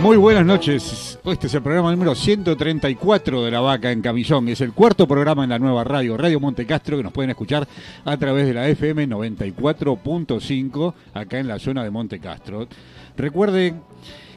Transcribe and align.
Muy 0.00 0.16
buenas 0.16 0.46
noches. 0.46 1.18
Este 1.26 1.46
es 1.46 1.54
el 1.54 1.62
programa 1.62 1.90
número 1.90 2.14
134 2.14 3.44
de 3.44 3.50
La 3.50 3.60
Vaca 3.60 3.92
en 3.92 4.00
Camillón. 4.00 4.48
Es 4.48 4.62
el 4.62 4.72
cuarto 4.72 5.06
programa 5.06 5.44
en 5.44 5.50
la 5.50 5.58
nueva 5.58 5.84
radio, 5.84 6.16
Radio 6.16 6.40
Monte 6.40 6.64
Castro, 6.64 6.96
que 6.96 7.02
nos 7.02 7.12
pueden 7.12 7.28
escuchar 7.28 7.68
a 8.06 8.16
través 8.16 8.46
de 8.46 8.54
la 8.54 8.66
FM 8.66 9.06
94.5 9.08 10.94
acá 11.12 11.38
en 11.38 11.48
la 11.48 11.58
zona 11.58 11.84
de 11.84 11.90
Monte 11.90 12.18
Castro. 12.18 12.66
Recuerden 13.14 13.82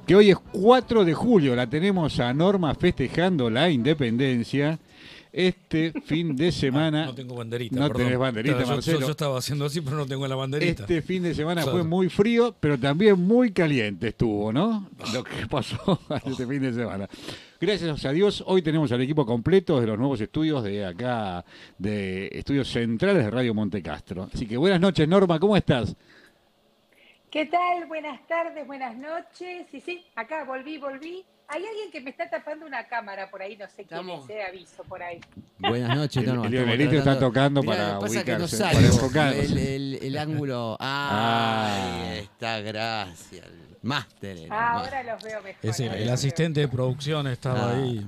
que 0.05 0.17
hoy 0.17 0.31
es 0.31 0.37
4 0.51 1.05
de 1.05 1.13
julio, 1.13 1.55
la 1.55 1.67
tenemos 1.67 2.19
a 2.19 2.33
Norma 2.33 2.75
festejando 2.75 3.49
la 3.49 3.69
independencia. 3.69 4.77
Este 5.35 5.91
fin 6.05 6.35
de 6.35 6.51
semana. 6.51 7.05
No 7.07 7.15
tengo 7.15 7.35
banderita. 7.35 7.75
No 7.75 7.87
perdón. 7.87 8.03
tenés 8.03 8.19
banderita, 8.19 8.53
Claro, 8.55 8.69
yo- 8.69 8.75
Marcelo. 8.75 8.99
Yo, 8.99 9.09
estaba 9.11 9.37
haciendo 9.39 9.65
así, 9.65 9.81
pero 9.81 9.97
no 9.97 10.05
tengo 10.05 10.27
la 10.27 10.35
banderita. 10.35 10.83
Este 10.83 11.01
fin 11.01 11.23
de 11.23 11.33
semana 11.33 11.63
Claro. 11.63 11.79
fue 11.79 11.87
muy 11.87 12.07
frío, 12.09 12.55
pero 12.59 12.77
también 12.77 13.19
muy 13.19 13.51
caliente 13.51 14.09
estuvo, 14.09 14.53
¿no? 14.53 14.89
Lo 15.11 15.23
que 15.23 15.47
pasó 15.47 15.99
este 16.25 16.45
fin 16.45 16.61
de 16.61 16.73
semana. 16.73 17.09
Gracias 17.59 18.05
a 18.05 18.11
Dios, 18.11 18.43
hoy 18.45 18.61
tenemos 18.61 18.91
al 18.91 19.01
equipo 19.01 19.25
completo 19.25 19.81
de 19.81 19.87
los 19.87 19.97
nuevos 19.97 20.21
estudios 20.21 20.63
de 20.63 20.85
acá, 20.85 21.43
de 21.79 22.27
estudios 22.31 22.67
centrales 22.69 23.23
de 23.25 23.31
Radio 23.31 23.53
Monte 23.55 23.81
Castro. 23.81 24.29
Así 24.31 24.45
que 24.45 24.55
buenas 24.57 24.79
noches, 24.81 25.07
Norma, 25.07 25.39
¿cómo 25.39 25.57
estás? 25.57 25.95
¿Qué 27.31 27.47
tal? 27.47 27.87
Buenas 27.87 28.27
tardes, 28.27 28.67
buenas 28.67 28.95
noches. 28.97 29.65
Sí, 29.71 29.81
sí, 29.81 30.03
acá 30.15 30.43
volví, 30.43 30.77
volví. 30.77 31.23
Hay 31.53 31.63
alguien 31.65 31.91
que 31.91 32.01
me 32.01 32.09
está 32.09 32.29
tapando 32.29 32.65
una 32.65 32.87
cámara 32.87 33.29
por 33.29 33.41
ahí, 33.41 33.55
no 33.55 33.65
sé 33.67 33.85
quién 33.85 33.99
Estamos- 33.99 34.29
es, 34.29 34.35
eh, 34.35 34.43
aviso 34.43 34.83
por 34.85 35.03
ahí. 35.03 35.19
Buenas 35.59 35.95
noches, 35.95 36.23
El- 36.23 36.29
Norma. 36.29 36.45
el 36.47 36.51
Leonelito 36.51 36.95
está 36.95 37.19
tocando 37.19 37.61
Mirá, 37.61 37.75
para 37.75 37.99
pasa 37.99 38.23
que 38.23 38.31
no 38.31 38.37
ubicarse, 38.45 38.57
sale 38.57 38.73
para 38.75 38.87
enfocarse. 38.87 39.39
el, 39.45 39.57
el- 39.57 39.99
el 40.01 40.17
ángulo. 40.17 40.77
Ah. 40.81 42.09
Ahí 42.11 42.19
está, 42.19 42.59
gracias. 42.61 43.45
El 43.45 43.77
máster. 43.83 44.37
el 44.37 44.51
Ah, 44.51 44.73
máster. 44.73 44.95
ahora 44.95 45.13
los 45.13 45.23
veo 45.23 45.41
mejor. 45.43 45.59
Es 45.69 45.79
ahora 45.79 45.95
el 45.97 46.05
los 46.05 46.13
asistente 46.13 46.59
de 46.61 46.67
producción 46.67 47.27
estaba 47.27 47.69
Ah. 47.71 47.75
ahí. 47.77 48.05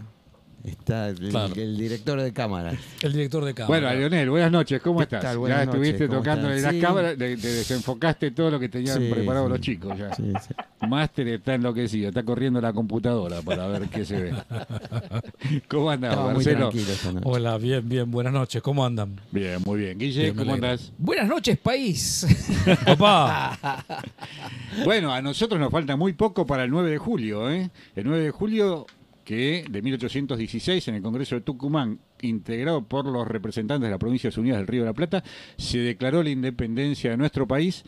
Está 0.65 1.09
el, 1.09 1.29
Claro. 1.29 1.53
el 1.55 1.77
director 1.77 2.19
de 2.19 2.33
cámara. 2.33 2.73
El 3.01 3.13
director 3.13 3.45
de 3.45 3.53
cámara. 3.53 3.67
Bueno, 3.87 3.99
Leonel, 3.99 4.29
buenas 4.31 4.51
noches, 4.51 4.81
¿cómo 4.81 4.97
¿Qué 4.99 5.03
estás? 5.03 5.21
tal? 5.21 5.47
ya 5.47 5.63
estuviste 5.63 5.93
noches, 5.93 6.07
¿cómo 6.07 6.19
tocando 6.21 6.49
están? 6.49 6.63
las 6.63 6.73
Sí. 6.73 6.79
cámaras, 6.81 7.17
te, 7.17 7.37
te 7.37 7.47
desenfocaste 7.47 8.31
todo 8.31 8.49
lo 8.51 8.59
que 8.59 8.69
tenían 8.69 8.97
Sí, 8.97 9.09
preparado 9.11 9.45
sí. 9.45 9.51
los 9.51 9.61
chicos 9.61 9.97
ya. 9.97 10.13
Sí, 10.15 10.23
sí. 10.47 10.53
Máster 10.87 11.27
está 11.27 11.53
enloquecido, 11.55 12.09
está 12.09 12.23
corriendo 12.23 12.59
la 12.61 12.73
computadora 12.73 13.41
para 13.41 13.67
ver 13.67 13.83
qué 13.89 14.05
se 14.05 14.19
ve. 14.19 14.33
¿Cómo 15.67 15.91
muy 16.33 16.43
Marcelo? 16.45 16.71
Hola, 17.23 17.57
bien, 17.57 17.87
bien, 17.87 18.09
buenas 18.09 18.33
noches. 18.33 18.61
¿Cómo 18.61 18.85
andan? 18.85 19.19
Bien, 19.31 19.59
muy 19.65 19.79
bien. 19.79 19.97
Guille, 19.99 20.23
Bien, 20.23 20.35
¿cómo 20.35 20.53
andás? 20.55 20.91
Buenas 20.97 21.27
noches, 21.27 21.57
país. 21.57 22.25
Papá. 22.85 23.83
Bueno, 24.83 25.13
a 25.13 25.21
nosotros 25.21 25.59
nos 25.59 25.71
falta 25.71 25.95
muy 25.95 26.13
poco 26.13 26.45
para 26.45 26.63
el 26.63 26.71
9 26.71 26.89
de 26.89 26.97
julio. 26.97 27.49
¿eh? 27.51 27.69
El 27.95 28.05
9 28.05 28.23
de 28.23 28.31
julio 28.31 28.85
que 29.25 29.65
de 29.69 29.81
1816 29.81 30.87
en 30.87 30.95
el 30.95 31.01
Congreso 31.01 31.35
de 31.35 31.41
Tucumán, 31.41 31.99
integrado 32.21 32.83
por 32.87 33.05
los 33.07 33.27
representantes 33.27 33.87
de 33.87 33.91
las 33.91 33.99
Provincias 33.99 34.37
Unidas 34.37 34.59
del 34.59 34.67
Río 34.67 34.81
de 34.83 34.87
la 34.87 34.93
Plata, 34.93 35.23
se 35.57 35.79
declaró 35.79 36.23
la 36.23 36.29
independencia 36.29 37.09
de 37.11 37.17
nuestro 37.17 37.47
país 37.47 37.83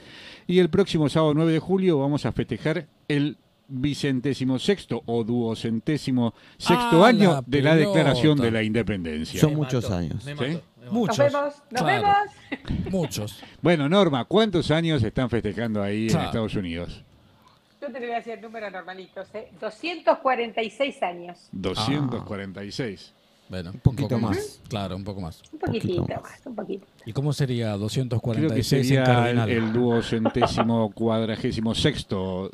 y 0.48 0.60
el 0.60 0.70
próximo 0.70 1.08
sábado 1.08 1.34
9 1.36 1.54
de 1.54 1.60
julio 1.60 2.00
vamos 2.00 2.26
a 2.26 2.32
festejar 2.34 2.88
el 3.08 3.38
vicentésimo 3.70 4.60
sexto 4.60 5.04
o 5.06 5.24
duocentésimo 5.24 6.34
sexto 6.58 7.06
Ah, 7.06 7.10
año 7.10 7.32
la 7.32 7.44
de 7.46 7.62
la 7.62 7.76
declaración 7.76 8.38
de 8.38 8.52
la 8.52 8.64
independencia. 8.64 9.40
Son 9.40 9.56
muchos 9.56 9.90
años. 9.92 10.24
Me 10.26 10.32
¿Sí? 10.32 10.38
mató, 10.38 10.44
me 10.80 10.86
mató. 10.86 10.92
Muchos. 10.92 11.18
Nos 11.18 11.34
vemos, 11.34 11.54
nos 11.72 11.82
Claro, 11.82 12.08
vemos. 12.50 12.92
Muchos. 12.92 13.44
Bueno, 13.62 13.90
Norma, 13.90 14.26
¿cuántos 14.26 14.72
años 14.72 15.04
están 15.04 15.30
festejando 15.30 15.84
ahí 15.84 16.08
en. 16.10 16.18
Estados 16.18 16.56
Unidos? 16.56 17.04
Yo 17.88 17.94
te 17.94 18.00
lo 18.00 18.06
voy 18.06 18.14
a 18.14 18.18
decir 18.18 18.34
el 18.34 18.42
número 18.42 18.70
normalito, 18.70 19.22
¿eh? 19.34 19.48
246 19.62 21.04
años. 21.04 21.48
246. 21.52 23.14
Bueno, 23.50 23.72
Un 23.74 23.80
poquito 23.80 24.10
poco 24.10 24.20
más. 24.22 24.60
Claro, 24.68 24.96
un 24.98 25.06
poco 25.06 25.22
más. 25.22 25.42
Un 25.54 25.60
poquitito 25.60 26.02
Poquito 26.02 26.22
más, 26.22 26.42
un 26.46 26.56
poquito. 26.56 26.86
¿Y 27.06 27.14
cómo 27.14 27.32
sería 27.32 27.68
Creo 27.68 27.78
que 27.78 27.84
246 27.84 28.74
en 28.74 28.84
sería 28.88 29.00
el, 29.00 29.06
cardinal? 29.06 29.50
el 29.50 29.72
duocentésimo 29.74 30.92
cuadragésimo 30.92 31.74
sexto. 31.74 32.52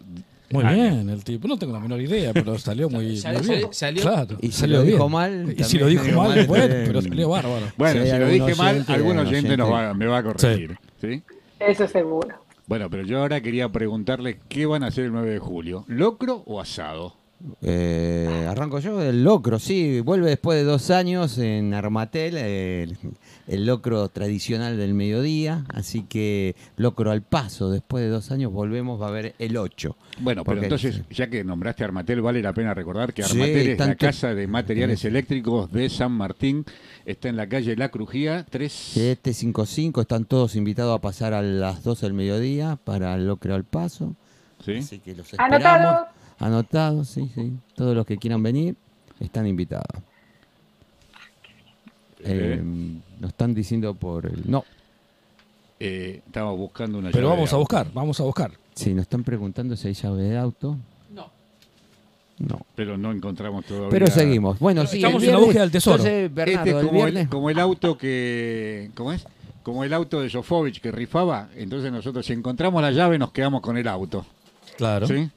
Muy 0.52 0.64
año. 0.64 0.76
bien, 0.76 1.10
el 1.10 1.24
tipo. 1.24 1.48
No 1.48 1.58
tengo 1.58 1.74
la 1.74 1.80
menor 1.80 2.00
idea, 2.00 2.32
pero 2.32 2.60
salió 2.60 2.92
muy, 2.92 3.18
Salió- 3.18 3.40
muy 3.42 3.56
bien. 3.58 3.74
salió- 3.74 4.02
Claro, 4.04 4.38
Y 4.40 4.48
si 4.52 4.60
salió 4.60 4.78
lo 4.78 4.84
dijo 4.84 4.98
bien. 5.00 5.12
mal, 5.12 5.56
Y 5.58 5.64
si 5.64 5.80
lo 5.80 5.88
dijo 5.88 6.04
mal, 6.16 6.46
bueno, 6.46 6.76
pero 6.86 7.02
salió 7.02 7.30
bárbaro. 7.30 7.66
Bueno, 7.76 8.04
Si 8.04 8.10
lo 8.20 8.28
dije 8.28 8.56
mal, 8.56 8.76
oyente, 8.76 8.94
algún 8.94 9.18
algún 9.18 9.28
oyente 9.34 9.58
nos 9.58 9.72
va, 9.72 9.94
me 9.96 10.06
va 10.06 10.20
a 10.20 10.24
corregir. 10.24 10.78
¿sí? 11.02 11.24
Eso 11.60 11.88
seguro. 11.88 12.36
Bueno, 12.68 12.90
pero 12.90 13.04
yo 13.04 13.20
ahora 13.20 13.42
quería 13.42 13.70
preguntarle 13.72 14.40
qué 14.48 14.66
van 14.66 14.84
a 14.84 14.88
hacer 14.88 15.06
el 15.06 15.12
9 15.12 15.32
de 15.32 15.40
julio. 15.40 15.86
¿Locro 15.88 16.44
o 16.46 16.62
asado? 16.62 17.16
Eh, 17.62 18.48
arranco 18.50 18.80
yo, 18.80 19.02
el 19.02 19.24
locro, 19.24 19.60
sí, 19.60 20.00
vuelve 20.00 20.30
después 20.30 20.58
de 20.58 20.64
dos 20.64 20.90
años 20.90 21.38
en 21.38 21.74
Armatel, 21.74 22.38
el, 22.38 22.98
el 23.48 23.66
locro 23.66 24.08
tradicional 24.10 24.78
del 24.78 24.94
mediodía, 24.94 25.66
así 25.74 26.04
que 26.04 26.56
locro 26.78 27.12
al 27.12 27.22
paso, 27.22 27.70
después 27.70 28.04
de 28.04 28.10
dos 28.10 28.32
años 28.32 28.52
volvemos, 28.54 29.02
va 29.02 29.08
a 29.08 29.10
haber 29.10 29.36
el 29.40 29.58
8. 29.58 29.98
Bueno, 30.22 30.44
pero 30.44 30.56
Porque- 30.62 30.66
entonces, 30.66 31.02
ya 31.10 31.30
que 31.30 31.44
nombraste 31.44 31.84
Armatel, 31.84 32.22
vale 32.22 32.42
la 32.42 32.54
pena 32.54 32.74
recordar 32.74 33.14
que 33.14 33.24
Sí, 33.24 33.32
Armatel 33.34 33.58
es 33.70 33.80
la 33.80 33.86
tanto- 33.88 34.06
casa 34.06 34.34
de 34.34 34.48
materiales 34.48 35.04
eléctricos 35.06 35.72
de 35.72 35.90
San 35.90 36.12
Martín. 36.14 36.64
Está 37.06 37.28
en 37.30 37.36
la 37.36 37.48
calle 37.50 37.76
La 37.76 37.90
Crujía 37.90 38.46
3. 38.50 38.72
755, 38.72 40.02
están 40.02 40.24
todos 40.26 40.56
invitados 40.56 40.96
a 40.98 41.02
pasar 41.02 41.34
a 41.34 41.42
las 41.42 41.84
12 41.84 42.06
del 42.06 42.14
mediodía 42.14 42.78
para 42.84 43.14
el 43.16 43.28
locro 43.28 43.56
al 43.56 43.66
paso, 43.66 44.16
¿sí? 44.64 44.78
así 44.78 45.00
que 45.00 45.16
los 45.16 45.26
esperamos. 45.34 45.56
Anotado. 45.66 46.08
Anotados, 46.40 47.10
sí, 47.10 47.30
sí, 47.36 47.52
todos 47.76 47.96
los 47.96 48.06
que 48.06 48.18
quieran 48.18 48.42
venir 48.42 48.76
están 49.20 49.48
invitados. 49.48 50.02
Eh, 52.26 52.60
Eh, 52.62 52.62
nos 53.24 53.30
están 53.32 53.54
diciendo 53.54 53.94
por 53.96 54.26
el... 54.26 54.44
No, 54.52 54.66
eh, 55.80 56.22
estamos 56.26 56.58
buscando 56.58 56.98
una 57.00 57.10
Pero 57.10 57.24
llave 57.30 57.36
vamos 57.38 57.50
de 57.50 57.56
a 57.56 57.58
auto. 57.58 57.60
buscar, 57.62 57.88
vamos 57.94 58.20
a 58.20 58.24
buscar. 58.24 58.52
sí, 58.76 58.94
nos 58.94 59.04
están 59.04 59.24
preguntando 59.24 59.76
si 59.78 59.88
hay 59.88 59.94
llave 59.94 60.24
de 60.24 60.38
auto. 60.38 60.78
No. 61.12 61.30
No. 62.40 62.60
Pero 62.76 62.98
no 62.98 63.12
encontramos 63.14 63.66
todavía. 63.66 63.90
Pero 63.90 64.08
seguimos. 64.08 64.60
Bueno, 64.60 64.86
sí, 64.86 64.98
Estamos 64.98 65.24
el 65.24 65.30
en 65.30 65.34
la 65.36 65.40
viernes- 65.40 65.46
búsqueda 65.46 65.62
del 65.64 65.72
tesoro. 65.72 65.96
Entonces, 66.04 66.34
Bernardo, 66.34 66.60
este 66.60 66.70
es 66.70 66.76
el 66.76 66.88
como 66.88 67.02
viernes... 67.04 67.24
el, 67.24 67.30
como 67.30 67.50
el 67.50 67.60
auto 67.60 67.98
que. 67.98 68.92
¿Cómo 68.96 69.14
es? 69.14 69.26
Como 69.64 69.84
el 69.86 69.94
auto 69.94 70.20
de 70.22 70.30
Sofovich 70.30 70.82
que 70.82 70.92
rifaba. 70.92 71.48
Entonces 71.56 71.92
nosotros, 71.92 72.26
si 72.26 72.34
encontramos 72.34 72.82
la 72.82 72.92
llave, 72.92 73.18
nos 73.18 73.32
quedamos 73.32 73.62
con 73.62 73.78
el 73.78 73.88
auto. 73.88 74.26
Claro. 74.78 75.08
¿Sí? 75.08 75.30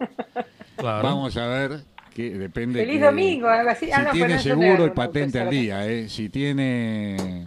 claro. 0.76 1.02
Vamos 1.06 1.36
a 1.36 1.46
ver. 1.46 1.84
Que 2.14 2.30
depende. 2.30 2.80
Feliz 2.80 2.98
que- 2.98 3.04
domingo, 3.04 3.46
algo 3.48 3.70
así. 3.70 3.86
Si 3.86 3.92
Ah, 3.92 3.98
no, 3.98 4.04
pero 4.12 4.26
tiene 4.26 4.38
seguro 4.42 4.86
y 4.86 4.90
patente 4.90 5.38
al 5.40 5.50
día. 5.50 5.86
¿eh? 5.86 6.08
Si 6.08 6.28
tiene. 6.28 7.46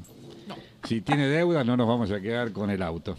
Si 0.90 1.02
tiene 1.02 1.28
deuda, 1.28 1.64
no 1.64 1.78
nos 1.78 1.88
vamos 1.88 2.12
a 2.12 2.20
quedar 2.20 2.52
con 2.52 2.70
el 2.70 2.82
auto. 2.82 3.16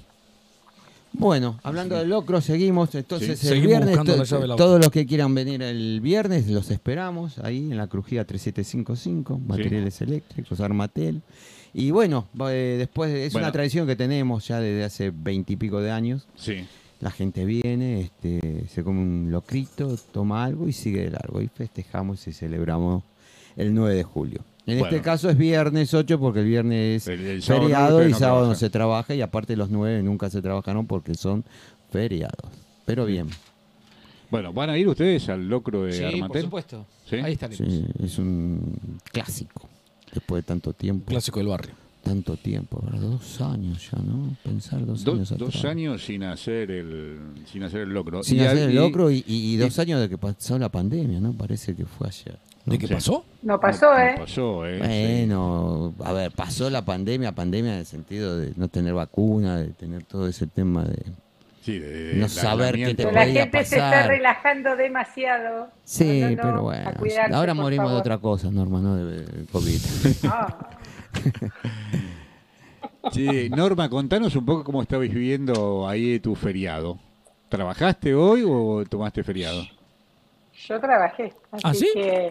Bueno, 1.12 1.58
hablando 1.64 1.96
de 1.98 2.06
locro, 2.06 2.40
seguimos. 2.40 2.94
Entonces, 2.94 3.38
Sí. 3.38 3.48
el 3.48 3.54
Seguimos 3.54 3.84
viernes, 3.86 4.28
to- 4.28 4.38
del 4.40 4.56
todos 4.56 4.78
los 4.78 4.90
que 4.90 5.06
quieran 5.06 5.34
venir 5.34 5.60
el 5.62 6.00
viernes, 6.00 6.48
los 6.48 6.70
esperamos 6.70 7.38
ahí 7.40 7.70
en 7.70 7.76
la 7.76 7.88
crujía 7.88 8.24
3755, 8.24 9.38
materiales 9.38 10.00
eléctricos, 10.02 10.60
Armatel. 10.60 11.22
Y 11.74 11.90
bueno, 11.90 12.26
eh, 12.48 12.76
después 12.78 13.10
es 13.12 13.32
Bueno. 13.32 13.46
una 13.48 13.52
tradición 13.52 13.86
que 13.86 13.96
tenemos 13.96 14.46
ya 14.48 14.60
desde 14.60 14.84
hace 14.84 15.10
veintipico 15.10 15.80
de 15.80 15.90
años. 15.90 16.26
Sí. 16.36 16.64
La 17.00 17.10
gente 17.10 17.44
viene, 17.44 18.02
este, 18.02 18.66
se 18.68 18.84
come 18.84 19.00
un 19.00 19.28
locrito, 19.30 19.96
toma 20.12 20.44
algo 20.44 20.68
y 20.68 20.72
sigue 20.72 21.02
de 21.04 21.10
largo. 21.10 21.40
Y 21.40 21.48
festejamos 21.48 22.26
y 22.28 22.32
celebramos 22.32 23.02
el 23.56 23.74
9 23.74 23.94
de 23.96 24.02
julio. 24.04 24.44
En 24.70 24.78
Bueno. 24.78 24.94
este 24.96 25.02
caso 25.04 25.28
es 25.30 25.36
viernes 25.36 25.92
8 25.94 26.18
porque 26.20 26.40
el 26.40 26.46
viernes 26.46 27.06
El- 27.08 27.20
el 27.26 27.42
feriado 27.42 28.06
y 28.06 28.12
no 28.12 28.18
sábado 28.18 28.46
no 28.46 28.54
se 28.54 28.70
trabaja 28.70 29.14
y 29.14 29.20
aparte 29.20 29.56
los 29.56 29.70
9 29.70 30.02
nunca 30.02 30.30
se 30.30 30.40
trabajaron 30.42 30.86
porque 30.86 31.14
son 31.14 31.44
feriados. 31.90 32.50
Pero 32.86 33.04
bien, 33.06 33.28
Bueno, 34.30 34.52
¿van 34.52 34.70
a 34.70 34.78
ir 34.78 34.86
ustedes 34.86 35.28
al 35.28 35.48
locro 35.48 35.82
de 35.84 35.92
Sí, 35.92 36.20
por 36.22 36.40
supuesto. 36.40 36.86
¿Sí? 37.08 37.16
Ahí 37.16 37.32
estaremos. 37.32 37.66
sí, 37.72 37.84
es 38.00 38.18
un 38.18 39.00
clásico. 39.10 39.68
Después 40.14 40.44
de 40.44 40.46
tanto 40.46 40.72
tiempo, 40.72 41.06
Clásico 41.06 41.40
del 41.40 41.48
barrio. 41.48 41.72
tanto 42.04 42.36
tiempo, 42.36 42.80
¿verdad? 42.84 43.00
dos 43.08 43.40
años 43.40 43.90
ya, 43.90 43.98
¿no? 43.98 44.36
Pensar 44.44 44.86
dos 44.86 45.02
Do- 45.04 45.12
años 45.14 45.30
dos 45.36 45.48
atrás. 45.48 45.64
años 45.64 46.04
sin 46.04 46.22
hacer 46.22 46.70
el 46.70 47.18
sin 47.50 47.64
hacer 47.64 47.80
el 47.82 47.88
locro. 47.90 48.22
Sin 48.22 48.38
Y 48.38 48.40
hacer 48.42 48.70
el 48.70 48.76
locro 48.76 49.10
y, 49.10 49.24
y- 49.26 49.54
y 49.54 49.56
dos 49.56 49.76
años 49.80 50.00
de 50.00 50.08
que 50.08 50.16
pasó 50.18 50.56
la 50.60 50.68
pandemia, 50.68 51.18
¿no? 51.20 51.32
Parece 51.32 51.74
que 51.74 51.84
fue 51.84 52.06
ayer. 52.06 52.38
¿De 52.66 52.78
qué 52.78 52.86
Sí. 52.86 52.94
pasó? 52.94 53.24
No 53.42 53.58
pasó, 53.58 53.86
no- 53.92 53.98
no 53.98 54.04
¿eh? 54.04 54.14
pasó, 54.18 54.66
¿eh? 54.66 54.78
Bueno, 54.78 55.94
a 56.04 56.12
ver, 56.12 56.30
pasó 56.32 56.68
la 56.70 56.84
pandemia, 56.84 57.32
pandemia 57.32 57.72
en 57.72 57.78
el 57.80 57.86
sentido 57.86 58.36
de 58.38 58.52
no 58.56 58.68
tener 58.68 58.92
vacuna, 58.94 59.56
de 59.58 59.68
tener 59.68 60.04
todo 60.04 60.28
ese 60.28 60.46
tema 60.46 60.84
de... 60.84 61.02
Sí, 61.62 61.78
de- 61.78 61.88
de- 61.90 62.14
no 62.14 62.28
saber 62.28 62.74
qué 62.76 62.94
te 62.94 63.10
la 63.10 63.26
gente 63.26 63.64
se 63.64 63.76
está 63.76 64.06
relajando 64.06 64.76
demasiado. 64.76 65.68
Sí, 65.84 66.20
No, 66.20 66.28
no, 66.30 66.36
no, 66.36 66.42
pero 66.42 66.62
bueno, 66.62 66.90
cuidarse, 66.98 67.34
ahora 67.34 67.54
morimos 67.54 67.90
de 67.90 67.96
otra 67.98 68.18
cosa, 68.18 68.50
Norma, 68.50 68.80
no 68.80 68.96
de 68.96 69.24
de 69.24 69.44
COVID. 69.46 69.80
Ah, 70.24 70.58
Sí, 73.12 73.48
Norma, 73.50 73.88
contanos 73.88 74.36
un 74.36 74.44
poco 74.44 74.62
cómo 74.64 74.82
estabas 74.82 75.08
viviendo 75.08 75.88
ahí 75.88 76.20
tu 76.20 76.34
feriado. 76.34 76.98
¿Trabajaste 77.48 78.14
hoy 78.14 78.44
o 78.46 78.84
tomaste 78.88 79.24
feriado? 79.24 79.62
Yo 80.70 80.80
trabajé. 80.80 81.32
Así 81.50 81.62
¿Ah, 81.64 81.74
sí? 81.74 81.90
que, 81.94 82.30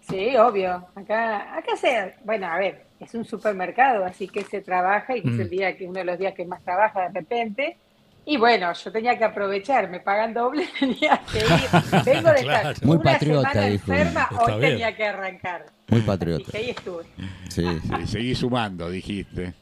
sí, 0.00 0.36
obvio. 0.36 0.86
Acá, 0.96 1.56
acá 1.56 1.76
se, 1.76 2.14
bueno, 2.24 2.48
a 2.48 2.58
ver, 2.58 2.86
es 2.98 3.14
un 3.14 3.24
supermercado, 3.24 4.04
así 4.04 4.26
que 4.26 4.42
se 4.42 4.60
trabaja 4.62 5.16
y 5.16 5.22
que 5.22 5.28
es 5.28 5.34
Mm. 5.36 5.40
el 5.42 5.50
día 5.50 5.76
que 5.76 5.84
uno 5.86 6.00
de 6.00 6.04
los 6.04 6.18
días 6.18 6.34
que 6.34 6.44
más 6.44 6.60
trabaja 6.64 7.02
de 7.08 7.20
repente. 7.20 7.76
Y 8.24 8.36
bueno, 8.36 8.70
yo 8.72 8.92
tenía 8.92 9.16
que 9.16 9.24
aprovechar, 9.24 9.88
me 9.88 10.00
pagan 10.00 10.34
doble, 10.34 10.66
tenía 10.80 11.20
que 11.32 11.38
ir. 11.38 12.04
Vengo 12.04 12.30
de 12.30 12.40
estar 12.40 12.60
Claro. 12.62 12.78
Muy 12.82 12.96
una 12.96 13.04
patriota, 13.12 13.50
semana 13.52 13.66
dijo. 13.70 13.92
enferma, 13.92 14.28
hoy 14.40 14.46
bien. 14.58 14.60
tenía 14.72 14.96
que 14.96 15.04
arrancar. 15.06 15.66
Muy 15.88 16.00
patriota. 16.02 16.50
que 16.52 16.58
ahí 16.58 16.70
estuve. 16.70 17.04
Sí, 17.48 17.64
sí. 17.80 17.88
Sí, 18.00 18.06
seguí 18.08 18.34
sumando, 18.34 18.90
dijiste. 18.90 19.54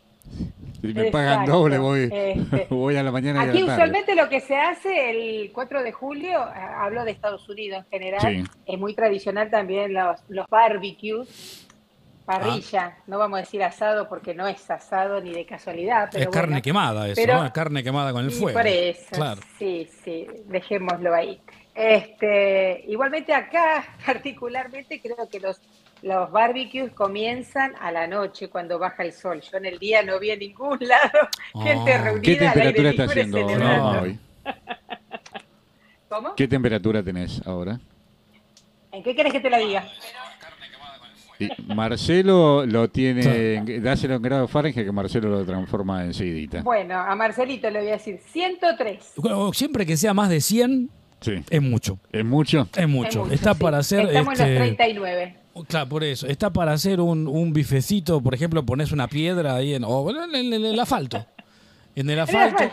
Si 0.81 0.87
me 0.89 0.91
Exacto. 0.93 1.13
pagan 1.13 1.47
doble, 1.47 1.79
voy, 1.79 2.11
Este, 2.13 2.67
voy 2.71 2.97
a 2.97 3.03
la 3.03 3.11
mañana 3.11 3.45
y 3.45 3.47
a 3.47 3.51
Aquí 3.51 3.61
la 3.61 3.67
tarde. 3.67 3.73
usualmente 3.83 4.15
lo 4.15 4.29
que 4.29 4.41
se 4.41 4.57
hace 4.57 5.11
el 5.11 5.53
4 5.53 5.83
de 5.83 5.93
julio, 5.93 6.39
ah, 6.41 6.85
hablo 6.85 7.05
de 7.05 7.13
Estados 7.13 7.49
Unidos 7.49 7.85
en 7.85 7.91
general, 7.91 8.21
Sí. 8.23 8.45
es 8.67 8.79
muy 8.79 8.95
tradicional 8.95 9.51
también 9.51 9.93
los, 9.95 10.21
los 10.29 10.47
barbecues, 10.49 11.67
parrilla, 12.27 12.97
no 13.07 13.19
vamos 13.19 13.39
a 13.39 13.41
decir 13.43 13.63
asado 13.63 14.09
porque 14.09 14.35
no 14.35 14.49
es 14.49 14.69
asado 14.71 15.21
ni 15.21 15.33
de 15.33 15.47
casualidad, 15.47 16.09
pero 16.11 16.25
es 16.25 16.29
carne 16.31 16.55
bueno, 16.55 16.63
quemada 16.63 17.07
eso, 17.09 17.15
pero- 17.25 17.35
¿no? 17.39 17.47
Es 17.47 17.53
carne 17.53 17.83
quemada 17.85 18.13
con 18.13 18.25
el 18.25 18.31
fuego. 18.33 18.59
Por 18.59 18.67
eso, 18.67 19.07
Claro. 19.15 19.41
sí, 19.59 19.89
sí, 20.05 20.27
dejémoslo 20.47 21.15
ahí. 21.15 21.41
Este, 21.75 22.85
igualmente 22.89 23.33
acá, 23.33 23.85
particularmente, 24.07 25.01
creo 25.01 25.29
que 25.31 25.39
los, 25.41 25.61
los 26.03 26.31
barbecues 26.31 26.93
comienzan 26.93 27.73
a 27.81 27.91
la 27.91 28.07
noche 28.07 28.49
cuando 28.49 28.79
baja 28.79 29.03
el 29.03 29.13
sol. 29.13 29.41
Yo 29.41 29.57
en 29.59 29.67
el 29.67 29.79
día 29.79 30.03
no 30.03 30.19
vi 30.21 30.31
en 30.31 30.39
ningún 30.41 30.79
lado 30.81 31.29
gente 31.63 31.93
Ah. 31.95 32.05
reunida 32.05 32.23
¿Qué 32.23 32.37
temperatura 32.37 32.91
está 32.91 33.05
haciendo. 33.05 33.59
No. 33.59 34.01
hoy? 34.03 34.19
¿Cómo? 36.09 36.35
¿Qué 36.35 36.47
temperatura 36.49 37.03
tenés 37.03 37.43
ahora? 37.47 37.81
¿En 38.93 39.03
qué 39.03 39.15
querés 39.15 39.33
que 39.33 39.41
te 39.41 39.51
la 39.51 39.59
diga? 39.59 39.85
Y 41.39 41.49
Marcelo 41.75 42.65
lo 42.65 42.89
tiene, 42.89 43.81
dáselo 43.81 44.15
en 44.15 44.23
grado 44.23 44.49
Fahrenheit 44.49 44.87
que 44.87 44.93
Marcelo 44.93 45.29
lo 45.29 45.45
transforma 45.45 46.03
en 46.05 46.15
seguidita. 46.15 46.63
Bueno, 46.63 46.95
a 46.99 47.15
Marcelito 47.15 47.69
le 47.69 47.81
voy 47.81 47.89
a 47.89 47.93
decir 47.93 48.19
103. 48.33 49.13
Bueno, 49.17 49.53
Siempre 49.53 49.85
que 49.85 49.99
sea 49.99 50.15
más 50.15 50.31
de 50.31 50.41
100, 50.41 50.89
Sí. 51.21 51.33
es 51.51 51.61
mucho. 51.63 51.99
¿Es 52.11 52.25
mucho? 52.25 52.69
Es 52.75 52.89
mucho. 52.89 53.09
Es 53.09 53.17
mucho, 53.17 53.27
Está 53.35 53.53
sí. 53.53 53.61
para 53.61 53.79
hacer. 53.79 54.07
Estamos 54.07 54.41
en 54.41 54.47
este, 54.47 54.59
los 54.59 54.77
39. 54.77 55.37
Claro, 55.69 55.89
por 55.89 56.05
eso. 56.05 56.27
Está 56.27 56.51
para 56.53 56.73
hacer 56.73 57.01
un, 57.01 57.27
un 57.27 57.53
bifecito, 57.53 58.21
por 58.21 58.35
ejemplo, 58.35 58.65
pones 58.65 58.93
una 58.93 59.09
piedra 59.09 59.55
ahí 59.57 59.75
en, 59.75 59.85
o 59.85 60.11
en, 60.11 60.35
el- 60.35 60.53
en 60.53 60.65
el 60.65 60.79
asfalto. 60.81 61.25
En 61.95 62.11
el 62.11 62.19
asfalto 62.21 62.65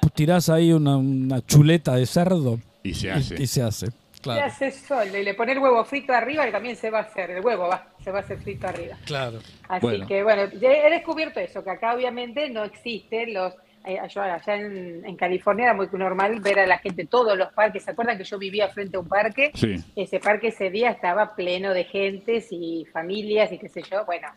pues, 0.00 0.12
tirás 0.12 0.48
ahí 0.50 0.72
una, 0.72 0.96
una 0.96 1.44
chuleta 1.46 1.94
de 1.96 2.04
cerdo 2.06 2.58
Y 2.82 2.94
se 2.94 3.10
hace. 3.10 3.42
y, 3.42 3.46
se 3.46 3.62
hace. 3.62 3.86
Se 3.86 4.22
Claro. 4.22 4.46
hace 4.46 4.72
sol 4.72 5.06
y 5.14 5.22
le 5.22 5.34
pone 5.34 5.52
el 5.52 5.58
huevo 5.60 5.84
frito 5.84 6.12
arriba 6.12 6.48
y 6.48 6.50
también 6.52 6.74
se 6.74 6.90
va 6.90 6.98
a 6.98 7.02
hacer. 7.02 7.30
El 7.30 7.44
huevo 7.44 7.68
va, 7.68 7.90
se 8.02 8.10
va 8.10 8.18
a 8.18 8.22
hacer 8.22 8.38
frito 8.38 8.66
arriba. 8.66 8.96
Claro. 9.04 9.38
Así 9.68 9.80
Bueno. 9.86 10.06
que 10.06 10.22
bueno, 10.24 10.42
he 10.42 10.90
descubierto 10.90 11.38
eso, 11.38 11.62
que 11.62 11.70
acá 11.70 11.94
obviamente 11.94 12.50
no 12.50 12.64
existen 12.64 13.32
los... 13.34 13.54
eh, 13.86 13.98
yo 14.12 14.20
allá 14.20 14.56
en, 14.56 15.04
en 15.06 15.16
California 15.16 15.64
era 15.66 15.74
muy 15.74 15.88
normal 15.92 16.40
ver 16.40 16.58
a 16.58 16.66
la 16.66 16.78
gente, 16.78 17.06
todos 17.06 17.38
los 17.38 17.52
parques, 17.52 17.84
¿se 17.84 17.92
acuerdan 17.92 18.18
que 18.18 18.24
yo 18.24 18.38
vivía 18.38 18.68
frente 18.68 18.96
a 18.96 19.00
un 19.00 19.08
parque? 19.08 19.52
Sí. 19.54 19.76
Ese 19.94 20.18
parque 20.20 20.48
ese 20.48 20.70
día 20.70 20.90
estaba 20.90 21.34
pleno 21.34 21.72
de 21.72 21.84
gentes 21.84 22.48
y 22.50 22.84
familias 22.92 23.50
y 23.52 23.58
qué 23.58 23.68
sé 23.68 23.82
yo. 23.90 24.04
Bueno, 24.04 24.28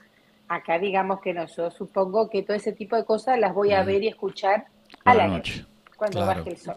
acá 0.48 0.80
digamos 0.80 1.20
que 1.22 1.34
no, 1.34 1.46
yo 1.48 1.70
supongo 1.72 2.30
que 2.30 2.44
todo 2.44 2.56
ese 2.56 2.72
tipo 2.74 2.96
de 2.96 3.04
cosas 3.06 3.40
las 3.40 3.54
voy 3.54 3.74
a 3.74 3.84
ver 3.84 4.04
y 4.04 4.08
escuchar 4.08 4.66
a, 5.06 5.14
la 5.14 5.24
la 5.28 5.34
noche, 5.38 5.58
noche. 5.62 5.66
cuando 5.98 6.20
Claro. 6.22 6.40
baje 6.40 6.50
el 6.52 6.58
sol. 6.58 6.76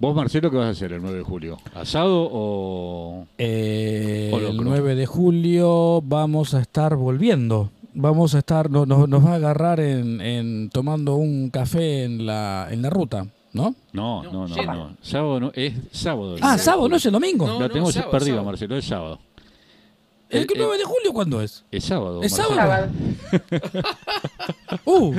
¿Vos, 0.00 0.14
Marcelo, 0.14 0.48
qué 0.50 0.56
vas 0.56 0.66
a 0.66 0.70
hacer 0.70 0.92
el 0.92 1.02
9 1.02 1.18
de 1.18 1.24
julio? 1.24 1.56
¿Asado 1.74 2.28
o...? 2.30 3.26
Eh, 3.36 4.30
O 4.32 4.38
el 4.38 4.56
9 4.56 4.94
de 4.94 5.06
julio 5.06 6.00
vamos 6.02 6.54
a 6.54 6.60
estar 6.60 6.94
volviendo. 6.94 7.70
Vamos 8.00 8.34
a 8.34 8.38
estar, 8.38 8.70
no- 8.70 8.86
no- 8.86 9.06
nos 9.08 9.24
va 9.26 9.32
a 9.32 9.34
agarrar 9.34 9.80
en, 9.80 10.20
en 10.20 10.70
tomando 10.70 11.16
un 11.16 11.50
café 11.50 12.04
en 12.04 12.24
la, 12.26 12.68
en 12.70 12.80
la 12.82 12.90
ruta, 12.90 13.26
¿no? 13.52 13.74
No, 13.92 14.22
No, 14.22 14.46
no, 14.46 14.48
no. 14.48 14.96
Sábado 15.02 15.40
no, 15.40 15.52
es 15.54 15.74
sábado. 15.90 16.36
el 16.36 16.40
Ah, 16.42 16.46
9 16.50 16.56
de 16.58 16.62
sábado, 16.62 16.88
no 16.88 16.96
es 16.96 17.06
el 17.06 17.12
domingo. 17.12 17.46
No, 17.46 17.58
Lo 17.58 17.68
tenemos 17.68 17.92
sábado, 17.92 18.12
perdido, 18.12 18.36
sábado. 18.36 18.44
Marcelo, 18.46 18.76
es 18.76 18.84
sábado. 18.84 19.18
¿El 20.30 20.42
Eh, 20.42 20.46
9 20.56 20.78
de 20.78 20.84
julio 20.84 21.12
cuándo 21.12 21.40
es? 21.42 21.64
Es 21.72 21.84
sábado. 21.84 22.22
¿Es 22.22 22.32
Marcelo. 22.38 22.54
sábado? 22.56 22.88
Uh, 24.84 25.14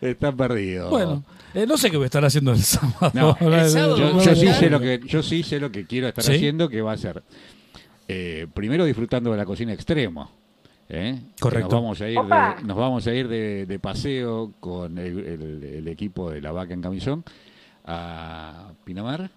Está 0.00 0.32
perdido. 0.32 0.90
bueno, 0.90 1.24
eh, 1.54 1.66
no 1.66 1.76
sé 1.76 1.90
qué 1.90 1.96
voy 1.96 2.04
a 2.04 2.06
estar 2.06 2.24
haciendo 2.24 2.52
el 2.52 2.58
sábado. 2.62 3.10
No, 3.14 3.36
el 3.40 3.68
sábado 3.70 3.96
Yo, 3.96 4.22
yo 4.22 4.34
sí 4.36 4.48
sé 4.52 4.70
lo 4.70 4.78
que, 4.80 5.00
yo 5.06 5.22
sí 5.22 5.42
sé 5.42 5.58
lo 5.58 5.70
que 5.72 5.86
quiero 5.86 6.08
estar 6.08 6.22
¿Sí? 6.24 6.34
haciendo, 6.34 6.68
que 6.68 6.80
va 6.82 6.92
a 6.92 6.96
ser 6.98 7.22
eh, 8.08 8.46
primero 8.54 8.84
disfrutando 8.84 9.30
de 9.30 9.36
la 9.36 9.44
cocina 9.44 9.72
extremo. 9.72 10.30
¿Eh? 10.90 11.18
Correcto. 11.40 11.68
Nos 11.70 11.82
vamos 11.82 12.00
a 12.00 12.08
ir, 12.08 12.18
de, 12.20 12.64
nos 12.66 12.76
vamos 12.76 13.06
a 13.06 13.14
ir 13.14 13.28
de, 13.28 13.64
de 13.66 13.78
paseo 13.78 14.52
con 14.60 14.98
el, 14.98 15.18
el- 15.20 15.64
el 15.64 15.88
equipo 15.88 16.30
de 16.30 16.40
la 16.42 16.52
vaca 16.52 16.74
en 16.74 16.82
camisón 16.82 17.24
a 17.86 18.70
Pinamar 18.84 19.30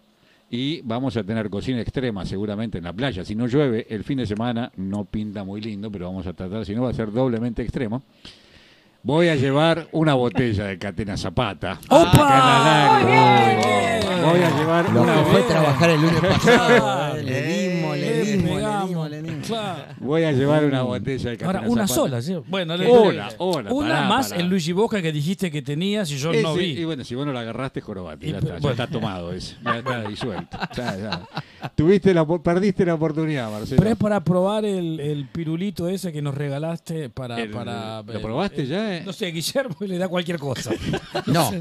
y 0.50 0.81
vamos 0.81 1.15
a 1.17 1.23
tener 1.23 1.50
cocina 1.50 1.79
extrema 1.81 2.25
seguramente 2.25 2.77
en 2.77 2.83
la 2.83 2.94
playa. 2.94 3.23
Si 3.25 3.33
no 3.35 3.47
llueve, 3.47 3.88
el 3.89 4.03
fin 4.03 4.17
de 4.19 4.25
semana 4.25 4.71
no 4.77 5.05
pinta 5.05 5.44
muy 5.44 5.61
lindo, 5.61 5.89
pero 5.91 6.05
vamos 6.07 6.27
a 6.27 6.33
tratar, 6.33 6.65
si 6.65 6.75
no 6.75 6.83
va 6.83 6.89
a 6.89 6.94
ser 6.94 7.11
doblemente 7.11 7.61
extremo. 7.63 8.03
Voy 9.06 9.27
a 9.27 9.35
llevar 9.35 9.88
una 9.91 10.13
botella 10.13 10.65
de 10.65 10.77
Catena 10.77 11.17
Zapata. 11.17 11.77
Voy 14.23 14.39
a 14.41 14.57
llevar 14.57 14.89
Lo 14.94 15.01
una 15.01 15.15
que 15.15 15.23
fue 15.23 15.41
trabajar 15.44 15.89
el 15.89 16.01
lunes 16.01 16.19
pasado. 16.21 17.17
Claro. 19.48 19.84
Voy 20.00 20.24
a 20.24 20.31
llevar 20.31 20.66
una 20.66 20.81
botella 20.84 21.31
de 21.36 21.45
Ahora, 21.45 21.62
una 21.62 21.88
Zapata. 21.88 21.88
sola, 21.88 22.22
¿sí? 22.22 22.36
Bueno, 22.48 22.75
le- 22.78 22.88
Una, 22.90 23.30
una, 23.40 23.72
Una 23.74 23.90
pará, 23.90 24.07
más 24.07 24.30
pará. 24.30 24.42
el 24.42 24.48
Luigi 24.50 24.72
Boca 24.72 25.01
que 25.01 25.12
dijiste 25.12 25.51
que 25.51 25.62
tenías 25.62 26.10
y 26.12 26.18
yo 26.18 26.31
Ese- 26.31 26.42
no 26.42 26.60
Y 26.60 26.75
vi. 26.75 26.84
bueno, 26.86 27.04
si 27.04 27.16
vos 27.16 27.25
no 27.25 27.34
la 27.34 27.42
agarraste, 27.42 27.81
jorobate. 27.81 28.28
Y 28.28 28.31
Ya, 28.31 28.40
pe- 28.40 28.45
está, 28.45 28.54
ya 28.56 28.60
bueno. 28.62 28.72
está 28.72 28.88
tomado 28.88 29.34
ese. 29.34 29.56
Ya 29.63 29.78
está 29.78 30.01
disuelto. 30.07 30.57
Ya, 30.75 30.98
ya. 30.98 31.69
Tuviste 31.75 32.13
la, 32.13 32.25
perdiste 32.25 32.86
la 32.86 32.94
oportunidad, 32.95 33.50
Marcelo. 33.51 33.78
Pero 33.78 33.90
es 33.92 33.98
para 33.98 34.24
probar 34.24 34.66
el, 34.66 35.00
el 35.00 35.28
pirulito 35.28 35.88
ese 35.88 36.12
que 36.12 36.22
nos 36.22 36.36
regalaste 36.36 37.10
para... 37.10 37.40
El- 37.42 37.51
para 37.51 38.01
¿lo 38.04 38.22
probaste 38.22 38.66
ya, 38.66 38.98
eh? 38.98 39.04
No 39.06 39.13
sé, 39.13 39.28
Guillermo 39.28 39.75
le 39.81 39.98
da 39.98 40.07
cualquier 40.07 40.40
cosa. 40.40 40.72
No, 41.25 41.51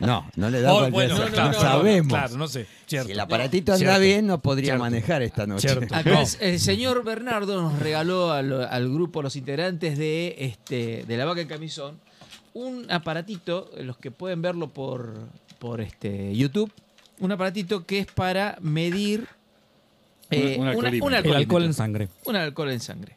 no, 0.00 0.26
no 0.36 0.50
le 0.50 0.60
da 0.60 0.72
Oh, 0.72 0.78
cualquier 0.88 0.92
bueno, 1.12 1.30
cosa. 1.30 1.44
no 1.48 1.54
sabemos. 1.54 2.08
Claro, 2.12 2.36
no 2.36 2.48
sé. 2.48 2.66
Cierto. 2.90 3.06
Si 3.06 3.12
el 3.12 3.20
aparatito 3.20 3.72
anda 3.72 3.78
Cierto. 3.84 4.00
bien, 4.00 4.26
no 4.26 4.40
podría 4.42 4.66
Cierto. 4.72 4.82
manejar 4.82 5.22
esta 5.22 5.46
noche. 5.46 5.68
Cierto. 5.68 5.94
Acá 5.94 6.10
No. 6.10 6.20
es- 6.22 6.38
el 6.40 6.58
señor 6.60 7.02
Bernardo 7.04 7.62
nos 7.62 7.78
regaló 7.78 8.32
al, 8.32 8.64
al 8.64 8.88
grupo, 8.92 9.22
los 9.22 9.36
integrantes 9.36 9.96
de, 9.96 10.34
este, 10.38 11.04
de 11.06 11.16
La 11.16 11.24
Vaca 11.24 11.40
en 11.40 11.48
Camisón, 11.48 11.98
un 12.52 12.90
aparatito, 12.90 13.70
los 13.78 13.96
que 13.96 14.10
pueden 14.10 14.42
verlo 14.42 14.68
por, 14.70 15.14
por 15.60 15.80
este, 15.80 16.34
YouTube, 16.34 16.72
un 17.20 17.30
aparatito 17.32 17.86
que 17.86 18.00
es 18.00 18.06
para 18.06 18.58
medir 18.60 19.26
eh, 20.30 20.56
Un- 20.58 20.62
un 20.62 20.68
alcoholímetro. 20.68 21.06
un 21.06 21.14
El 21.14 21.34
alcohol 21.42 21.64
en 21.64 21.74
sangre. 21.74 22.08
Un 22.24 22.36
alcohol 22.36 22.70
en 22.70 22.80
sangre. 22.80 23.16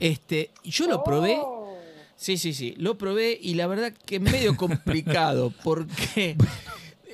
Este, 0.00 0.50
yo 0.64 0.86
lo 0.86 1.02
probé. 1.04 1.38
Oh. 1.40 1.76
Sí, 2.16 2.36
sí, 2.36 2.52
sí. 2.52 2.74
Lo 2.78 2.98
probé 2.98 3.38
y 3.40 3.54
la 3.54 3.68
verdad 3.68 3.92
que 4.04 4.16
es 4.16 4.20
medio 4.22 4.56
complicado 4.56 5.52
porque 5.62 6.36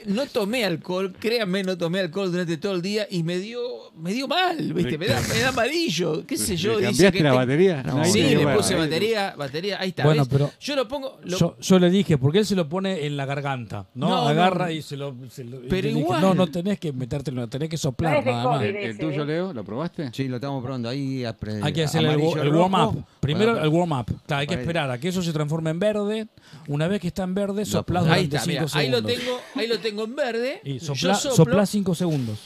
no 0.07 0.27
tomé 0.27 0.65
alcohol, 0.65 1.13
créanme, 1.19 1.63
no 1.63 1.79
tomé 1.79 2.01
alcohol 2.01 2.31
durante 2.31 2.57
todo 2.57 2.73
el 2.73 2.83
día 2.83 3.07
y 3.11 3.23
me 3.23 3.39
dio, 3.39 3.84
me 3.97 4.13
dio 4.13 4.27
mal, 4.29 4.73
¿viste? 4.73 4.99
Me 4.99 5.07
da, 5.07 5.21
me 5.21 5.39
da 5.41 5.49
amarillo, 5.51 6.25
qué 6.27 6.37
sé 6.37 6.57
yo. 6.57 6.73
¿Le 6.81 6.89
dice 6.89 7.05
cambiaste 7.05 7.19
que 7.19 7.25
la 7.25 7.31
te- 7.31 7.37
batería? 7.37 7.83
No, 7.83 8.05
Sí, 8.05 8.23
le 8.23 8.47
puse 8.57 8.75
batería, 8.75 9.35
batería, 9.37 9.81
ahí 9.81 9.91
está. 9.91 10.05
Bueno, 10.05 10.23
¿ves? 10.25 10.29
pero 10.31 10.51
yo 10.61 10.77
lo 10.77 10.89
pongo. 10.89 11.19
lo- 11.25 11.39
Yo, 11.39 11.57
yo 11.61 11.79
le 11.79 11.91
dije, 11.91 12.19
porque 12.19 12.39
él 12.41 12.47
se 12.47 12.55
lo 12.55 12.69
pone 12.69 13.07
en 13.07 13.17
la 13.17 13.25
garganta, 13.27 13.87
¿no? 13.95 14.15
Agarra 14.29 14.67
no. 14.67 14.71
y 14.73 14.83
se 14.83 14.97
lo... 14.97 15.15
se 15.31 15.45
lo- 15.45 15.61
Pero 15.63 15.83
le 15.83 15.89
dije, 15.89 16.01
igual. 16.01 16.21
no, 16.21 16.35
no 16.35 16.47
tenés 16.49 16.79
que 16.79 16.93
metértelo, 16.93 17.47
tenés 17.49 17.69
que 17.69 17.77
soplar 17.77 18.25
nada 18.25 18.45
más. 18.45 18.63
¿El, 18.63 18.77
el 18.77 18.99
tuyo, 18.99 19.25
Leo? 19.25 19.53
¿Lo 19.53 19.65
probaste? 19.65 20.11
Sí, 20.13 20.29
lo 20.29 20.37
estamos 20.37 20.63
probando 20.63 20.89
ahí. 20.89 21.23
apre- 21.23 21.61
Hay 21.63 21.73
que 21.73 21.85
hacer 21.85 22.05
el, 22.05 22.17
warm-up. 22.19 23.05
Primero 23.21 23.53
Bueno, 23.53 23.65
el 23.67 23.71
warm-up. 23.73 24.07
Claro, 24.27 24.41
hay 24.41 24.47
que 24.47 24.55
esperar 24.55 24.91
a 24.91 24.99
que 24.99 25.09
eso 25.09 25.23
se 25.23 25.33
transforme 25.33 25.71
en 25.71 25.79
verde. 25.79 26.27
Una 26.69 26.89
vez 26.89 27.01
que 27.01 27.09
está 27.09 27.23
en 27.25 27.35
verde, 27.35 27.65
soplás 27.65 28.05
ahí 28.07 28.27
durante 28.27 28.37
está, 28.37 28.41
5 28.41 28.49
mira, 28.49 28.79
ahí 28.81 28.89
lo 28.91 28.97
segundos. 28.99 29.25
tengo, 29.25 29.41
ahí 29.55 29.67
lo 29.69 29.79
tengo 29.79 30.05
en 30.05 30.17
verde. 30.17 30.61
Y 30.65 30.81
soplás 30.81 31.71
5 31.71 31.95
segundos. 31.95 32.39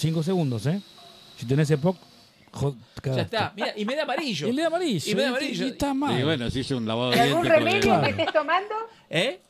5 0.00 0.22
segundos, 0.22 0.64
¿eh? 0.66 0.80
Si 1.36 1.44
tenés 1.46 1.70
EPOC, 1.70 1.96
ya 3.04 3.22
está. 3.22 3.52
Mira, 3.54 3.72
y 3.76 3.84
me 3.84 3.94
da 3.94 4.02
amarillo. 4.04 4.48
Y 4.48 4.52
le 4.52 4.62
da 4.62 4.68
amarillo. 4.68 5.10
Y 5.10 5.14
me 5.14 5.20
da 5.22 5.26
y- 5.26 5.30
amarillo. 5.30 5.66
y 5.66 5.68
está 5.68 5.94
mal. 5.94 6.18
Y 6.18 6.22
bueno, 6.24 6.50
se 6.50 6.60
hizo 6.60 6.76
un 6.76 6.86
lavado 6.86 7.12
¿Y 7.12 7.16
de 7.16 7.20
algún 7.20 7.42
dientes 7.42 7.62
con 7.62 7.72
remedio 7.72 8.00
que 8.02 8.10
estés 8.10 8.32
tomando? 8.32 8.74
¿Eh? 9.10 9.40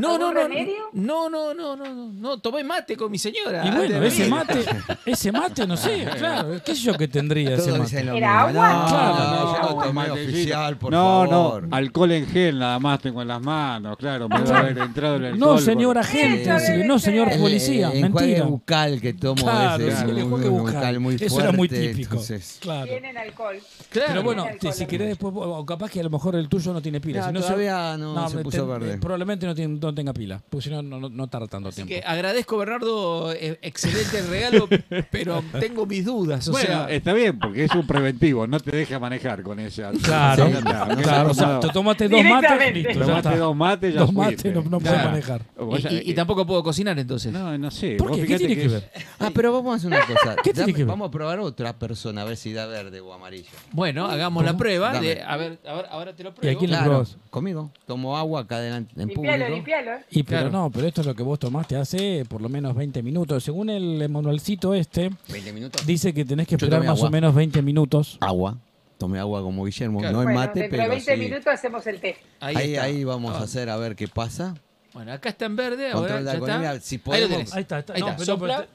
No, 0.00 0.18
no, 0.18 0.28
¿Algún 0.28 0.34
no, 0.34 0.48
remedio? 0.48 0.74
no, 0.92 1.28
no, 1.30 1.54
no, 1.54 1.76
no, 1.76 1.86
no, 1.94 2.12
no, 2.12 2.38
tomé 2.40 2.64
mate 2.64 2.96
con 2.96 3.10
mi 3.10 3.18
señora. 3.18 3.64
Y 3.66 3.70
bueno, 3.70 4.02
ese 4.02 4.28
mate, 4.28 4.64
ese 5.06 5.32
mate, 5.32 5.66
no 5.66 5.76
sé, 5.76 6.06
claro, 6.18 6.60
qué 6.64 6.74
sé 6.74 6.82
yo 6.82 6.94
que 6.96 7.08
tendría 7.08 7.54
ese 7.54 7.66
Todos 7.70 7.78
mate. 7.92 8.04
lo 8.04 8.14
¿Era 8.14 8.46
mismo. 8.46 8.62
agua? 8.62 8.82
No, 8.82 8.88
Claro, 8.88 9.14
no, 9.14 9.52
yo 9.68 9.74
no 9.76 9.82
tomé 9.84 10.10
oficial, 10.10 10.76
por 10.78 10.92
no, 10.92 11.26
favor. 11.28 11.68
no, 11.68 11.76
alcohol 11.76 12.12
en 12.12 12.26
gel 12.26 12.58
nada 12.58 12.78
más 12.78 13.00
tengo 13.00 13.22
en 13.22 13.28
las 13.28 13.40
manos, 13.42 13.96
claro, 13.96 14.28
me 14.28 14.38
debe 14.40 14.56
haber 14.56 14.78
entrado 14.78 15.16
el 15.16 15.24
alcohol. 15.26 15.38
No, 15.40 15.58
señor 15.58 15.94
por- 15.94 15.98
agente, 16.04 16.42
Eso 16.42 16.58
sí, 16.58 16.82
no, 16.86 16.98
señor 16.98 17.28
El- 17.28 17.34
El- 17.34 17.40
policía, 17.40 17.90
el 17.92 18.00
mentira. 18.02 18.44
bucal 18.44 19.00
que 19.00 19.12
tomo 19.14 19.42
Claro, 19.42 19.84
ese, 19.86 20.04
el 20.04 20.22
un- 20.24 20.32
un 20.32 20.50
bucal. 20.50 21.00
muy 21.00 21.16
Eso 21.16 21.40
era 21.40 21.52
muy 21.52 21.68
fuerte, 21.68 21.88
típico. 21.88 22.12
entonces- 22.14 22.58
Claro. 22.60 22.86
Tienen 22.86 23.16
alcohol. 23.16 23.56
Claro. 23.90 24.08
Pero 24.08 24.22
bueno, 24.22 24.42
alcohol 24.44 24.72
si 24.72 24.86
querés 24.86 25.08
después, 25.08 25.32
o 25.36 25.66
capaz 25.66 25.90
que 25.90 26.00
a 26.00 26.02
lo 26.04 26.10
mejor 26.10 26.34
el 26.36 26.48
tuyo 26.48 26.72
no 26.72 26.80
tiene 26.80 27.00
pila. 27.00 27.30
No, 27.32 27.40
todavía 27.40 27.96
no 27.96 28.28
se 28.28 28.38
puso 28.38 28.66
verde. 28.66 28.98
Probablemente 28.98 29.46
no, 29.46 29.54
tiene- 29.54 29.78
no 29.90 29.94
tenga 29.94 30.12
pila, 30.12 30.42
porque 30.48 30.64
si 30.64 30.70
no, 30.70 30.82
no, 30.82 31.08
no- 31.08 31.28
tarda 31.28 31.46
tanto 31.46 31.68
Así 31.68 31.84
tiempo. 31.84 31.94
que 32.06 32.08
agradezco, 32.10 32.56
Bernardo, 32.58 33.32
eh, 33.32 33.58
excelente 33.62 34.18
el 34.18 34.28
regalo, 34.28 34.68
pero 35.10 35.42
tengo 35.60 35.86
mis 35.86 36.04
dudas. 36.04 36.48
O 36.48 36.52
bueno, 36.52 36.66
sea, 36.66 36.90
está 36.90 37.12
bien, 37.12 37.38
porque 37.38 37.64
es 37.64 37.74
un 37.74 37.86
preventivo, 37.86 38.46
no 38.46 38.58
te 38.60 38.74
deja 38.76 38.98
manejar 38.98 39.42
con 39.42 39.58
esa. 39.60 39.90
Claro, 40.02 40.44
aunque 40.44 41.02
claro, 41.02 41.30
o 41.30 41.34
sea 41.34 41.34
sea, 41.34 41.44
tomado- 41.46 41.60
te 41.60 41.68
tomaste 41.72 42.08
dos 42.08 42.24
mates, 42.24 42.74
listo, 42.74 42.92
ya 42.92 43.06
Tomaste 43.06 43.36
dos 43.36 43.56
mates, 43.56 43.94
ya 43.94 44.00
Dos 44.00 44.12
fuiste. 44.12 44.48
mates 44.50 44.54
no, 44.64 44.70
no 44.70 44.78
puedes 44.80 44.92
Claro. 44.94 45.10
manejar. 45.10 45.42
Y, 45.78 45.82
sabés 45.82 46.02
y- 46.06 46.10
y 46.10 46.14
tampoco 46.14 46.46
puedo 46.46 46.62
cocinar 46.62 46.98
entonces. 46.98 47.32
No, 47.32 47.56
no 47.58 47.70
sé. 47.70 47.96
¿Por 47.96 48.12
qué? 48.14 48.26
¿Qué 48.26 48.38
tiene 48.38 48.56
que 48.56 48.68
ver? 48.68 48.90
Ah, 49.18 49.30
pero 49.34 49.52
vamos 49.52 49.72
a 49.72 49.76
hacer 49.76 49.86
una 49.88 50.00
cosa. 50.06 50.36
¿Qué 50.42 50.52
tiene 50.52 50.60
Dame- 50.60 50.72
que 50.74 50.78
ver? 50.84 50.86
Vamos 50.86 51.08
a 51.08 51.10
probar 51.10 51.38
otra 51.40 51.78
persona 51.78 52.22
a 52.22 52.24
ver 52.24 52.36
si 52.36 52.52
da 52.52 52.66
verde 52.66 53.00
o 53.00 53.12
amarillo. 53.12 53.48
Bueno, 53.72 54.06
hagamos 54.06 54.44
la 54.44 54.56
prueba. 54.56 54.98
De, 55.00 55.22
a, 55.22 55.36
ver, 55.36 55.58
a 55.66 55.74
ver, 55.74 55.86
ahora 55.90 56.14
te 56.14 56.22
lo 56.22 56.30
¿Y 56.30 56.32
a 56.32 56.34
pruebo. 56.34 56.58
quién 56.58 56.70
Claro, 56.70 57.04
conmigo. 57.30 57.70
Tomo 57.86 58.16
agua 58.16 58.40
acá 58.42 58.56
adelante 58.56 58.92
en 58.96 59.08
Limpialo, 59.08 59.32
público. 59.44 59.54
limpialo. 59.56 59.79
Y 60.10 60.22
pero 60.22 60.42
Claro. 60.42 60.50
no, 60.50 60.70
pero 60.70 60.86
esto 60.86 61.00
es 61.02 61.06
lo 61.06 61.14
que 61.14 61.22
vos 61.22 61.38
tomaste 61.38 61.76
hace 61.76 62.24
por 62.28 62.40
lo 62.40 62.48
menos 62.48 62.74
20 62.74 63.02
minutos. 63.02 63.42
Según 63.44 63.70
el 63.70 64.08
manualcito 64.08 64.74
este, 64.74 65.10
20 65.28 65.52
minutos. 65.52 65.86
dice 65.86 66.12
que 66.14 66.24
tenés 66.24 66.46
que 66.48 66.54
esperar 66.56 66.82
más 66.84 67.02
o 67.02 67.10
menos 67.10 67.34
20 67.34 67.62
minutos. 67.62 68.16
Agua. 68.20 68.56
Tomé 68.98 69.18
agua 69.18 69.40
como 69.40 69.64
Guillermo. 69.64 70.00
Claro. 70.00 70.12
No 70.16 70.20
es 70.20 70.24
Bueno, 70.26 70.40
mate, 70.40 70.60
dentro 70.60 70.76
pero 70.76 70.82
de 70.90 70.96
20 70.96 71.14
sí. 71.14 71.20
minutos 71.20 71.46
hacemos 71.46 71.86
el 71.86 72.00
test. 72.00 72.20
Ahí, 72.40 72.76
Ahí, 72.76 73.04
vamos 73.04 73.34
Ah. 73.34 73.40
a 73.40 73.44
hacer 73.44 73.70
a 73.70 73.76
ver 73.76 73.96
qué 73.96 74.08
pasa. 74.08 74.54
Bueno, 74.92 75.12
acá 75.12 75.28
está 75.30 75.46
en 75.46 75.56
verde. 75.56 75.90
Ahora, 75.90 76.20
ya 76.20 76.32
está. 76.34 76.80
si 76.80 76.98
podemos-. 76.98 77.52
Ahí 77.54 77.62
está, 77.62 77.78
está. 77.78 77.94
Ahí 77.94 78.00
No, 78.00 78.08
está. 78.10 78.36
pero- 78.38 78.66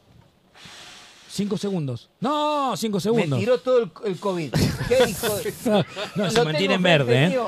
Cinco 1.29 1.57
segundos. 1.57 2.09
No, 2.21 2.75
cinco 2.77 2.97
Me 2.97 3.01
segundos. 3.01 3.39
tiró 3.39 3.57
todo 3.59 3.83
el, 3.83 3.91
el 4.05 4.17
COVID. 4.17 4.51
¿Qué 4.87 5.09
hijo 5.09 5.35
de- 5.35 5.53
No, 5.65 5.83
Lo 6.23 6.31
se 6.31 6.43
mantiene 6.45 6.75
en 6.75 6.83
verde, 6.83 7.25
¿eh? 7.25 7.39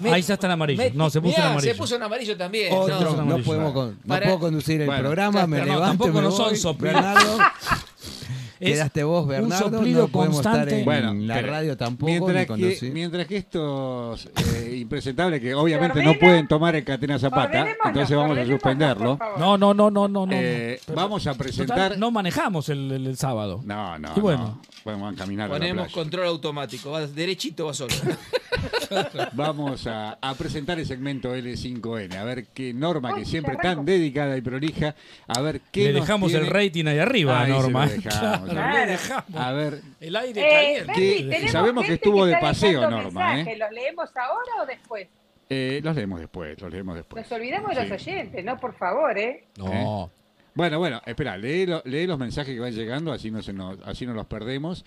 Me- 0.00 0.12
Ahí 0.12 0.22
ya 0.22 0.34
está 0.34 0.46
en 0.46 0.52
amarillo. 0.52 0.82
me- 0.82 0.90
No, 0.90 1.08
se 1.10 1.20
puso 1.20 1.34
en 1.34 1.40
Mirá, 1.40 1.50
amarillo. 1.52 1.72
Se 1.72 1.78
puso 1.78 1.96
en 1.96 2.02
amarillo 2.02 2.36
también. 2.36 2.72
Otro, 2.74 2.94
no, 3.00 3.00
no, 3.16 3.20
amarillo. 3.22 3.44
podemos 3.44 3.72
con- 3.72 3.90
no 3.90 4.08
Para- 4.08 4.26
puedo 4.26 4.38
conducir 4.40 4.80
el 4.80 4.86
Bueno, 4.86 5.02
programa, 5.02 5.40
ya 5.40 5.46
me 5.46 5.58
no, 5.58 5.64
levanto, 5.64 5.86
tampoco 5.86 6.12
me 6.12 6.20
no 6.22 6.30
voy. 6.30 6.56
son. 6.56 6.78
Bernardo, 6.78 7.38
quedaste 8.58 9.04
vos, 9.04 9.22
un 9.24 9.28
Bernardo. 9.28 9.70
soplido 9.70 10.02
no 10.02 10.08
podemos 10.08 10.36
estar 10.38 10.52
constante. 10.52 10.78
en 10.80 10.84
Bueno, 10.84 11.14
la 11.14 11.42
radio 11.42 11.76
tampoco, 11.76 12.06
Mientras 12.10 12.34
ni 12.34 12.40
que, 12.40 12.46
conducir. 12.46 12.92
mientras 12.92 13.26
que 13.26 13.36
estos 13.36 14.26
eh, 14.54 14.76
impresentables 14.80 15.40
que 15.40 15.54
obviamente 15.54 15.98
ordena? 15.98 16.12
no 16.12 16.18
pueden 16.18 16.48
tomar 16.48 16.74
el 16.76 16.84
Catena 16.84 17.18
Zapata, 17.18 17.66
entonces 17.84 18.16
vamos 18.16 18.38
a 18.38 18.46
suspenderlo. 18.46 19.18
No, 19.38 19.58
no, 19.58 19.74
no, 19.74 19.90
no, 19.90 20.08
no. 20.08 20.26
no. 20.26 20.32
Eh, 20.32 20.80
vamos 20.94 21.26
a 21.26 21.32
Total, 21.32 21.44
presentar. 21.46 21.98
no 21.98 22.10
manejamos 22.10 22.68
el, 22.68 22.90
el- 22.90 23.06
el 23.08 23.16
sábado. 23.16 23.60
No, 23.64 23.98
no, 23.98 24.12
Y 24.16 24.20
bueno. 24.20 24.60
Vamos 24.84 25.14
a 25.14 25.16
caminar 25.16 25.46
a 25.46 25.48
la 25.52 25.54
Ponemos 25.58 25.84
playa. 25.86 25.94
control 25.94 26.26
automático. 26.26 26.90
Va 26.90 27.06
derechito, 27.06 27.66
va 27.66 27.74
solo. 27.74 27.94
Vamos 29.32 29.86
a, 29.86 30.18
a 30.20 30.34
presentar 30.34 30.78
el 30.78 30.86
segmento 30.86 31.34
L5N, 31.34 32.14
a 32.16 32.24
ver 32.24 32.46
qué 32.48 32.72
norma 32.72 33.14
que 33.14 33.24
siempre 33.24 33.56
tan 33.56 33.84
dedicada 33.84 34.36
y 34.36 34.40
prolija, 34.42 34.94
a 35.26 35.40
ver 35.40 35.60
qué 35.72 35.86
Le 35.86 35.92
nos 35.94 36.02
dejamos 36.02 36.30
tiene- 36.30 36.46
el 36.46 36.52
rating 36.52 36.84
ahí 36.86 36.98
arriba, 36.98 37.40
Ahí 37.42 37.50
lo 37.50 37.62
Norma. 37.62 37.86
dejamos, 37.86 38.18
Claro, 38.18 38.44
claro. 38.46 38.78
le 38.78 38.86
dejamos. 38.92 39.24
A 39.36 39.52
ver, 39.52 39.80
El 40.00 40.16
aire 40.16 40.40
Eh, 40.80 40.84
caliente. 40.86 41.40
Que- 41.40 41.48
sabemos 41.48 41.84
que 41.86 41.94
estuvo 41.94 42.24
de 42.26 42.34
está 42.34 42.46
paseo, 42.46 42.88
Norma, 42.90 43.32
¿eh? 43.32 43.36
mensajes. 43.36 43.58
¿Los 43.58 43.72
leemos 43.72 44.10
ahora 44.16 44.62
o 44.62 44.66
después? 44.66 45.08
eh, 45.50 45.80
los 45.84 45.94
leemos 45.96 46.20
después, 46.20 46.60
los 46.60 46.72
leemos 46.72 46.94
después. 46.96 47.22
Nos 47.24 47.32
olvidamos 47.32 47.70
de 47.76 47.86
los 47.86 48.02
Sí. 48.02 48.10
oyentes, 48.10 48.44
¿no? 48.44 48.56
Por 48.58 48.74
favor, 48.76 49.16
¿eh? 49.18 49.44
No. 49.58 50.10
Bueno, 50.54 50.78
bueno, 50.78 51.00
espera, 51.04 51.36
lee, 51.36 51.66
lo- 51.66 51.82
lee 51.84 52.06
los 52.06 52.18
mensajes 52.18 52.54
que 52.54 52.60
van 52.60 52.72
llegando, 52.72 53.12
así 53.12 53.30
no, 53.30 53.42
se 53.42 53.52
nos, 53.52 53.78
así 53.84 54.06
no 54.06 54.14
los 54.14 54.26
perdemos. 54.26 54.84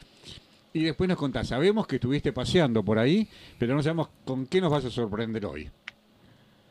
Y 0.73 0.83
después 0.83 1.07
nos 1.09 1.17
contás, 1.17 1.47
sabemos 1.47 1.87
que 1.87 1.95
estuviste 1.95 2.31
paseando 2.31 2.83
por 2.83 2.99
ahí, 2.99 3.27
pero 3.57 3.75
no 3.75 3.81
sabemos 3.83 4.09
con 4.25 4.45
qué 4.47 4.61
nos 4.61 4.71
vas 4.71 4.85
a 4.85 4.89
sorprender 4.89 5.45
hoy. 5.45 5.69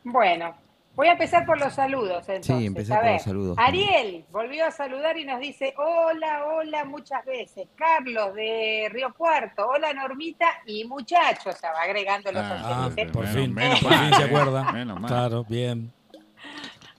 Bueno, 0.03 0.55
voy 0.95 1.07
a 1.09 1.11
empezar 1.11 1.45
por 1.45 1.59
los 1.59 1.73
saludos 1.73 2.23
entonces. 2.29 2.65
empecé 2.65 2.93
A 2.93 3.01
por 3.01 3.11
los 3.11 3.21
saludos. 3.21 3.57
Ariel 3.59 4.23
volvió 4.31 4.65
a 4.65 4.71
saludar 4.71 5.17
y 5.17 5.25
nos 5.25 5.39
dice 5.41 5.73
hola, 5.77 6.45
hola 6.45 6.85
muchas 6.85 7.25
veces. 7.25 7.67
Carlos 7.75 8.33
de 8.33 8.87
Río 8.91 9.13
Cuarto, 9.15 9.67
hola 9.67 9.93
Normita 9.93 10.47
y 10.65 10.85
muchachos, 10.85 11.55
va 11.63 11.81
agregando 11.83 12.31
los 12.31 12.43
Ah, 12.43 12.85
oyentes. 12.85 13.11
por 13.11 13.25
Menos- 13.25 13.35
fin, 13.41 13.53
menos 13.53 13.79
por 13.81 13.91
mal, 13.91 14.05
fin 14.09 14.15
se 14.17 14.23
acuerda. 14.23 14.71
menos 14.71 14.99
mal. 15.01 15.07
Claro, 15.09 15.43
bien. 15.43 15.91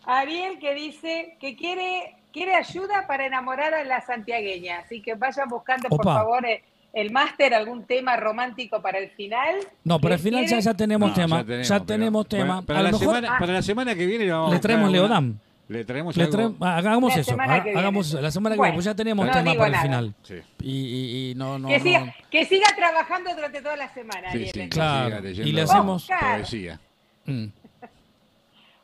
Ariel 0.08 0.58
que 0.58 0.74
dice 0.74 1.36
que 1.40 1.54
quiere, 1.54 2.14
quiere 2.32 2.54
ayuda 2.56 3.06
para 3.06 3.26
enamorar 3.26 3.74
a 3.74 3.84
la 3.84 4.00
santiagueña, 4.00 4.78
así 4.80 5.00
que 5.02 5.14
vayan 5.14 5.48
buscando 5.48 5.88
por 5.88 6.00
Opa. 6.00 6.14
favor 6.14 6.46
eh, 6.46 6.62
el 6.94 7.10
máster, 7.12 7.52
algún 7.54 7.84
tema 7.84 8.16
romántico 8.16 8.80
para 8.80 8.98
el 8.98 9.10
final. 9.10 9.56
No, 9.84 10.00
para 10.00 10.14
el 10.14 10.20
final 10.20 10.42
ya, 10.42 10.48
quiere- 10.48 10.62
ya 10.62 10.74
tenemos 10.74 11.10
No, 11.10 11.14
tema. 11.14 11.40
Ya 11.40 11.46
pero- 11.46 11.84
tenemos, 11.84 12.26
tema. 12.28 12.62
Para, 12.62 12.66
para 12.66 12.78
a 12.78 12.82
la 12.84 12.90
lo 12.90 12.98
mejor 12.98 13.14
semana, 13.16 13.38
para 13.38 13.52
la 13.52 13.62
semana 13.62 13.94
que 13.94 14.06
viene 14.06 14.30
vamos 14.30 14.52
le 14.52 14.58
traemos 14.58 14.90
Leodam. 14.90 15.38
Le 15.68 15.84
traemos 15.84 16.16
Le 16.16 16.26
traemos- 16.28 16.56
ah, 16.62 16.76
hagamos 16.78 17.14
La 17.14 17.20
eso. 17.20 17.36
viene. 17.36 17.78
Hagamos 17.78 18.06
eso. 18.08 18.22
La 18.22 18.30
semana 18.30 18.54
que 18.54 18.58
Bueno, 18.58 18.70
viene, 18.70 18.76
pues 18.78 18.84
ya 18.86 18.94
tenemos 18.94 19.26
no 19.26 19.32
tema 19.32 19.52
para 19.52 19.66
el 19.66 19.72
nada. 19.72 19.82
final. 19.84 20.14
Sí, 20.22 20.34
Y, 20.62 20.70
y- 20.70 21.30
y 21.30 21.34
no, 21.34 21.58
no, 21.58 21.68
que, 21.68 21.76
no. 21.76 21.84
siga, 21.84 22.14
que 22.30 22.44
siga 22.46 22.66
trabajando 22.74 23.34
durante 23.34 23.60
toda 23.60 23.76
la 23.76 23.92
semana. 23.92 24.30
sí, 24.32 24.38
Ariel, 24.38 24.50
sí, 24.54 24.68
Claro, 24.70 25.20
siga 25.20 25.46
y 25.46 25.52
le 25.52 25.60
hacemos- 25.60 26.08
poesía. 26.08 26.80
Mm. 27.26 27.44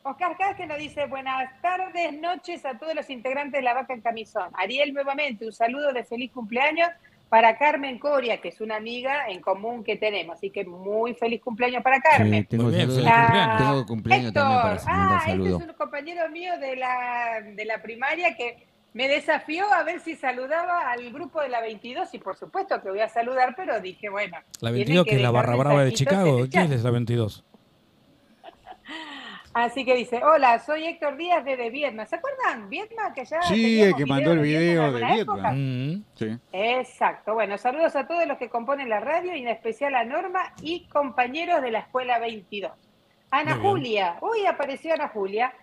Oscar 0.06 0.36
Casque 0.36 0.66
nos 0.66 0.76
dice 0.76 1.06
buenas 1.06 1.50
tardes, 1.62 2.12
noches 2.20 2.62
a 2.66 2.78
todos 2.78 2.94
los 2.94 3.08
integrantes 3.08 3.58
de 3.58 3.62
la 3.62 3.72
vaca 3.72 3.94
en 3.94 4.02
camisón. 4.02 4.50
Ariel, 4.52 4.92
nuevamente, 4.92 5.46
un 5.46 5.52
saludo 5.52 5.94
de 5.94 6.04
feliz 6.04 6.30
cumpleaños 6.30 6.90
para 7.30 7.56
Carmen 7.56 7.98
Coria, 7.98 8.38
que 8.38 8.48
es 8.48 8.60
una 8.60 8.76
amiga 8.76 9.28
en 9.28 9.40
común 9.40 9.82
que 9.82 9.96
tenemos. 9.96 10.36
Así 10.36 10.50
que 10.50 10.66
muy 10.66 11.14
feliz 11.14 11.40
cumpleaños 11.40 11.82
para 11.82 12.02
Carmen. 12.02 12.42
Sí, 12.42 12.48
tengo 12.48 12.68
bien, 12.68 12.90
feliz 12.90 12.96
cumpleaños. 12.96 13.58
Tengo 13.58 13.86
cumpleaños 13.86 14.32
también 14.34 14.60
para 14.60 14.82
ah, 14.88 15.24
este 15.26 15.48
es 15.48 15.54
un 15.54 15.72
compañero 15.72 16.28
mío 16.28 16.58
de 16.58 16.76
la, 16.76 17.40
de 17.40 17.64
la 17.64 17.80
primaria 17.80 18.36
que 18.36 18.62
me 18.92 19.08
desafió 19.08 19.72
a 19.72 19.84
ver 19.84 20.00
si 20.00 20.16
saludaba 20.16 20.92
al 20.92 21.10
grupo 21.14 21.40
de 21.40 21.48
la 21.48 21.62
22 21.62 22.12
y 22.12 22.18
por 22.18 22.36
supuesto 22.36 22.78
que 22.82 22.90
voy 22.90 23.00
a 23.00 23.08
saludar, 23.08 23.54
pero 23.56 23.80
dije, 23.80 24.10
bueno. 24.10 24.36
La 24.60 24.68
tienen 24.68 24.96
22, 24.96 25.06
que 25.06 25.16
es 25.16 25.22
la 25.22 25.30
barra 25.30 25.56
brava 25.56 25.82
de 25.82 25.94
Chicago. 25.94 26.46
¿Quién 26.50 26.74
es 26.74 26.84
la 26.84 26.90
22? 26.90 27.42
Así 29.54 29.84
que 29.84 29.94
dice, 29.94 30.20
hola, 30.24 30.58
soy 30.58 30.84
Héctor 30.84 31.16
Díaz 31.16 31.44
desde 31.44 31.70
Vietnam. 31.70 32.06
¿Se 32.06 32.16
acuerdan? 32.16 32.68
Vietnam, 32.68 33.14
que 33.14 33.24
ya 33.24 33.40
Sí, 33.42 33.80
el 33.80 33.94
que 33.94 34.04
mandó 34.04 34.32
el 34.32 34.40
video 34.40 34.92
de 34.92 35.04
Vietnam. 35.04 35.56
Mm. 35.56 36.04
Sí. 36.16 36.36
Exacto. 36.52 37.34
Bueno, 37.34 37.56
saludos 37.56 37.94
a 37.94 38.08
todos 38.08 38.26
los 38.26 38.36
que 38.36 38.48
componen 38.48 38.88
la 38.88 38.98
radio 38.98 39.32
y 39.34 39.42
en 39.42 39.48
especial 39.48 39.94
a 39.94 40.04
Norma 40.04 40.52
y 40.60 40.88
compañeros 40.88 41.62
de 41.62 41.70
la 41.70 41.78
Escuela 41.78 42.18
22. 42.18 42.72
Ana. 43.30 43.56
Julia. 43.56 44.16
Uy, 44.20 44.44
apareció 44.44 44.94
Ana 44.94 45.08
Julia. 45.08 45.54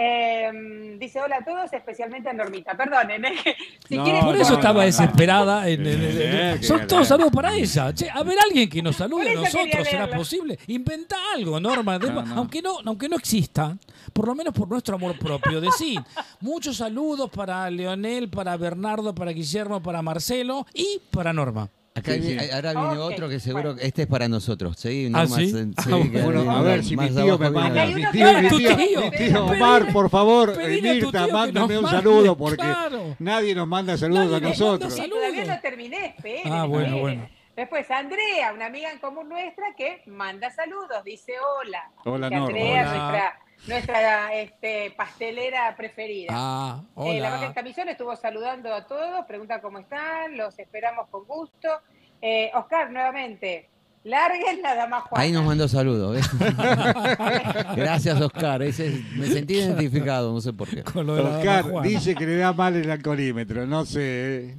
Eh, 0.00 0.96
dice 0.96 1.20
hola 1.20 1.38
a 1.40 1.44
todos, 1.44 1.72
especialmente 1.72 2.28
a 2.28 2.32
Normita. 2.32 2.76
Perdonen, 2.76 3.24
¿eh? 3.24 3.32
si 3.88 3.96
No, 3.96 4.04
quieren- 4.04 4.24
Por 4.24 4.36
eso 4.36 4.54
estaba 4.54 4.84
desesperada. 4.84 5.68
en- 5.68 5.84
en- 5.84 6.02
en- 6.04 6.22
en- 6.22 6.58
que 6.60 6.64
son 6.64 6.86
todos 6.86 7.08
saludos 7.08 7.32
para 7.32 7.52
ella. 7.54 7.92
Che, 7.92 8.08
a 8.08 8.22
ver, 8.22 8.38
alguien 8.40 8.68
que 8.68 8.80
nos 8.80 8.94
salude 8.94 9.30
a 9.30 9.34
nosotros, 9.34 9.88
¿será 9.88 10.08
posible? 10.08 10.56
Inventa 10.68 11.16
algo, 11.34 11.58
Norma. 11.58 11.98
De- 11.98 12.08
No, 12.12 12.22
no. 12.22 12.34
Aunque, 12.36 12.62
no, 12.62 12.76
aunque 12.86 13.08
no 13.08 13.16
exista, 13.16 13.76
por 14.12 14.28
lo 14.28 14.36
menos 14.36 14.54
por 14.54 14.68
nuestro 14.68 14.94
amor 14.94 15.18
propio. 15.18 15.60
Decir, 15.60 16.00
muchos 16.40 16.76
saludos 16.76 17.28
para 17.30 17.68
Leonel, 17.68 18.28
para 18.28 18.56
Bernardo, 18.56 19.12
para 19.14 19.32
Guillermo, 19.32 19.82
para 19.82 20.00
Marcelo 20.00 20.64
y 20.74 21.00
para 21.10 21.32
Norma. 21.32 21.68
Acá 21.98 22.12
Sí, 22.14 22.20
vi- 22.20 22.38
sí. 22.38 22.50
ahora 22.52 22.72
viene 22.72 22.88
Ok, 22.98 23.12
otro 23.12 23.28
que 23.28 23.40
seguro 23.40 23.62
bueno. 23.64 23.78
que 23.80 23.86
este 23.86 24.02
es 24.02 24.08
para 24.08 24.28
nosotros. 24.28 24.76
Seguí, 24.78 25.06
¿Ah, 25.06 25.10
Norma, 25.10 25.36
sí? 25.36 25.52
Ah, 25.76 25.82
Bueno, 25.86 26.42
viene 26.42 26.50
a 26.56 26.62
ver 26.62 26.82
si 26.84 26.90
mi 26.90 26.96
más 26.96 27.10
tío 27.10 27.20
abajo 27.34 27.38
me 27.38 27.50
viene 27.50 27.60
manda. 27.60 27.86
Mi 27.86 27.94
tío, 27.94 28.32
mi 28.42 28.48
tío, 28.48 28.58
tío. 28.76 29.00
mi 29.02 29.10
tío 29.10 29.10
Pedile- 29.10 29.38
Omar, 29.38 29.92
por 29.92 30.10
favor, 30.10 30.52
tu 31.00 31.06
Mirta, 31.06 31.26
mándame 31.28 31.76
un 31.78 31.82
mande, 31.84 31.98
saludo 31.98 32.36
porque 32.36 32.56
claro. 32.56 33.16
nadie 33.18 33.54
nos 33.54 33.68
manda 33.68 33.96
saludos 33.96 34.24
Nadie 34.24 34.36
a 34.36 34.40
nos 34.40 34.58
nosotros. 34.58 34.92
Sí, 34.94 35.08
todavía 35.08 35.28
Saludos. 35.30 35.48
no 35.48 35.60
terminé, 35.60 36.06
esperen, 36.16 36.52
Ah, 36.52 36.64
bueno, 36.64 36.84
esperen. 36.86 37.00
bueno. 37.02 37.28
Después 37.56 37.90
Andrea, 37.90 38.52
una 38.54 38.66
amiga 38.66 38.92
en 38.92 38.98
común 39.00 39.28
nuestra 39.28 39.74
que 39.76 40.02
manda 40.06 40.48
saludos, 40.52 41.02
dice 41.04 41.32
hola. 41.60 41.90
Hola. 42.04 42.26
Andrea, 42.28 42.44
Hola. 42.82 42.82
nuestra, 42.94 43.40
nuestra 43.66 44.34
este, 44.34 44.92
pastelera 44.96 45.74
preferida. 45.76 46.28
Ah, 46.32 46.80
Eh, 46.96 47.20
la 47.20 47.30
vaca 47.30 47.44
hola. 47.46 47.54
camisón 47.54 47.88
estuvo 47.88 48.14
saludando 48.16 48.72
a 48.74 48.86
todos, 48.86 49.24
pregunta 49.26 49.60
cómo 49.60 49.78
están, 49.78 50.36
los 50.36 50.58
esperamos 50.58 51.08
con 51.10 51.24
gusto. 51.24 51.68
Eh, 52.22 52.50
Oscar, 52.54 52.90
nuevamente, 52.90 53.68
Larguen 54.04 54.62
la 54.62 54.74
dama 54.76 55.00
Juana. 55.00 55.22
Ahí 55.24 55.32
nos 55.32 55.44
mandó 55.44 55.66
saludos. 55.68 56.16
Gracias, 57.76 58.20
Oscar. 58.20 58.62
Ese 58.62 58.86
es- 58.86 59.04
me 59.12 59.26
sentí 59.26 59.54
identificado, 59.54 60.32
no 60.32 60.40
sé 60.40 60.52
por 60.52 60.68
qué. 60.68 60.82
Con 60.82 61.06
lo 61.06 61.16
de 61.16 61.22
la 61.24 61.28
dama 61.30 61.38
Oscar 61.40 61.62
Juana. 61.70 61.88
dice 61.88 62.14
que 62.14 62.24
le 62.26 62.36
da 62.36 62.52
mal 62.52 62.76
el 62.76 62.90
alcoholímetro, 62.90 63.66
no 63.66 63.84
sé. 63.84 64.56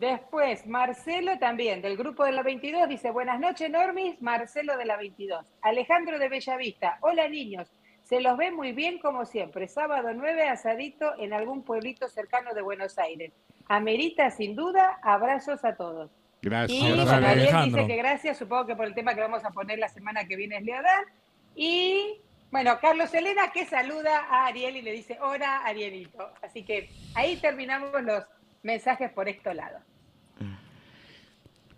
Después, 0.00 0.66
Marcelo 0.66 1.38
también, 1.38 1.82
del 1.82 1.98
grupo 1.98 2.24
de 2.24 2.32
la 2.32 2.42
22, 2.42 2.88
dice, 2.88 3.10
buenas 3.10 3.38
noches, 3.38 3.68
Normis, 3.68 4.22
Marcelo 4.22 4.78
de 4.78 4.86
la 4.86 4.96
22. 4.96 5.44
Alejandro 5.60 6.18
de 6.18 6.30
Bellavista, 6.30 6.96
hola 7.02 7.28
niños, 7.28 7.70
se 8.02 8.22
los 8.22 8.38
ve 8.38 8.50
muy 8.50 8.72
bien 8.72 8.98
como 8.98 9.26
siempre. 9.26 9.68
Sábado 9.68 10.08
9, 10.14 10.48
asadito 10.48 11.12
en 11.18 11.34
algún 11.34 11.62
pueblito 11.64 12.08
cercano 12.08 12.54
de 12.54 12.62
Buenos 12.62 12.96
Aires. 12.96 13.34
Amerita 13.68 14.30
sin 14.30 14.56
duda, 14.56 14.98
abrazos 15.02 15.66
a 15.66 15.76
todos. 15.76 16.10
Gracias. 16.40 16.80
Y 16.80 16.86
Ariel 16.86 17.06
Alejandro. 17.06 17.82
dice 17.82 17.94
que 17.94 17.98
gracias, 17.98 18.38
supongo 18.38 18.68
que 18.68 18.76
por 18.76 18.86
el 18.86 18.94
tema 18.94 19.14
que 19.14 19.20
vamos 19.20 19.44
a 19.44 19.50
poner 19.50 19.78
la 19.78 19.90
semana 19.90 20.26
que 20.26 20.34
viene 20.34 20.56
es 20.56 20.64
Leodán. 20.64 21.04
Y 21.54 22.22
bueno, 22.50 22.78
Carlos 22.80 23.12
Elena 23.12 23.52
que 23.52 23.66
saluda 23.66 24.20
a 24.30 24.46
Ariel 24.46 24.78
y 24.78 24.80
le 24.80 24.92
dice, 24.92 25.18
hola 25.20 25.58
Arielito. 25.58 26.32
Así 26.40 26.62
que 26.64 26.88
ahí 27.14 27.36
terminamos 27.36 28.02
los 28.02 28.24
mensajes 28.62 29.10
por 29.12 29.28
este 29.28 29.52
lado. 29.52 29.78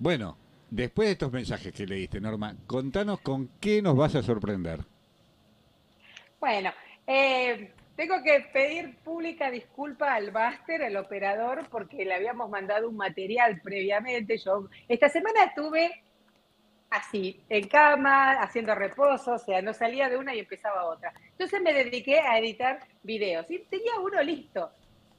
Bueno, 0.02 0.37
después 0.68 1.06
de 1.06 1.12
estos 1.12 1.30
mensajes 1.30 1.73
que 1.73 1.87
leíste, 1.87 2.21
Norma, 2.21 2.56
contanos 2.66 3.21
con 3.21 3.47
qué 3.61 3.80
nos 3.80 3.97
vas 3.97 4.16
a 4.16 4.23
sorprender. 4.25 4.80
Bueno, 6.40 6.73
eh, 7.06 7.73
tengo 7.94 8.21
que 8.21 8.49
pedir 8.52 8.97
pública 8.97 9.49
disculpa 9.49 10.12
al 10.12 10.32
Buster, 10.32 10.82
el 10.82 10.97
operador, 10.97 11.68
porque 11.71 12.04
le 12.04 12.14
habíamos 12.14 12.50
mandado 12.50 12.88
un 12.88 12.97
material 12.97 13.61
previamente. 13.61 14.38
Yo 14.38 14.68
esta 14.88 15.09
semana 15.09 15.44
estuve 15.44 16.02
así, 16.90 17.40
en 17.49 17.68
cama, 17.68 18.32
haciendo 18.42 18.75
reposo, 18.75 19.35
o 19.35 19.38
sea, 19.38 19.62
no 19.62 19.73
salía 19.73 20.09
de 20.09 20.16
una 20.16 20.35
y 20.35 20.40
empezaba 20.40 20.85
otra. 20.87 21.12
Entonces 21.30 21.62
me 21.62 21.73
dediqué 21.73 22.18
a 22.18 22.40
editar 22.40 22.80
videos 23.04 23.49
y 23.49 23.61
tenía 23.61 24.00
uno 24.00 24.21
listo. 24.21 24.68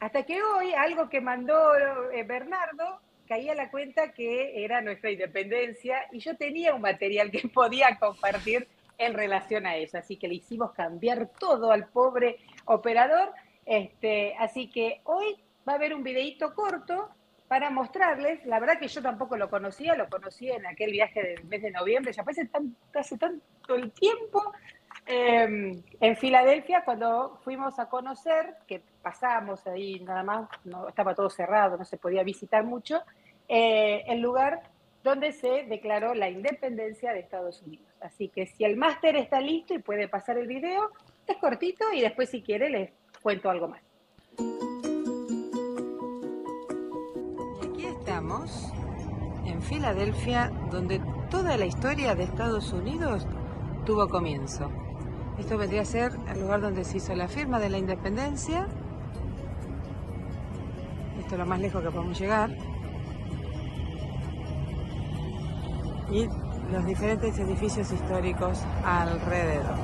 Hasta 0.01 0.23
que 0.23 0.43
hoy, 0.43 0.73
algo 0.73 1.07
que 1.07 1.21
mandó 1.21 1.73
eh, 2.11 2.23
Bernardo, 2.23 2.99
caí 3.33 3.49
a 3.49 3.55
la 3.55 3.71
cuenta 3.71 4.11
que 4.11 4.63
era 4.63 4.79
nuestra 4.81 5.09
independencia 5.09 6.05
y 6.11 6.19
yo 6.19 6.37
tenía 6.37 6.75
un 6.75 6.81
material 6.81 7.31
que 7.31 7.47
podía 7.53 7.97
compartir 7.99 8.67
en 8.99 9.15
relación 9.15 9.65
a 9.65 9.75
eso. 9.75 9.97
Así 9.97 10.17
que 10.17 10.27
le 10.27 10.35
hicimos 10.35 10.71
cambiar 10.73 11.29
todo 11.39 11.71
al 11.71 11.87
pobre 11.87 12.37
operador. 12.65 13.31
Este, 13.65 14.35
así 14.37 14.69
que 14.69 15.01
hoy 15.05 15.35
va 15.67 15.73
a 15.73 15.75
haber 15.77 15.95
un 15.95 16.03
videíto 16.03 16.53
corto 16.53 17.09
para 17.47 17.71
mostrarles. 17.71 18.45
La 18.45 18.59
verdad 18.59 18.77
que 18.79 18.87
yo 18.87 19.01
tampoco 19.01 19.35
lo 19.35 19.49
conocía, 19.49 19.95
lo 19.95 20.07
conocí 20.09 20.51
en 20.51 20.67
aquel 20.67 20.91
viaje 20.91 21.23
del 21.23 21.43
mes 21.45 21.63
de 21.63 21.71
noviembre, 21.71 22.13
ya 22.13 22.23
fue 22.23 22.33
hace, 22.33 22.45
tan- 22.45 22.75
hace 22.93 23.17
tanto 23.17 23.73
el 23.75 23.91
tiempo. 23.93 24.53
eh, 25.07 25.81
en 25.99 26.15
Filadelfia, 26.17 26.83
cuando 26.85 27.39
fuimos 27.43 27.77
a 27.79 27.89
conocer, 27.89 28.55
que 28.67 28.81
pasábamos 29.01 29.65
ahí 29.67 29.99
nada 29.99 30.23
más, 30.23 30.47
no, 30.63 30.87
estaba 30.87 31.13
todo 31.13 31.29
cerrado, 31.29 31.77
no 31.77 31.83
se 31.83 31.97
podía 31.97 32.23
visitar 32.23 32.63
mucho, 32.63 33.01
eh, 33.47 34.03
el 34.07 34.21
lugar 34.21 34.61
donde 35.03 35.33
se 35.33 35.63
declaró 35.63 36.15
la 36.15 36.29
independencia 36.29 37.11
de 37.11 37.19
Estados 37.19 37.61
Unidos. 37.61 37.85
Así 37.99 38.29
que 38.29 38.45
si 38.45 38.63
el 38.63 38.77
máster 38.77 39.15
está 39.15 39.41
listo 39.41 39.73
y 39.73 39.79
puede 39.79 40.07
pasar 40.07 40.37
el 40.37 40.47
video, 40.47 40.91
es 41.27 41.37
cortito 41.37 41.85
y 41.93 42.01
después 42.01 42.29
si 42.29 42.41
quiere 42.41 42.69
les 42.69 42.91
cuento 43.21 43.49
algo 43.49 43.67
más. 43.67 43.81
Aquí 47.61 47.85
estamos, 47.85 48.71
en 49.45 49.61
Filadelfia, 49.61 50.51
donde 50.71 51.01
toda 51.29 51.57
la 51.57 51.65
historia 51.65 52.15
de 52.15 52.23
Estados 52.23 52.71
Unidos 52.71 53.27
tuvo 53.85 54.07
comienzo. 54.07 54.71
Esto 55.37 55.57
vendría 55.57 55.81
a 55.81 55.85
ser 55.85 56.13
el 56.31 56.41
lugar 56.41 56.61
donde 56.61 56.85
se 56.85 56.97
hizo 56.97 57.13
la 57.15 57.27
firma 57.27 57.59
de 57.59 57.69
la 57.69 57.77
independencia. 57.77 58.67
Esto 61.19 61.35
es 61.35 61.39
lo 61.39 61.45
más 61.45 61.59
lejos 61.59 61.81
que 61.83 61.89
podemos 61.89 62.19
llegar. 62.19 62.51
Y 66.13 66.29
los 66.71 66.85
diferentes 66.85 67.37
edificios 67.39 67.91
históricos 67.91 68.61
alrededor. 68.85 69.75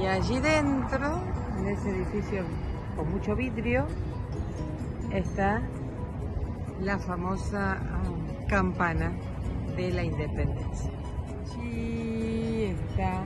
Y 0.00 0.06
allí 0.06 0.40
dentro, 0.40 1.20
en 1.58 1.68
ese 1.68 1.90
edificio 1.90 2.44
con 2.96 3.10
mucho 3.10 3.36
vidrio, 3.36 3.86
está 5.12 5.60
la 6.80 6.98
famosa 6.98 7.72
ah, 7.72 8.46
campana 8.48 9.12
de 9.76 9.90
la 9.90 10.04
independencia. 10.04 10.90
Allí 11.56 12.74
está 12.74 13.22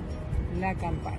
la 0.58 0.74
campana. 0.74 1.18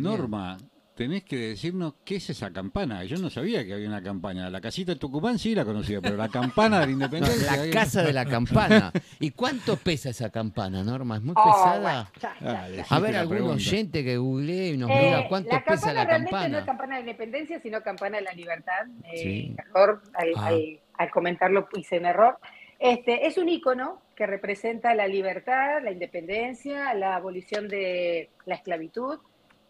Norma, 0.00 0.58
tenés 0.94 1.24
que 1.24 1.36
decirnos 1.36 1.94
qué 2.04 2.16
es 2.16 2.28
esa 2.30 2.52
campana. 2.52 3.04
Yo 3.04 3.16
no 3.16 3.30
sabía 3.30 3.64
que 3.64 3.72
había 3.72 3.88
una 3.88 4.02
campana. 4.02 4.50
La 4.50 4.60
casita 4.60 4.92
de 4.92 4.98
Tucumán 4.98 5.38
sí 5.38 5.54
la 5.54 5.64
conocía, 5.64 6.00
pero 6.02 6.16
la 6.16 6.28
campana 6.28 6.80
de 6.80 6.86
la 6.86 6.86
No, 6.86 6.92
independencia. 6.92 7.56
la 7.56 7.70
casa 7.70 8.02
de 8.02 8.12
la 8.12 8.26
campana. 8.26 8.92
¿Y 9.18 9.30
cuánto 9.30 9.76
pesa 9.76 10.10
esa 10.10 10.28
campana, 10.30 10.82
Norma? 10.84 11.16
¿Es 11.16 11.22
muy 11.22 11.34
Oh, 11.38 11.42
pesada? 11.44 11.80
bueno, 11.80 12.08
ya, 12.20 12.34
ya, 12.40 12.84
Ah, 12.90 12.96
A 12.96 13.00
ver, 13.00 13.16
algún 13.16 13.36
pregunta. 13.36 13.54
oyente 13.56 14.04
que 14.04 14.16
googlee 14.18 14.74
y 14.74 14.76
nos 14.76 14.90
Eh, 14.90 15.04
diga 15.04 15.28
cuánto 15.28 15.52
la 15.52 15.64
pesa 15.64 15.74
campana 15.74 15.94
la 15.94 16.04
realmente 16.04 16.30
campana. 16.32 16.48
no 16.52 16.58
es 16.58 16.64
campana 16.64 16.96
de 16.96 17.02
la 17.04 17.10
independencia, 17.10 17.60
sino 17.60 17.82
campana 17.82 18.16
de 18.18 18.22
la 18.24 18.32
libertad. 18.32 18.86
Eh, 19.04 19.16
Sí. 19.22 19.56
Error, 19.74 20.02
al, 20.14 20.28
Ah. 20.36 20.46
al- 20.48 20.80
al 20.98 21.10
comentarlo 21.10 21.66
hice 21.76 21.98
un 21.98 22.04
error. 22.04 22.36
Este, 22.78 23.26
es 23.26 23.38
un 23.38 23.48
icono 23.48 24.02
que 24.16 24.26
representa 24.26 24.94
la 24.94 25.06
libertad, 25.06 25.82
la 25.82 25.92
independencia, 25.92 26.92
la 26.94 27.16
abolición 27.16 27.68
de 27.68 28.30
la 28.46 28.54
esclavitud. 28.56 29.18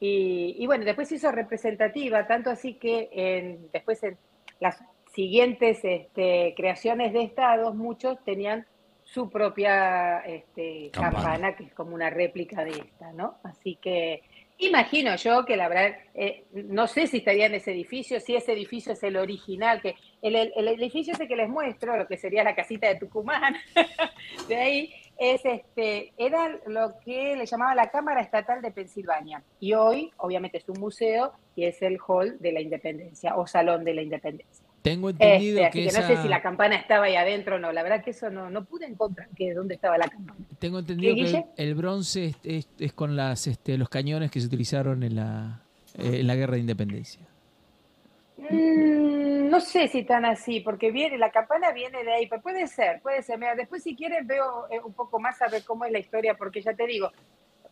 Y, 0.00 0.56
y 0.58 0.66
bueno, 0.66 0.84
después 0.84 1.08
se 1.08 1.16
hizo 1.16 1.30
representativa, 1.30 2.26
tanto 2.26 2.50
así 2.50 2.74
que 2.74 3.08
en- 3.12 3.70
después 3.72 4.02
en 4.02 4.16
las 4.58 4.82
siguientes 5.14 5.80
este, 5.84 6.54
creaciones 6.56 7.12
de 7.12 7.22
estados, 7.22 7.74
muchos 7.74 8.22
tenían 8.24 8.66
su 9.04 9.28
propia 9.28 10.20
este, 10.20 10.90
Campana. 10.92 11.12
campana, 11.22 11.56
que 11.56 11.64
es 11.64 11.74
como 11.74 11.94
una 11.94 12.10
réplica 12.10 12.64
de 12.64 12.70
esta, 12.70 13.12
¿no? 13.12 13.38
Así 13.42 13.76
que 13.82 14.22
imagino 14.58 15.16
yo 15.16 15.44
que 15.46 15.56
la 15.56 15.68
verdad, 15.68 15.96
eh, 16.14 16.44
no 16.52 16.86
sé 16.86 17.06
si 17.06 17.16
estaría 17.18 17.46
en 17.46 17.54
ese 17.54 17.72
edificio, 17.72 18.20
si 18.20 18.36
ese 18.36 18.52
edificio 18.52 18.92
es 18.92 19.02
el 19.02 19.16
original, 19.16 19.80
que 19.82 19.96
el, 20.22 20.36
el- 20.36 20.52
el 20.54 20.68
edificio 20.68 21.12
ese 21.14 21.26
que 21.26 21.34
les 21.36 21.48
muestro, 21.48 21.96
lo 21.96 22.06
que 22.06 22.16
sería 22.16 22.44
la 22.44 22.54
casita 22.54 22.86
de 22.88 22.96
Tucumán, 22.96 23.56
de 24.48 24.56
ahí, 24.56 24.94
es 25.20 25.44
este, 25.44 26.12
era 26.16 26.58
lo 26.66 26.94
que 27.04 27.36
le 27.36 27.44
llamaba 27.46 27.74
la 27.74 27.90
Cámara 27.90 28.22
Estatal 28.22 28.62
de 28.62 28.70
Pensilvania. 28.72 29.42
Y 29.60 29.74
hoy, 29.74 30.10
obviamente, 30.16 30.56
es 30.58 30.68
un 30.68 30.80
museo 30.80 31.32
y 31.54 31.64
es 31.66 31.80
el 31.82 31.98
Hall 32.06 32.38
de 32.40 32.52
la 32.52 32.60
Independencia 32.62 33.36
o 33.36 33.46
Salón 33.46 33.84
de 33.84 33.92
la 33.94 34.02
Independencia. 34.02 34.64
Tengo 34.80 35.10
entendido 35.10 35.58
Este, 35.60 35.66
así 35.66 35.78
que, 35.82 35.86
esa... 35.88 36.00
no 36.00 36.06
sé 36.08 36.22
si 36.22 36.28
la 36.28 36.40
campana 36.40 36.74
estaba 36.76 37.04
ahí 37.04 37.14
adentro 37.14 37.56
o 37.56 37.58
no. 37.58 37.70
La 37.70 37.82
verdad 37.82 38.02
que 38.02 38.12
eso 38.12 38.30
no, 38.30 38.48
no 38.48 38.64
pude 38.64 38.86
encontrar 38.86 39.28
que 39.36 39.52
dónde 39.52 39.74
estaba 39.74 39.98
la 39.98 40.08
campana. 40.08 40.40
Tengo 40.58 40.78
entendido 40.78 41.14
¿Qué, 41.14 41.22
que 41.24 41.44
el, 41.62 41.74
bronce 41.74 42.24
es, 42.24 42.36
es- 42.42 42.68
es 42.78 42.92
con 42.94 43.14
las 43.14 43.46
este, 43.46 43.76
los 43.76 43.90
cañones 43.90 44.30
que 44.30 44.40
se 44.40 44.46
utilizaron 44.46 45.02
en 45.02 45.16
la, 45.16 45.60
eh, 45.98 46.20
en 46.20 46.26
la 46.26 46.34
guerra 46.34 46.54
de 46.54 46.60
independencia. 46.60 47.20
Mm, 48.48 49.50
no 49.50 49.60
sé 49.60 49.88
si 49.88 50.04
tan 50.04 50.24
así, 50.24 50.60
porque 50.60 50.90
viene, 50.90 51.18
la 51.18 51.30
campana 51.30 51.72
viene 51.72 52.02
de 52.04 52.12
ahí, 52.12 52.26
pero 52.26 52.40
puede 52.40 52.66
ser, 52.66 53.00
puede 53.02 53.22
ser. 53.22 53.38
Mira, 53.38 53.54
después 53.54 53.82
si 53.82 53.94
quieres 53.94 54.26
veo 54.26 54.66
eh, 54.70 54.80
un 54.80 54.94
poco 54.94 55.18
más 55.18 55.42
a 55.42 55.48
ver 55.48 55.64
cómo 55.64 55.84
es 55.84 55.92
la 55.92 55.98
historia, 55.98 56.34
porque 56.34 56.62
ya 56.62 56.74
te 56.74 56.86
digo, 56.86 57.10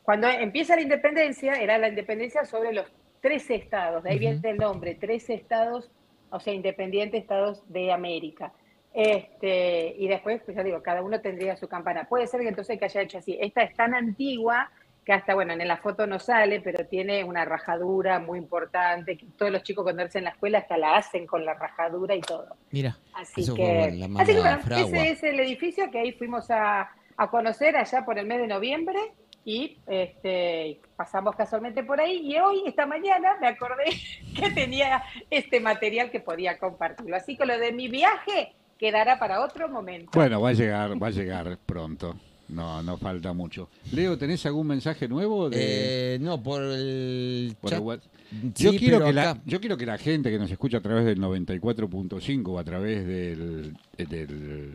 cuando 0.02 0.28
empieza 0.28 0.74
la 0.74 0.82
independencia, 0.82 1.54
era 1.54 1.78
la 1.78 1.88
independencia 1.88 2.44
sobre 2.44 2.72
los 2.72 2.86
13 3.20 3.54
estados, 3.54 4.02
de 4.02 4.10
ahí 4.10 4.18
viene 4.18 4.40
el 4.50 4.58
nombre, 4.58 4.94
13 4.94 5.34
estados, 5.34 5.90
o 6.30 6.40
sea, 6.40 6.52
independientes 6.52 7.22
estados 7.22 7.62
de 7.72 7.92
América. 7.92 8.52
Este, 8.92 9.94
y 9.98 10.08
después, 10.08 10.42
pues 10.44 10.56
ya 10.56 10.62
digo, 10.62 10.82
cada 10.82 11.02
uno 11.02 11.20
tendría 11.20 11.56
su 11.56 11.68
campana. 11.68 12.08
Puede 12.08 12.26
ser 12.26 12.40
que 12.40 12.48
entonces 12.48 12.78
que 12.78 12.86
haya 12.86 13.02
hecho 13.02 13.18
así. 13.18 13.38
Esta 13.40 13.62
es 13.62 13.74
tan 13.74 13.94
antigua 13.94 14.70
que 15.08 15.14
hasta, 15.14 15.34
bueno, 15.34 15.54
en 15.54 15.66
la 15.66 15.78
foto 15.78 16.06
no 16.06 16.18
sale, 16.18 16.60
pero 16.60 16.84
tiene 16.84 17.24
una 17.24 17.42
rajadura 17.46 18.18
muy 18.18 18.38
importante, 18.38 19.16
que 19.16 19.24
todos 19.38 19.50
los 19.50 19.62
chicos 19.62 19.82
cuando 19.82 20.02
hacen 20.02 20.24
la 20.24 20.30
escuela 20.32 20.58
hasta 20.58 20.76
la 20.76 20.96
hacen 20.98 21.26
con 21.26 21.46
la 21.46 21.54
rajadura 21.54 22.14
y 22.14 22.20
todo. 22.20 22.58
Mira, 22.72 22.98
Así 23.14 23.42
que, 23.54 23.88
bueno, 23.88 24.06
la 24.06 24.20
así 24.20 24.34
que 24.34 24.40
bueno, 24.40 24.58
Fragua. 24.58 24.86
ese 24.86 25.10
es 25.12 25.22
el 25.22 25.40
edificio 25.40 25.90
que 25.90 25.98
ahí 25.98 26.12
fuimos 26.12 26.50
a, 26.50 26.90
a 27.16 27.30
conocer 27.30 27.74
allá 27.78 28.04
por 28.04 28.18
el 28.18 28.26
mes 28.26 28.38
de 28.38 28.48
noviembre 28.48 28.98
y 29.46 29.78
este, 29.86 30.78
pasamos 30.94 31.34
casualmente 31.36 31.82
por 31.84 32.02
ahí 32.02 32.30
y 32.30 32.36
hoy, 32.36 32.64
esta 32.66 32.84
mañana, 32.84 33.38
me 33.40 33.46
acordé 33.46 33.84
que 34.36 34.50
tenía 34.50 35.02
este 35.30 35.58
material 35.58 36.10
que 36.10 36.20
podía 36.20 36.58
compartirlo. 36.58 37.16
Así 37.16 37.34
que 37.34 37.46
lo 37.46 37.58
de 37.58 37.72
mi 37.72 37.88
viaje 37.88 38.52
quedará 38.78 39.18
para 39.18 39.40
otro 39.40 39.70
momento. 39.70 40.10
Bueno, 40.12 40.42
va 40.42 40.50
a 40.50 40.52
llegar, 40.52 41.02
va 41.02 41.06
a 41.06 41.12
llegar 41.12 41.56
pronto. 41.64 42.14
No, 42.48 42.82
no 42.82 42.96
falta 42.96 43.32
mucho. 43.32 43.68
Leo, 43.92 44.16
¿tenés 44.16 44.44
algún 44.46 44.66
mensaje 44.66 45.06
nuevo? 45.06 45.50
De, 45.50 46.14
Eh, 46.14 46.18
no, 46.18 46.42
por 46.42 46.62
el 46.62 47.54
por 47.60 47.70
chat. 47.70 48.02
Sí, 48.54 48.64
yo, 48.64 48.70
quiero 48.72 49.04
que 49.04 49.12
la, 49.12 49.40
yo 49.46 49.60
quiero 49.60 49.76
que 49.76 49.86
la 49.86 49.96
gente 49.98 50.30
que 50.30 50.38
nos 50.38 50.50
escucha 50.50 50.78
a 50.78 50.80
través 50.80 51.04
del 51.06 51.18
94.5 51.18 52.48
o 52.48 52.58
a 52.58 52.64
través 52.64 53.06
del, 53.06 53.74
eh, 53.96 54.06
del, 54.06 54.72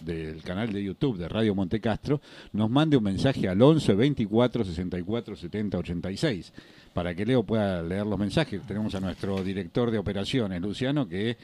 del 0.00 0.42
canal 0.42 0.72
de 0.72 0.82
YouTube 0.82 1.18
de 1.18 1.28
Radio 1.28 1.54
Montecastro 1.54 2.20
nos 2.52 2.70
mande 2.70 2.96
un 2.96 3.04
mensaje 3.04 3.48
al 3.48 3.60
11 3.60 3.94
24 3.94 4.64
64 4.64 5.36
70 5.36 5.78
86 5.78 6.52
para 6.94 7.14
que 7.14 7.26
Leo 7.26 7.42
pueda 7.42 7.82
leer 7.82 8.06
los 8.06 8.18
mensajes. 8.18 8.62
Tenemos 8.66 8.94
a 8.94 9.00
nuestro 9.00 9.42
director 9.44 9.90
de 9.90 9.98
operaciones, 9.98 10.60
Luciano, 10.60 11.06
que 11.06 11.36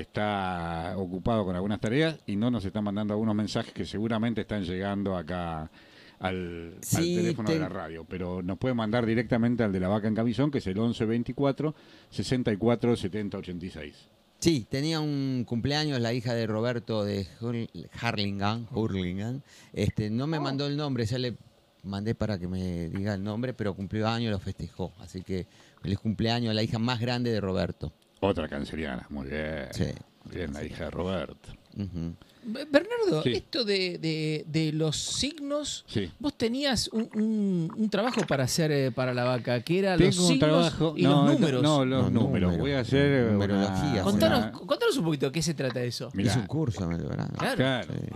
está 0.00 0.94
ocupado 0.96 1.44
con 1.44 1.54
algunas 1.54 1.78
tareas 1.80 2.18
y 2.26 2.36
no 2.36 2.50
nos 2.50 2.64
está 2.64 2.80
mandando 2.80 3.12
algunos 3.12 3.34
mensajes 3.34 3.72
que 3.74 3.84
seguramente 3.84 4.40
están 4.40 4.64
llegando 4.64 5.16
acá 5.16 5.70
al, 6.18 6.76
teléfono 6.90 7.46
te- 7.48 7.54
de 7.54 7.60
la 7.60 7.68
radio, 7.68 8.04
pero 8.08 8.42
nos 8.42 8.56
puede 8.56 8.74
mandar 8.74 9.04
directamente 9.04 9.64
al 9.64 9.72
de 9.72 9.80
la 9.80 9.88
vaca 9.88 10.08
en 10.08 10.14
camisón, 10.14 10.50
que 10.50 10.58
es 10.58 10.66
el 10.66 10.78
11 10.78 11.04
24 11.04 11.74
64 12.10 12.96
70 12.96 13.38
86. 13.38 13.94
Sí, 14.38 14.66
tenía 14.68 15.00
un 15.00 15.44
cumpleaños 15.46 16.00
la 16.00 16.12
hija 16.12 16.34
de 16.34 16.46
Roberto 16.46 17.04
de 17.04 17.26
Harlingham, 18.00 18.66
Hurlingham. 18.72 19.40
Este, 19.72 20.10
no 20.10 20.26
me 20.26 20.40
mandó 20.40 20.66
el 20.66 20.76
nombre, 20.76 21.04
ya 21.06 21.18
le 21.18 21.36
mandé 21.84 22.14
para 22.14 22.38
que 22.38 22.48
me 22.48 22.88
diga 22.88 23.14
el 23.14 23.22
nombre, 23.22 23.52
pero 23.54 23.74
cumplió 23.74 24.08
años, 24.08 24.32
lo 24.32 24.38
festejó. 24.40 24.92
Así 25.00 25.22
que 25.22 25.46
feliz 25.80 25.98
cumpleaños 25.98 26.50
a 26.50 26.54
la 26.54 26.62
hija 26.62 26.78
más 26.78 26.98
grande 27.00 27.30
de 27.30 27.40
Roberto. 27.40 27.92
Otra 28.24 28.48
canceriana, 28.48 29.04
muy 29.10 29.26
bien. 29.28 29.66
Sí. 29.72 29.86
Muy 30.24 30.36
bien, 30.36 30.52
la 30.52 30.64
hija 30.64 30.84
de 30.84 30.90
Roberto. 30.90 31.48
Bernardo, 32.44 33.22
Sí. 33.22 33.32
esto 33.34 33.64
de, 33.64 33.98
de- 33.98 34.44
de 34.48 34.72
los 34.72 34.96
signos, 34.96 35.84
Sí. 35.88 36.10
vos 36.18 36.36
tenías 36.36 36.88
un, 36.88 37.08
un- 37.14 37.72
un 37.76 37.90
trabajo 37.90 38.20
para 38.26 38.44
hacer 38.44 38.70
eh, 38.72 38.90
para 38.92 39.12
la 39.14 39.24
vaca, 39.24 39.60
que 39.62 39.78
era 39.80 39.96
Tengo 39.96 40.08
los 40.10 40.18
un 40.18 40.26
signos 40.28 40.48
trabajo. 40.50 40.94
y 40.96 41.02
no, 41.02 41.24
los 41.26 41.32
números. 41.40 41.62
No, 41.62 41.84
los 41.84 42.02
Los 42.04 42.12
números. 42.12 42.50
números. 42.52 42.58
Voy 42.58 42.72
a 42.72 42.80
hacer. 42.80 43.22
una- 43.24 43.32
Numerología, 43.32 44.02
contanos, 44.02 44.38
una- 44.38 44.52
contanos 44.52 44.96
un 44.96 45.04
poquito 45.04 45.26
de 45.26 45.32
qué 45.32 45.42
se 45.42 45.54
trata 45.54 45.82
eso. 45.82 46.10
Mirá, 46.14 46.30
Hizo 46.30 46.40
un 46.40 46.46
curso 46.46 46.86
verano. 46.88 47.28
Claro. 47.38 47.56
claro. 47.56 47.88
Sí. 47.92 48.08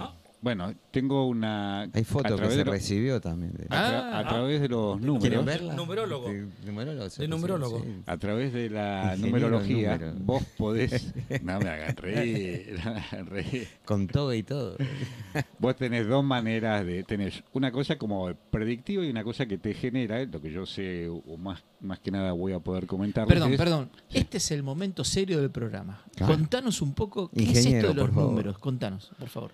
Bueno, 0.46 0.72
tengo 0.92 1.26
una. 1.26 1.80
Hay 1.92 2.02
a 2.02 2.04
fotos 2.04 2.40
que 2.40 2.50
se 2.50 2.64
lo- 2.64 2.70
recibió 2.70 3.20
también. 3.20 3.52
de- 3.54 3.64
a, 3.64 3.66
tra- 3.66 4.10
Ah, 4.12 4.18
a 4.20 4.28
través 4.28 4.60
de 4.60 4.68
los 4.68 4.92
¿Quieren 5.00 5.06
números. 5.14 5.44
verla? 5.44 5.74
Numerólogo. 5.74 6.28
De, 6.28 6.46
numerólogo, 6.64 7.10
se 7.10 7.22
De 7.22 7.26
recibió, 7.26 7.28
numerólogo. 7.36 7.80
sí. 7.80 8.02
A 8.06 8.16
través 8.16 8.52
de 8.52 8.70
la 8.70 9.14
Ingeniero 9.16 9.48
numerología, 9.48 9.98
número. 9.98 10.14
vos 10.20 10.44
podés. 10.56 11.12
No 11.42 11.58
me 11.58 11.68
hagan 11.68 11.96
reír, 11.96 12.78
no 12.84 12.94
me 12.94 13.00
hagan 13.00 13.26
reír. 13.26 13.66
Con 13.84 14.06
todo 14.06 14.32
y 14.34 14.44
todo. 14.44 14.76
Vos 15.58 15.74
tenés 15.74 16.06
dos 16.06 16.22
maneras 16.22 16.86
de. 16.86 17.02
Tenés 17.02 17.42
una 17.52 17.72
cosa 17.72 17.98
como 17.98 18.32
predictiva 18.52 19.04
y 19.04 19.10
una 19.10 19.24
cosa 19.24 19.46
que 19.46 19.58
te 19.58 19.74
genera, 19.74 20.24
lo 20.26 20.40
que 20.40 20.52
yo 20.52 20.64
sé, 20.64 21.08
o 21.08 21.36
más, 21.36 21.64
más 21.80 21.98
que 21.98 22.12
nada 22.12 22.30
voy 22.30 22.52
a 22.52 22.60
poder 22.60 22.86
comentar. 22.86 23.26
Perdón, 23.26 23.56
perdón. 23.56 23.90
Este 24.12 24.36
es 24.36 24.48
el 24.52 24.62
momento 24.62 25.02
serio 25.02 25.40
del 25.40 25.50
programa. 25.50 26.04
Claro. 26.14 26.34
Contanos 26.34 26.80
un 26.82 26.94
poco 26.94 27.30
qué 27.34 27.42
es 27.50 27.66
esto 27.66 27.88
de 27.88 27.94
los 27.94 28.12
números. 28.12 28.58
Contanos, 28.58 29.10
por 29.18 29.28
favor. 29.28 29.50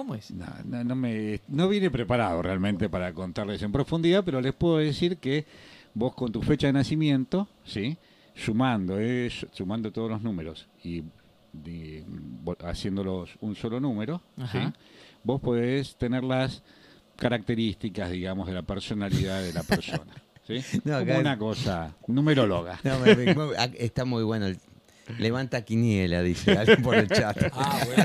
¿Cómo 0.00 0.14
es? 0.14 0.30
No, 0.30 0.46
no, 0.64 0.82
no 0.82 0.94
me, 0.94 1.40
no 1.48 1.68
vine 1.68 1.90
preparado 1.90 2.40
realmente 2.40 2.88
para 2.88 3.12
contarles 3.12 3.60
en 3.60 3.70
profundidad, 3.70 4.24
pero 4.24 4.40
les 4.40 4.54
puedo 4.54 4.78
decir 4.78 5.18
que 5.18 5.44
vos 5.92 6.14
con 6.14 6.32
tu 6.32 6.40
fecha 6.40 6.68
de 6.68 6.72
nacimiento, 6.72 7.46
¿sí? 7.66 7.98
sumando, 8.34 8.98
eh, 8.98 9.28
su- 9.28 9.46
sumando 9.52 9.92
todos 9.92 10.08
los 10.10 10.22
números 10.22 10.68
y 10.82 11.02
de- 11.52 12.02
haciéndolos 12.64 13.28
un 13.42 13.54
solo 13.54 13.78
número, 13.78 14.22
vos 15.22 15.38
podés 15.42 15.94
tener 15.96 16.24
las 16.24 16.62
características, 17.16 18.10
digamos, 18.10 18.46
de 18.46 18.54
la 18.54 18.62
personalidad 18.62 19.42
de 19.42 19.52
la 19.52 19.64
persona. 19.64 20.14
¿sí? 20.46 20.62
No, 20.82 20.98
Como 21.00 21.12
acá- 21.12 21.18
una 21.18 21.38
cosa 21.38 21.94
numeróloga. 22.06 22.80
No, 22.84 22.98
me- 23.00 23.14
me- 23.16 23.34
me- 23.34 23.56
ah, 23.58 23.68
está 23.76 24.06
muy 24.06 24.22
bueno. 24.24 24.46
el- 24.46 24.58
levanta 25.18 25.60
quiniela, 25.62 26.22
dice 26.22 26.52
alguien 26.56 26.80
por 26.82 26.94
el 26.94 27.08
chat. 27.08 27.36
Ah, 27.52 27.80
bueno. 27.84 28.04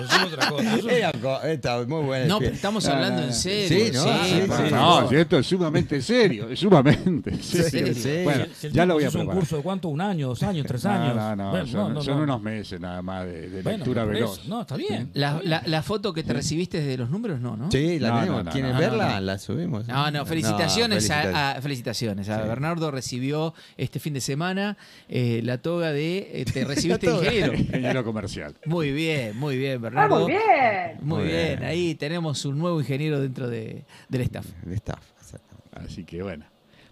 Eso 0.00 0.16
es 0.26 0.32
otra 0.32 0.48
cosa. 0.50 0.76
Eso 0.76 0.88
es- 0.88 0.96
Era 0.96 1.12
co- 1.12 1.42
está 1.42 1.84
muy 1.86 2.02
bueno. 2.02 2.26
No, 2.26 2.38
pero 2.38 2.52
estamos 2.54 2.86
hablando 2.86 3.22
en 3.22 3.32
serio. 3.32 3.68
sí, 3.68 3.90
¿no? 3.92 4.02
Sí, 4.24 4.42
por 4.46 4.56
sí. 4.56 4.62
no, 4.72 5.08
si 5.08 5.16
esto 5.16 5.38
es 5.38 5.46
sumamente 5.46 6.00
serio, 6.02 6.48
es 6.48 6.58
sumamente 6.60 7.36
serio. 7.42 7.94
sí. 7.94 8.20
Bueno, 8.24 8.46
si 8.58 8.66
el 8.68 8.72
ya 8.72 8.86
lo 8.86 8.94
voy 8.94 9.04
a 9.04 9.08
hizo 9.08 9.18
un 9.18 9.24
preparar. 9.24 9.40
curso 9.40 9.56
de 9.56 9.62
cuánto, 9.62 9.88
un 9.88 10.00
año, 10.00 10.28
dos 10.28 10.42
años, 10.42 10.66
tres 10.66 10.84
No, 10.84 10.90
años. 10.90 11.16
No, 11.16 11.36
no, 11.36 11.50
Bueno, 11.50 11.66
son, 11.66 11.94
no, 11.94 12.02
son 12.02 12.16
no. 12.18 12.22
unos 12.24 12.42
meses 12.42 12.80
nada 12.80 13.02
más 13.02 13.26
de, 13.26 13.48
de 13.50 13.62
Bueno, 13.62 13.78
lectura 13.78 14.02
eso. 14.02 14.10
veloz. 14.12 14.46
No, 14.48 14.60
está 14.62 14.76
bien. 14.76 15.10
La, 15.14 15.40
la- 15.44 15.62
la 15.66 15.82
foto 15.82 16.12
que 16.12 16.22
te 16.22 16.32
recibiste 16.32 16.80
de 16.80 16.96
los 16.96 17.10
números, 17.10 17.40
no, 17.40 17.56
¿no? 17.56 17.70
Sí, 17.70 17.98
la 17.98 18.08
tenemos. 18.20 18.38
no, 18.38 18.44
no, 18.44 18.50
¿Quieren 18.50 18.72
no, 18.72 18.78
verla? 18.78 19.08
no, 19.08 19.14
no. 19.14 19.20
La 19.20 19.38
subimos. 19.38 19.86
No, 19.88 20.10
no, 20.10 20.26
felicitaciones, 20.26 21.08
No, 21.08 21.14
a, 21.14 21.50
a- 21.52 21.60
felicitaciones. 21.62 22.28
A. 22.28 22.42
Bernardo 22.42 22.90
recibió 22.90 23.54
este 23.76 23.98
fin 24.00 24.14
de 24.14 24.20
semana 24.20 24.76
eh, 25.08 25.40
la 25.44 25.58
toga 25.58 25.92
de 25.92 26.30
eh, 26.32 26.44
te 26.44 26.64
recibiste 26.64 27.10
ingeniero. 27.10 27.54
Ingeniero 27.62 28.04
comercial. 28.04 28.54
Muy 28.66 28.92
bien, 28.92 29.36
muy 29.36 29.56
bien, 29.56 29.81
Ah, 29.94 30.08
muy 30.08 30.26
bien. 30.32 30.98
Muy 31.00 31.18
Muy 31.20 31.26
bien, 31.28 31.58
bien. 31.58 31.62
ahí 31.64 31.94
tenemos 31.94 32.44
un 32.44 32.58
nuevo 32.58 32.80
ingeniero 32.80 33.20
dentro 33.20 33.48
de, 33.48 33.84
del 34.08 34.20
staff. 34.22 34.46
De 34.64 34.74
staff, 34.76 35.00
exactamente. 35.20 35.70
Así 35.72 36.04
que 36.04 36.22
bueno. 36.22 36.44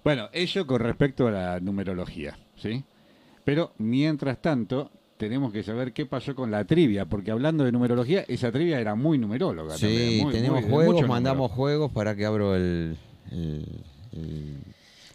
Bueno, 0.03 0.29
eso 0.33 0.67
con 0.67 0.81
respecto 0.81 1.29
a 1.29 1.31
la 1.31 1.61
numerología, 1.61 2.39
¿sí? 2.57 2.83
Pero 3.45 3.73
mientras 3.79 4.41
tanto, 4.41 4.91
tenemos 5.19 5.53
que 5.53 5.63
saber 5.63 5.93
qué 5.93 6.07
pasó 6.07 6.35
con 6.35 6.51
la 6.51 6.65
trivia, 6.65 7.05
porque 7.05 7.31
hablando 7.31 7.65
de 7.65 7.73
numerología, 7.73 8.25
esa 8.27 8.51
trivia 8.51 8.81
era 8.81 8.95
muy 8.95 9.19
numeróloga. 9.19 9.77
Sí, 9.77 9.83
también, 9.87 10.23
muy- 10.25 10.33
tenemos 10.33 10.63
muy- 10.63 10.71
juegos, 10.71 11.07
mandamos 11.09 11.37
número. 11.51 11.55
juegos 11.57 11.93
para 11.93 12.17
que 12.17 12.25
abro 12.25 12.57
el, 12.57 12.97
el, 13.31 13.67
el- 14.13 14.59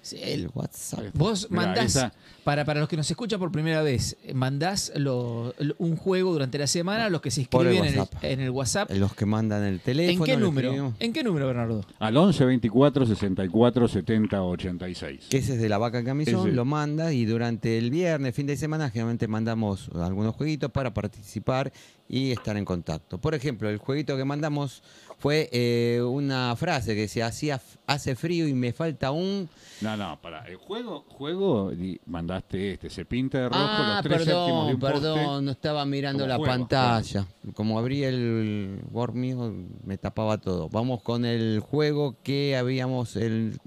Sí, 0.06 0.20
el 0.22 0.52
WhatsApp. 0.54 1.06
Vos 1.16 1.48
Mirá, 1.50 1.66
mandás, 1.66 1.86
esa- 1.96 2.14
para, 2.44 2.64
para 2.64 2.80
los 2.80 2.88
que 2.88 2.96
nos 2.96 3.10
escuchan 3.10 3.40
por 3.40 3.52
primera 3.52 3.82
vez, 3.82 4.16
eh, 4.24 4.36
mandás 4.36 4.92
lo- 4.96 5.56
lo- 5.58 5.74
un 5.80 5.96
juego 5.96 6.32
durante 6.32 6.60
la 6.60 6.68
semana 6.68 7.06
a 7.06 7.10
los 7.10 7.22
que 7.22 7.32
se 7.32 7.42
el 7.42 7.48
inscriben 7.52 7.86
en 7.86 7.94
el, 7.94 8.00
WhatsApp. 8.00 8.24
en 8.24 8.40
el 8.40 8.50
WhatsApp. 8.52 8.92
Los 8.92 9.16
que 9.16 9.26
mandan 9.26 9.64
el 9.64 9.74
¿En 9.74 9.80
teléfono. 9.80 10.26
qué 10.26 10.34
lo 10.38 10.46
número? 10.46 10.94
¿En 11.00 11.12
qué 11.12 11.24
número, 11.24 11.48
Bernardo? 11.48 11.84
Al 11.98 12.16
11 12.18 12.46
24 12.46 13.08
64 13.08 13.88
70 13.88 14.44
86. 14.44 15.26
Que 15.28 15.38
ese 15.38 15.54
es 15.56 15.60
de 15.60 15.70
la 15.70 15.80
vaca 15.80 15.98
en 15.98 16.06
camisón, 16.06 16.50
Ese. 16.50 16.56
lo 16.56 16.66
manda 16.66 17.12
y 17.12 17.26
durante 17.26 17.80
el 17.80 17.90
viernes, 17.90 18.36
fin 18.36 18.46
de 18.46 18.58
semana, 18.58 18.92
generalmente 18.92 19.28
mandamos 19.28 19.90
algunos 19.96 20.36
jueguitos 20.36 20.70
para 20.70 20.94
participar 20.94 21.74
y 22.08 22.32
estar 22.32 22.56
en 22.58 22.66
contacto. 22.66 23.18
Por 23.18 23.34
ejemplo, 23.34 23.68
el 23.70 23.80
jueguito 23.80 24.16
que 24.16 24.24
mandamos 24.24 24.84
fue 25.18 25.50
eh, 25.52 26.02
una 26.02 26.56
frase 26.56 26.94
que 26.94 27.02
decía, 27.02 27.28
hacía, 27.28 27.62
hace 27.88 28.16
frío 28.16 28.48
y 28.48 28.54
me 28.54 28.74
falta 28.74 29.12
un... 29.12 29.50
No, 29.82 29.98
no, 29.98 30.20
para 30.22 30.46
el 30.48 30.56
juego, 30.58 31.06
juego 31.08 31.72
mandaste 32.06 32.74
este, 32.74 32.90
se 32.90 33.06
pinta 33.06 33.40
de 33.40 33.50
rojo 33.50 33.60
Ah, 33.60 33.94
los 33.96 34.04
tres 34.04 34.26
séptimos 34.26 34.68
de 34.68 34.76
perdón, 34.76 34.76
un 34.76 34.80
poste. 34.80 35.00
perdón, 35.00 35.46
no 35.46 35.52
estaba 35.52 35.86
mirando 35.86 36.28
la 36.28 36.38
juego, 36.38 36.52
pantalla. 36.52 37.28
Como 37.54 37.80
abría 37.80 38.10
el 38.10 38.80
Word 38.92 39.14
mío, 39.14 39.54
me 39.84 39.98
tapaba 39.98 40.38
todo. 40.38 40.70
Vamos 40.70 41.02
con 41.02 41.26
el 41.26 41.60
juego 41.60 42.16
que 42.24 42.56
habíamos, 42.56 43.16
el 43.16 43.60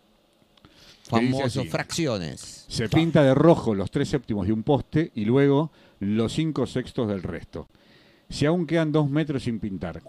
famoso. 1.04 1.64
Fracciones. 1.64 2.64
Se 2.68 2.88
pinta 2.88 3.22
de 3.22 3.34
rojo 3.34 3.74
los 3.74 3.90
tres 3.90 4.08
séptimos 4.08 4.46
de 4.46 4.52
un 4.52 4.62
poste 4.62 5.10
y 5.14 5.24
luego 5.24 5.70
los 6.00 6.32
cinco 6.32 6.66
sextos 6.66 7.08
del 7.08 7.22
resto. 7.22 7.68
Si 8.28 8.44
aún 8.46 8.66
quedan 8.66 8.92
dos 8.92 9.08
metros 9.08 9.42
sin 9.44 9.58
pintar, 9.58 10.02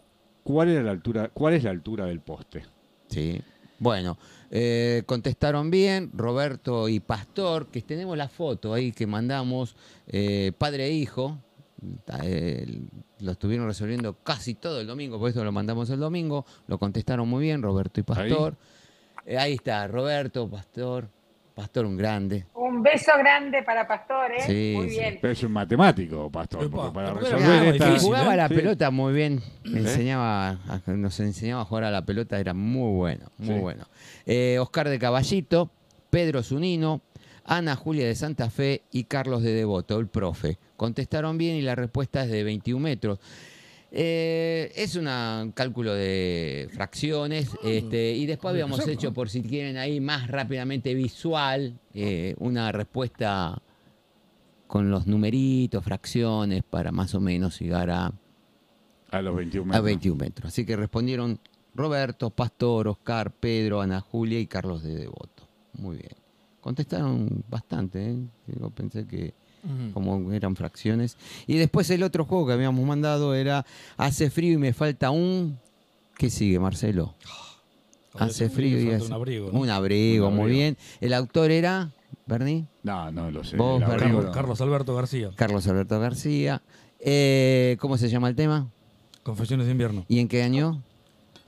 ¿cuál, 0.50 0.70
era 0.70 0.82
la 0.82 0.92
altura, 0.92 1.30
¿cuál 1.32 1.54
es 1.54 1.64
la 1.64 1.70
altura 1.70 2.06
del 2.06 2.22
poste? 2.22 2.64
Sí. 3.08 3.40
Bueno, 3.78 4.18
eh, 4.50 5.04
contestaron 5.06 5.70
bien 5.70 6.10
Roberto 6.12 6.90
y 6.90 7.00
Pastor, 7.00 7.68
que 7.68 7.84
tenemos 7.84 8.18
la 8.18 8.28
foto 8.28 8.74
ahí 8.74 8.92
que 8.92 9.06
mandamos, 9.06 9.76
eh, 10.08 10.52
padre 10.58 10.88
e 10.88 10.92
hijo. 10.92 11.38
eh, 12.24 12.82
lo 13.20 13.32
estuvieron 13.32 13.68
resolviendo 13.68 14.16
casi 14.24 14.56
todo 14.56 14.82
el 14.82 14.88
domingo, 14.88 15.20
por 15.20 15.30
eso 15.30 15.44
lo 15.44 15.52
mandamos 15.52 15.90
el 15.92 16.00
domingo. 16.00 16.46
Lo 16.68 16.80
contestaron 16.80 17.30
muy 17.30 17.44
bien 17.44 17.62
Roberto 17.62 18.00
y 18.00 18.04
Pastor. 18.04 18.56
Eh, 19.26 19.38
ahí 19.38 19.54
está, 19.54 19.88
Roberto, 19.88 20.50
Pastor. 20.50 21.10
Pastor, 21.60 21.86
un 21.86 21.98
grande. 21.98 22.46
Un 22.54 22.82
beso 22.82 23.12
grande 23.18 23.64
para 23.64 23.86
Pastor, 23.86 24.32
¿eh? 24.32 24.42
Sí, 24.48 24.74
Muy 24.78 24.90
sí. 24.90 25.00
bien. 25.00 25.20
Pero 25.22 25.34
es 25.34 25.44
un 25.44 25.52
matemático, 25.52 26.32
pastor, 26.32 26.64
Epa, 26.64 26.78
porque 26.78 26.94
para 26.94 27.14
resolver 27.14 27.74
esta... 27.74 27.86
difícil, 27.88 28.08
jugaba 28.08 28.34
¿eh? 28.34 28.38
la 28.38 28.48
Sí. 28.48 28.54
pelota 28.54 28.92
muy 28.92 29.14
bien, 29.14 29.42
me 29.66 29.80
enseñaba, 29.80 30.58
nos 30.88 31.20
enseñaba 31.20 31.64
a 31.64 31.66
jugar 31.66 31.84
a 31.84 31.92
la 31.92 32.06
pelota, 32.06 32.40
era 32.40 32.54
muy 32.54 32.96
bueno, 32.96 33.26
muy 33.38 33.56
Sí. 33.56 33.60
bueno. 33.62 33.86
Eh, 34.26 34.58
Oscar 34.62 34.88
de 34.88 34.98
Caballito, 35.00 35.70
Pedro 36.10 36.42
Zunino, 36.44 37.02
Ana 37.44 37.76
Julia 37.76 38.08
de 38.08 38.16
Santa 38.16 38.50
Fe 38.50 38.84
y 38.92 39.04
Carlos 39.04 39.44
de 39.44 39.52
Devoto, 39.52 40.00
el 40.00 40.08
profe. 40.08 40.58
Contestaron 40.78 41.38
bien 41.38 41.58
y 41.58 41.62
la 41.62 41.76
respuesta 41.76 42.24
es 42.24 42.30
de 42.32 42.44
21 42.46 42.82
metros. 42.82 43.20
Eh, 43.92 44.72
es 44.76 44.96
un 44.96 45.52
cálculo 45.54 45.94
de 45.94 46.70
fracciones 46.72 47.50
este, 47.64 48.14
y 48.14 48.28
después 48.28 48.52
habíamos 48.52 48.88
hecho, 48.88 49.14
por 49.14 49.30
si 49.30 49.42
quieren 49.42 49.78
ahí 49.78 50.00
más 50.00 50.28
rápidamente 50.28 50.94
visual, 50.94 51.80
eh, 51.94 52.36
una 52.38 52.72
respuesta 52.72 53.60
con 54.68 54.92
los 54.92 55.08
numeritos, 55.08 55.84
fracciones, 55.84 56.62
para 56.64 56.92
más 56.92 57.16
o 57.16 57.20
menos 57.20 57.60
llegar 57.60 57.90
a 57.90 58.14
A 59.10 59.22
los 59.24 59.36
21 59.36 59.64
a 59.64 59.66
metros. 59.66 59.86
21 59.86 60.18
metros. 60.18 60.48
Así 60.54 60.66
que 60.66 60.76
respondieron 60.76 61.40
Roberto, 61.74 62.30
Pastor, 62.30 62.90
Oscar, 62.90 63.32
Pedro, 63.32 63.82
Ana 63.82 64.02
Julia 64.02 64.40
y 64.40 64.46
Carlos 64.46 64.84
de 64.84 64.94
Devoto. 64.96 65.48
Muy 65.74 65.98
bien. 65.98 66.14
Contestaron 66.62 67.44
bastante, 67.50 68.12
¿eh? 68.12 68.18
Yo 68.46 68.70
pensé 68.70 69.08
que 69.08 69.34
Como 69.94 70.32
eran 70.32 70.56
fracciones. 70.56 71.18
Y 71.48 71.58
después 71.58 71.90
el 71.90 72.04
otro 72.04 72.26
juego 72.26 72.48
que 72.48 72.54
habíamos 72.54 72.86
mandado 72.86 73.36
era 73.36 73.66
Hace 73.98 74.30
frío 74.30 74.54
y 74.54 74.58
me 74.58 74.74
falta 74.74 75.12
un... 75.12 75.58
¿Qué 76.18 76.30
sigue, 76.30 76.60
Marcelo? 76.60 77.16
Hace 78.16 78.50
frío 78.50 78.80
y 78.80 78.84
falta 78.86 78.98
hace... 78.98 79.06
un 79.08 79.14
abrigo. 79.14 79.50
¿no? 79.52 79.60
Un 79.60 79.70
abrigo, 79.70 80.28
Un 80.30 80.36
muy 80.36 80.52
bien. 80.52 80.78
El 81.00 81.14
autor 81.14 81.52
era, 81.52 81.90
Bernie, 82.26 82.66
No, 82.84 83.12
no 83.12 83.32
lo 83.32 83.44
sé. 83.44 83.56
Vos, 83.58 83.78
El 83.82 83.84
abrigo 83.86 84.06
Carlos- 84.06 84.26
no. 84.26 84.32
Carlos 84.32 84.62
Alberto 84.62 84.96
García. 84.96 85.30
Carlos 85.36 85.68
Alberto 85.68 86.00
García. 86.00 86.62
Eh, 87.00 87.78
¿Cómo 87.80 87.98
se 87.98 88.10
llama 88.10 88.28
el 88.30 88.36
tema? 88.36 88.68
Confesiones 89.24 89.68
de 89.68 89.72
invierno. 89.74 90.06
¿Y 90.08 90.20
en 90.20 90.28
qué 90.28 90.42
año? 90.44 90.82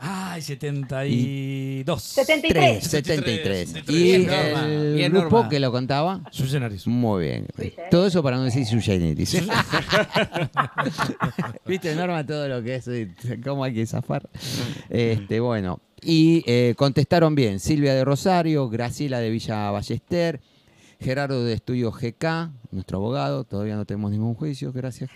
Ay, 0.03 0.41
72. 0.41 2.01
73. 2.01 2.83
73. 2.83 3.69
73. 3.69 3.83
Y 3.87 4.25
Norma. 4.25 4.65
el 4.65 4.95
Bien, 4.95 5.11
grupo 5.11 5.29
Norma. 5.35 5.49
que 5.49 5.59
lo 5.59 5.71
contaba. 5.71 6.21
Sui 6.31 6.47
generis. 6.47 6.87
Muy 6.87 7.25
bien. 7.25 7.45
Todo 7.91 8.07
eso 8.07 8.23
para 8.23 8.37
no 8.37 8.43
decir 8.45 8.65
su 8.65 8.79
generis. 8.81 9.31
¿Viste, 11.65 11.95
Norma, 11.95 12.25
todo 12.25 12.47
lo 12.47 12.63
que 12.63 12.75
es? 12.75 12.87
eh, 12.87 13.09
¿Cómo 13.43 13.63
hay 13.63 13.73
que 13.73 13.85
zafar? 13.85 14.27
Este, 14.89 15.39
bueno. 15.39 15.79
Y 16.01 16.43
eh, 16.47 16.73
contestaron 16.77 17.35
bien. 17.35 17.59
Silvia 17.59 17.93
de 17.93 18.03
Rosario, 18.03 18.69
Graciela 18.69 19.19
de 19.19 19.29
Villa 19.29 19.69
Ballester, 19.69 20.41
Gerardo 20.99 21.43
de 21.45 21.53
Estudio 21.53 21.91
GK, 21.91 22.49
nuestro 22.71 22.97
abogado. 22.97 23.43
Todavía 23.43 23.75
no 23.75 23.85
tenemos 23.85 24.09
ningún 24.09 24.33
juicio, 24.33 24.73
gracias. 24.73 25.11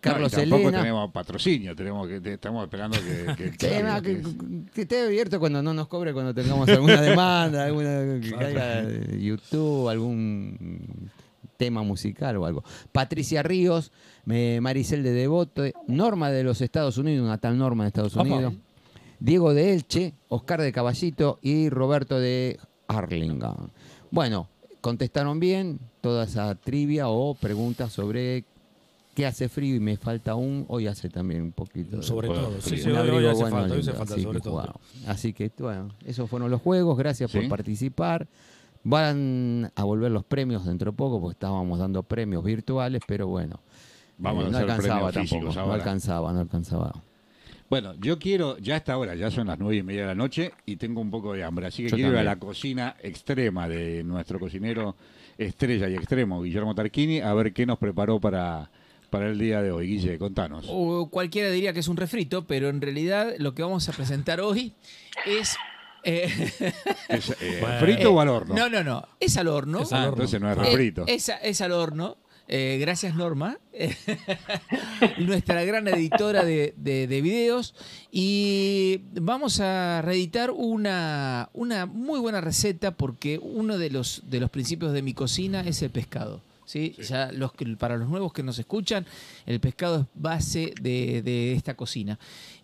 Carlos 0.00 0.32
No, 0.32 0.38
y 0.38 0.42
tampoco 0.42 0.62
Elena. 0.68 0.78
tenemos 0.78 1.10
patrocinio, 1.12 1.74
tenemos 1.74 2.06
que, 2.06 2.20
te- 2.20 2.34
estamos 2.34 2.62
esperando 2.64 2.96
que, 2.98 3.34
que- 3.36 3.50
que- 3.50 3.56
que- 3.58 4.02
que, 4.02 4.22
que 4.72 4.80
esté 4.82 5.02
abierto 5.06 5.40
cuando 5.40 5.60
no 5.62 5.74
nos 5.74 5.88
cobre, 5.88 6.12
cuando 6.12 6.32
tengamos 6.32 6.68
alguna 6.68 7.00
demanda, 7.00 7.64
alguna 7.64 8.20
que 8.20 8.30
caiga 8.38 8.82
de 8.84 9.20
YouTube, 9.20 9.88
algún 9.88 11.10
tema 11.56 11.82
musical 11.82 12.36
o 12.36 12.46
algo. 12.46 12.62
Patricia 12.92 13.42
Ríos, 13.42 13.90
Maricel 14.24 15.02
de 15.02 15.10
Devoto, 15.10 15.64
Norma 15.88 16.30
de 16.30 16.44
los 16.44 16.60
Estados 16.60 16.96
Unidos, 16.98 17.26
una 17.26 17.38
tal 17.38 17.58
Norma 17.58 17.82
de 17.84 17.88
Estados 17.88 18.14
Opa. 18.16 18.22
Unidos, 18.22 18.54
Diego 19.18 19.52
de 19.52 19.72
Elche, 19.72 20.14
Oscar 20.28 20.60
de 20.62 20.70
Caballito 20.72 21.40
y 21.42 21.68
Roberto 21.70 22.20
de 22.20 22.60
Arlington. 22.86 23.72
Bueno, 24.12 24.48
contestaron 24.80 25.40
bien 25.40 25.80
toda 26.00 26.22
esa 26.24 26.54
trivia 26.54 27.08
o 27.08 27.34
preguntas 27.34 27.92
sobre 27.92 28.44
qué 29.18 29.26
hace 29.26 29.48
frío 29.48 29.74
y 29.74 29.80
me 29.80 29.96
falta 29.96 30.36
un, 30.36 30.64
hoy 30.68 30.86
hace 30.86 31.08
también 31.08 31.42
un 31.42 31.50
poquito. 31.50 31.96
de- 31.96 32.02
Sobre 32.04 32.28
todo. 32.28 32.60
Sí, 32.60 32.78
sí, 32.78 32.88
hoy, 32.88 33.26
hace 33.26 33.42
bueno, 33.42 33.56
falta, 33.56 33.74
hoy 33.74 33.80
hace 33.80 33.90
lindo, 33.90 33.94
falta 33.94 34.14
así 34.14 34.22
sobre 34.22 34.38
que, 34.38 34.44
todo. 34.44 34.52
wow. 34.52 34.74
Así 35.08 35.32
que, 35.32 35.50
bueno, 35.58 35.88
esos 36.04 36.30
fueron 36.30 36.52
los 36.52 36.62
juegos. 36.62 36.96
Gracias 36.96 37.28
por 37.32 37.48
participar. 37.48 38.28
Van 38.84 39.72
a 39.74 39.82
volver 39.82 40.12
los 40.12 40.22
premios 40.22 40.64
dentro 40.64 40.92
de 40.92 40.96
poco, 40.96 41.20
porque 41.20 41.32
estábamos 41.32 41.80
dando 41.80 42.04
premios 42.04 42.44
virtuales, 42.44 43.02
pero 43.08 43.26
bueno. 43.26 43.58
Vamos 44.18 44.44
eh, 44.44 44.46
a 44.46 44.50
no 44.50 44.56
hacer 44.58 44.70
alcanzaba 44.70 45.10
tampoco. 45.10 45.52
No 45.52 45.72
alcanzaba, 45.72 46.32
no 46.32 46.38
alcanzaba. 46.38 47.02
Bueno, 47.68 47.94
yo 48.00 48.20
quiero, 48.20 48.56
ya 48.58 48.76
hasta 48.76 48.92
ahora, 48.92 49.16
ya 49.16 49.32
son 49.32 49.48
las 49.48 49.58
nueve 49.58 49.78
y 49.78 49.82
media 49.82 50.02
de 50.02 50.06
la 50.06 50.14
noche 50.14 50.52
y 50.64 50.76
tengo 50.76 51.00
un 51.00 51.10
poco 51.10 51.32
de 51.32 51.42
hambre, 51.42 51.66
así 51.66 51.82
que 51.82 51.88
Yo 51.90 51.96
quiero 51.96 52.12
ir 52.12 52.18
a 52.18 52.22
la 52.22 52.38
cocina 52.38 52.94
extrema 53.02 53.68
de 53.68 54.04
nuestro 54.04 54.38
cocinero 54.38 54.94
estrella 55.36 55.88
y 55.88 55.96
extremo, 55.96 56.40
Guillermo 56.40 56.74
Tarquini, 56.76 57.18
a 57.20 57.34
ver 57.34 57.52
qué 57.52 57.66
nos 57.66 57.78
preparó 57.78 58.20
para, 58.20 58.70
para 59.10 59.28
el 59.28 59.38
día 59.38 59.62
de 59.62 59.70
hoy. 59.72 59.86
Guille, 59.88 60.18
contanos. 60.18 60.66
O 60.68 61.08
cualquiera 61.10 61.50
diría 61.50 61.72
que 61.72 61.80
es 61.80 61.88
un 61.88 61.96
refrito, 61.96 62.46
pero 62.46 62.68
en 62.68 62.80
realidad 62.80 63.34
lo 63.38 63.54
que 63.54 63.62
vamos 63.62 63.88
a 63.88 63.92
presentar 63.92 64.40
hoy 64.40 64.74
es. 65.26 65.56
eh, 66.04 66.28
¿Es, 67.08 67.30
eh, 67.40 67.58
Bueno. 67.60 67.80
¿Frito 67.80 68.12
o 68.12 68.20
al 68.20 68.28
horno? 68.28 68.54
No, 68.54 68.68
no, 68.68 68.84
no. 68.84 69.06
Es 69.20 69.36
al 69.36 69.48
horno. 69.48 69.80
Es 69.82 69.92
al 69.92 70.00
horno. 70.08 70.12
entonces 70.14 70.40
no 70.40 70.50
es 70.50 70.58
refrito. 70.58 71.04
Es, 71.06 71.30
es 71.42 71.60
al 71.60 71.72
horno. 71.72 72.16
Eh, 72.50 72.78
gracias, 72.80 73.14
Norma. 73.14 73.58
Nuestra 75.18 75.64
gran 75.64 75.86
editora 75.88 76.44
de, 76.44 76.72
de- 76.76 77.06
de 77.06 77.20
videos. 77.20 77.74
Y 78.10 79.02
vamos 79.20 79.60
a 79.60 80.00
reeditar 80.02 80.50
una, 80.50 81.50
una 81.52 81.84
muy 81.86 82.18
buena 82.20 82.40
receta 82.40 82.92
porque 82.96 83.38
uno 83.42 83.76
de 83.78 83.90
los, 83.90 84.22
de 84.30 84.40
los 84.40 84.48
principios 84.50 84.92
de 84.92 85.02
mi 85.02 85.14
cocina 85.14 85.60
es 85.60 85.82
el 85.82 85.90
pescado. 85.90 86.40
¿Sí? 86.68 86.94
Ya 87.08 87.32
los 87.32 87.52
para 87.78 87.96
los 87.96 88.08
nuevos 88.08 88.32
que 88.32 88.42
nos 88.42 88.58
escuchan, 88.58 89.06
el 89.46 89.58
pescado 89.58 90.00
es 90.02 90.06
base 90.14 90.74
de, 90.80 91.22
de 91.22 91.54
esta 91.54 91.74
cocina. 91.74 92.18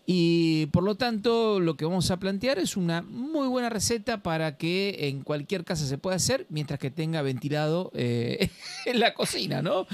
Y 0.05 0.67
por 0.67 0.83
lo 0.83 0.93
tanto, 0.93 1.59
lo 1.59 1.75
que 1.75 1.83
vamos 1.85 2.11
a 2.11 2.19
plantear 2.19 2.59
es 2.59 2.77
una 2.77 3.01
muy 3.01 3.47
buena 3.47 3.69
receta 3.69 4.21
para 4.21 4.55
que 4.55 5.07
en 5.09 5.21
cualquier 5.23 5.63
casa 5.65 5.87
se 5.87 5.97
pueda 5.97 6.15
hacer 6.17 6.45
mientras 6.49 6.79
que 6.79 6.91
tenga 6.91 7.23
ventilado 7.23 7.91
eh, 7.95 8.49
en 8.85 8.99
la 8.99 9.15
cocina, 9.15 9.63
¿no? 9.63 9.87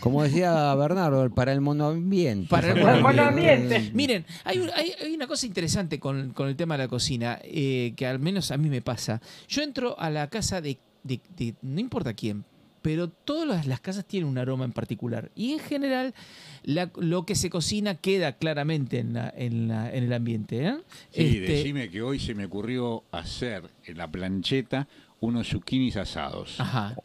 Como 0.00 0.24
decía 0.24 0.74
Bernardo, 0.74 1.30
para 1.30 1.52
el 1.52 1.60
monoambiente. 1.60 2.48
Para 2.48 2.72
el 2.72 3.00
monoambiente. 3.00 3.92
Miren, 3.94 4.24
hay, 4.42 4.58
un- 4.58 4.70
hay- 4.74 4.92
hay 5.00 5.14
una 5.14 5.28
cosa 5.28 5.46
interesante 5.46 6.00
con, 6.00 6.32
con 6.32 6.48
el 6.48 6.56
tema 6.56 6.76
de 6.76 6.84
la 6.84 6.88
cocina, 6.88 7.38
eh, 7.44 7.92
que 7.96 8.06
al 8.06 8.18
menos 8.18 8.50
a 8.50 8.56
mí 8.56 8.68
me 8.68 8.82
pasa. 8.82 9.20
Yo 9.46 9.62
entro 9.62 9.96
a 10.00 10.10
la 10.10 10.28
casa 10.28 10.60
de, 10.60 10.78
de- 11.04 11.20
de 11.36 11.54
no 11.62 11.78
importa 11.78 12.12
quién, 12.12 12.44
pero 12.88 13.08
todas 13.10 13.46
las, 13.46 13.66
las 13.66 13.80
casas 13.80 14.06
tienen 14.06 14.30
un 14.30 14.38
aroma 14.38 14.64
en 14.64 14.72
particular. 14.72 15.30
Y 15.34 15.52
en 15.52 15.58
general, 15.58 16.14
la- 16.62 16.90
lo 16.96 17.26
que 17.26 17.34
se 17.34 17.50
cocina 17.50 17.94
queda 17.96 18.32
claramente 18.38 18.98
en, 18.98 19.12
la- 19.12 19.30
en, 19.36 19.68
la- 19.68 19.92
en 19.94 20.04
el 20.04 20.12
ambiente. 20.14 20.66
¿eh? 20.68 20.74
Sí, 21.10 21.20
Este, 21.22 21.40
decime 21.52 21.90
que 21.90 22.00
hoy 22.00 22.18
se 22.18 22.34
me 22.34 22.46
ocurrió 22.46 23.04
hacer 23.10 23.64
en 23.84 23.98
la 23.98 24.10
plancheta 24.10 24.88
unos 25.20 25.48
zucchinis 25.50 25.98
asados. 25.98 26.58
Ajá. 26.60 26.96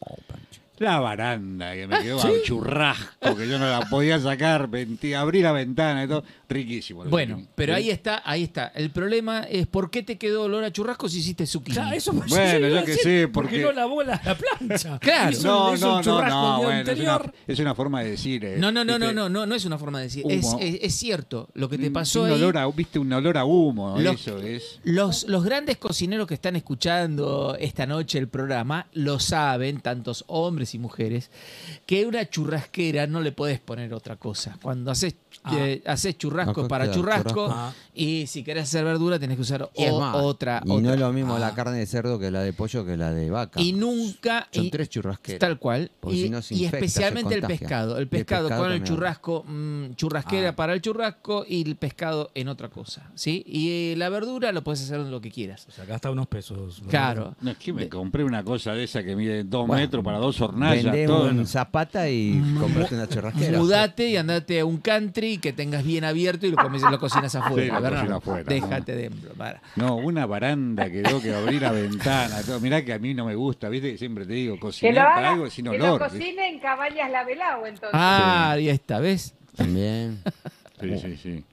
La 0.80 1.00
baranda 1.00 1.74
que 1.74 1.88
me 1.88 2.02
quedó 2.02 2.20
a 2.24 2.30
churrasco, 2.44 3.36
que 3.36 3.48
yo 3.48 3.60
no 3.60 3.68
la 3.70 3.82
podía 3.90 4.20
sacar, 4.20 4.68
venti- 4.70 5.14
abrí 5.14 5.42
la 5.42 5.52
ventana 5.52 6.04
y 6.04 6.08
todo. 6.08 6.24
Riquísimo. 6.50 7.04
Bueno, 7.06 7.36
zucchini. 7.36 7.50
pero 7.56 7.74
¿Sí? 7.74 7.78
ahí 7.78 7.90
está, 7.90 8.22
ahí 8.26 8.44
está. 8.44 8.68
El 8.76 8.90
problema 8.92 9.42
es 9.42 9.66
por 9.68 9.90
qué 9.90 10.04
te 10.04 10.18
quedó 10.18 10.44
olor 10.44 10.64
a 10.64 10.72
churrasco 10.72 11.08
si 11.10 11.20
hiciste 11.20 11.46
zucchini. 11.48 11.76
Ya, 11.76 11.94
eso 11.96 12.12
Bueno, 12.12 12.68
yo 12.68 12.86
que 12.86 12.94
sé, 12.96 13.28
¿por 13.28 13.48
qué 13.48 13.62
porque- 13.62 13.62
no 13.64 13.72
lavó 13.72 14.04
la, 14.04 14.20
la 14.24 14.36
plancha? 14.36 15.00
Claro. 15.02 15.32
Hizo- 15.32 15.48
No, 15.48 15.74
hizo 15.76 15.86
no, 15.88 15.92
un 15.94 15.98
no, 15.98 16.04
churrasco 16.04 16.36
no, 16.42 16.62
bueno, 16.64 16.92
es 16.92 17.00
una, 17.00 17.22
es 17.48 17.60
una 17.60 17.76
forma 17.76 18.02
de 18.04 18.12
decir. 18.12 18.46
eh, 18.46 18.56
No, 18.60 18.72
no, 18.72 18.84
no, 18.84 18.94
no, 19.00 19.06
¿viste? 19.08 19.14
no, 19.16 19.30
no, 19.30 19.46
no 19.46 19.56
es 19.56 19.66
una 19.66 19.78
forma 19.78 20.00
de 20.00 20.06
decir. 20.06 20.26
Es, 20.30 20.46
Humo. 20.46 20.58
es- 20.60 20.80
es 20.82 20.94
cierto. 20.96 21.50
Lo 21.54 21.70
que 21.70 21.78
te 21.78 21.88
Un- 21.88 21.94
pasó 21.94 22.22
un 22.24 22.30
ahí. 22.30 22.34
olor 22.36 22.58
a, 22.58 22.68
viste 22.68 23.00
un 23.00 23.12
olor 23.14 23.38
a 23.38 23.46
humo, 23.46 24.00
eso 24.00 24.38
es. 24.40 24.80
Los, 24.84 25.28
los 25.28 25.44
grandes 25.44 25.78
cocineros 25.78 26.28
que 26.28 26.34
están 26.34 26.56
escuchando 26.56 27.56
esta 27.60 27.86
noche 27.86 28.20
el 28.20 28.28
programa 28.28 28.88
lo 28.94 29.20
saben, 29.20 29.80
tantos 29.82 30.24
hombres 30.28 30.63
y 30.74 30.80
mujeres, 30.80 31.30
que 31.86 32.06
una 32.06 32.30
churrasquera 32.30 33.08
no 33.08 33.22
le 33.22 33.32
puedes 33.32 33.60
poner 33.60 33.94
otra 33.94 34.16
cosa. 34.16 34.58
Cuando 34.62 34.92
haces, 34.92 35.16
Ah. 35.44 35.58
eh, 35.60 35.82
haces 35.86 36.18
churrasco 36.18 36.68
para 36.68 36.92
churrasco, 36.92 37.30
churrasco. 37.30 37.48
Ah. 37.52 37.74
y 37.94 38.26
si 38.28 38.44
querés 38.44 38.64
hacer 38.64 38.84
verdura 38.86 39.20
tenés 39.20 39.36
que 39.38 39.42
usar 39.42 39.70
o- 39.74 40.00
más, 40.00 40.16
otra. 40.16 40.62
Y 40.66 40.78
no 40.78 40.94
es 40.94 41.00
lo 41.00 41.12
mismo 41.14 41.36
Ah. 41.36 41.40
la 41.40 41.54
carne 41.54 41.78
de 41.80 41.86
cerdo 41.86 42.18
que 42.20 42.32
la 42.32 42.42
de 42.42 42.54
pollo 42.54 42.86
que 42.86 42.98
la 42.98 43.12
de 43.12 43.30
vaca. 43.30 43.62
Y 43.62 43.74
nunca... 43.74 44.48
Son 44.52 44.66
y- 44.66 44.70
tres 44.72 44.90
churrasqueras. 44.90 45.40
Tal 45.40 45.60
cual. 45.60 45.92
Porque 46.00 46.18
Y, 46.18 46.24
si 46.24 46.30
no 46.30 46.42
se 46.42 46.54
y 46.56 46.58
infecta, 46.66 46.80
se 46.80 46.86
especialmente 46.86 47.36
el 47.36 47.42
pescado. 47.44 47.96
El 47.98 48.02
el 48.04 48.08
pescado, 48.08 48.48
pescado 48.50 48.64
con 48.64 48.72
el 48.74 48.84
churrasco, 48.84 49.44
mm, 49.48 49.94
churrasquera 49.96 50.50
Ah. 50.50 50.56
para 50.56 50.74
el 50.74 50.82
churrasco 50.82 51.46
y 51.48 51.62
el 51.68 51.76
pescado 51.76 52.32
en 52.36 52.48
otra 52.48 52.70
cosa. 52.70 53.10
¿sí? 53.16 53.44
Y 53.48 53.70
eh, 53.70 53.96
la 53.98 54.10
verdura 54.10 54.52
lo 54.52 54.64
puedes 54.64 54.82
hacer 54.82 55.00
en 55.00 55.12
lo 55.12 55.22
que 55.22 55.32
quieras. 55.32 55.66
O 55.68 55.72
sea, 55.72 55.84
acá 55.84 55.96
está 55.96 56.10
unos 56.12 56.28
pesos. 56.28 56.82
Claro. 56.90 57.36
No, 57.42 57.52
es 57.52 57.58
que 57.58 57.74
me 57.74 57.90
compré 57.90 58.24
una 58.24 58.44
cosa 58.44 58.74
de 58.74 58.84
esa 58.84 59.04
que 59.04 59.16
mide 59.16 59.44
dos 59.44 59.68
Bueno, 59.68 59.82
metros 59.84 60.04
para 60.04 60.18
dos 60.18 60.40
hornallas. 60.42 60.84
Vendé 60.84 61.06
todo. 61.06 61.30
un 61.30 61.46
zapata 61.48 62.10
y 62.10 62.42
compraste 62.60 62.96
una 62.96 63.08
churrasquera. 63.08 63.58
Mudate 63.60 64.10
y 64.10 64.18
andate 64.18 64.60
a 64.60 64.66
un 64.66 64.78
country 64.78 65.23
que 65.40 65.54
tengas 65.54 65.84
bien 65.84 66.04
abierto 66.04 66.46
y 66.48 66.52
lo, 66.52 66.58
comes- 66.58 66.82
lo 66.90 67.00
cocinas 67.00 67.34
afuera. 67.36 67.64
Sí, 67.64 67.68
lo 67.70 67.82
¿verdad? 67.82 68.00
cocino 68.00 68.16
afuera, 68.18 68.44
Déjate 68.48 68.96
de 68.96 69.06
embromar. 69.06 69.62
No, 69.76 69.96
una 69.98 70.26
baranda 70.26 70.90
quedó 70.90 71.22
que 71.22 71.34
abrí 71.34 71.60
la 71.60 71.72
ventana. 71.72 72.42
Todo. 72.46 72.60
Mirá 72.60 72.84
que 72.84 72.94
a 72.94 73.00
mí 73.00 73.14
no 73.14 73.26
me 73.26 73.36
gusta, 73.36 73.70
viste 73.70 73.98
siempre 73.98 74.26
te 74.26 74.34
digo, 74.34 74.60
cocinar 74.60 75.16
para 75.16 75.32
algo 75.34 75.50
sin 75.50 75.66
que 75.70 75.78
lo 75.78 75.94
olor. 75.96 76.10
cocine 76.10 76.50
en 76.50 76.60
cabañas 76.60 77.10
la 77.12 77.24
velao, 77.24 77.66
entonces. 77.66 77.90
Ah, 77.94 78.52
ahí 78.52 78.70
está, 78.70 79.00
¿ves? 79.00 79.34
También. 79.56 80.20
Sí, 80.82 80.98
sí, 81.00 81.18
sí. 81.18 81.44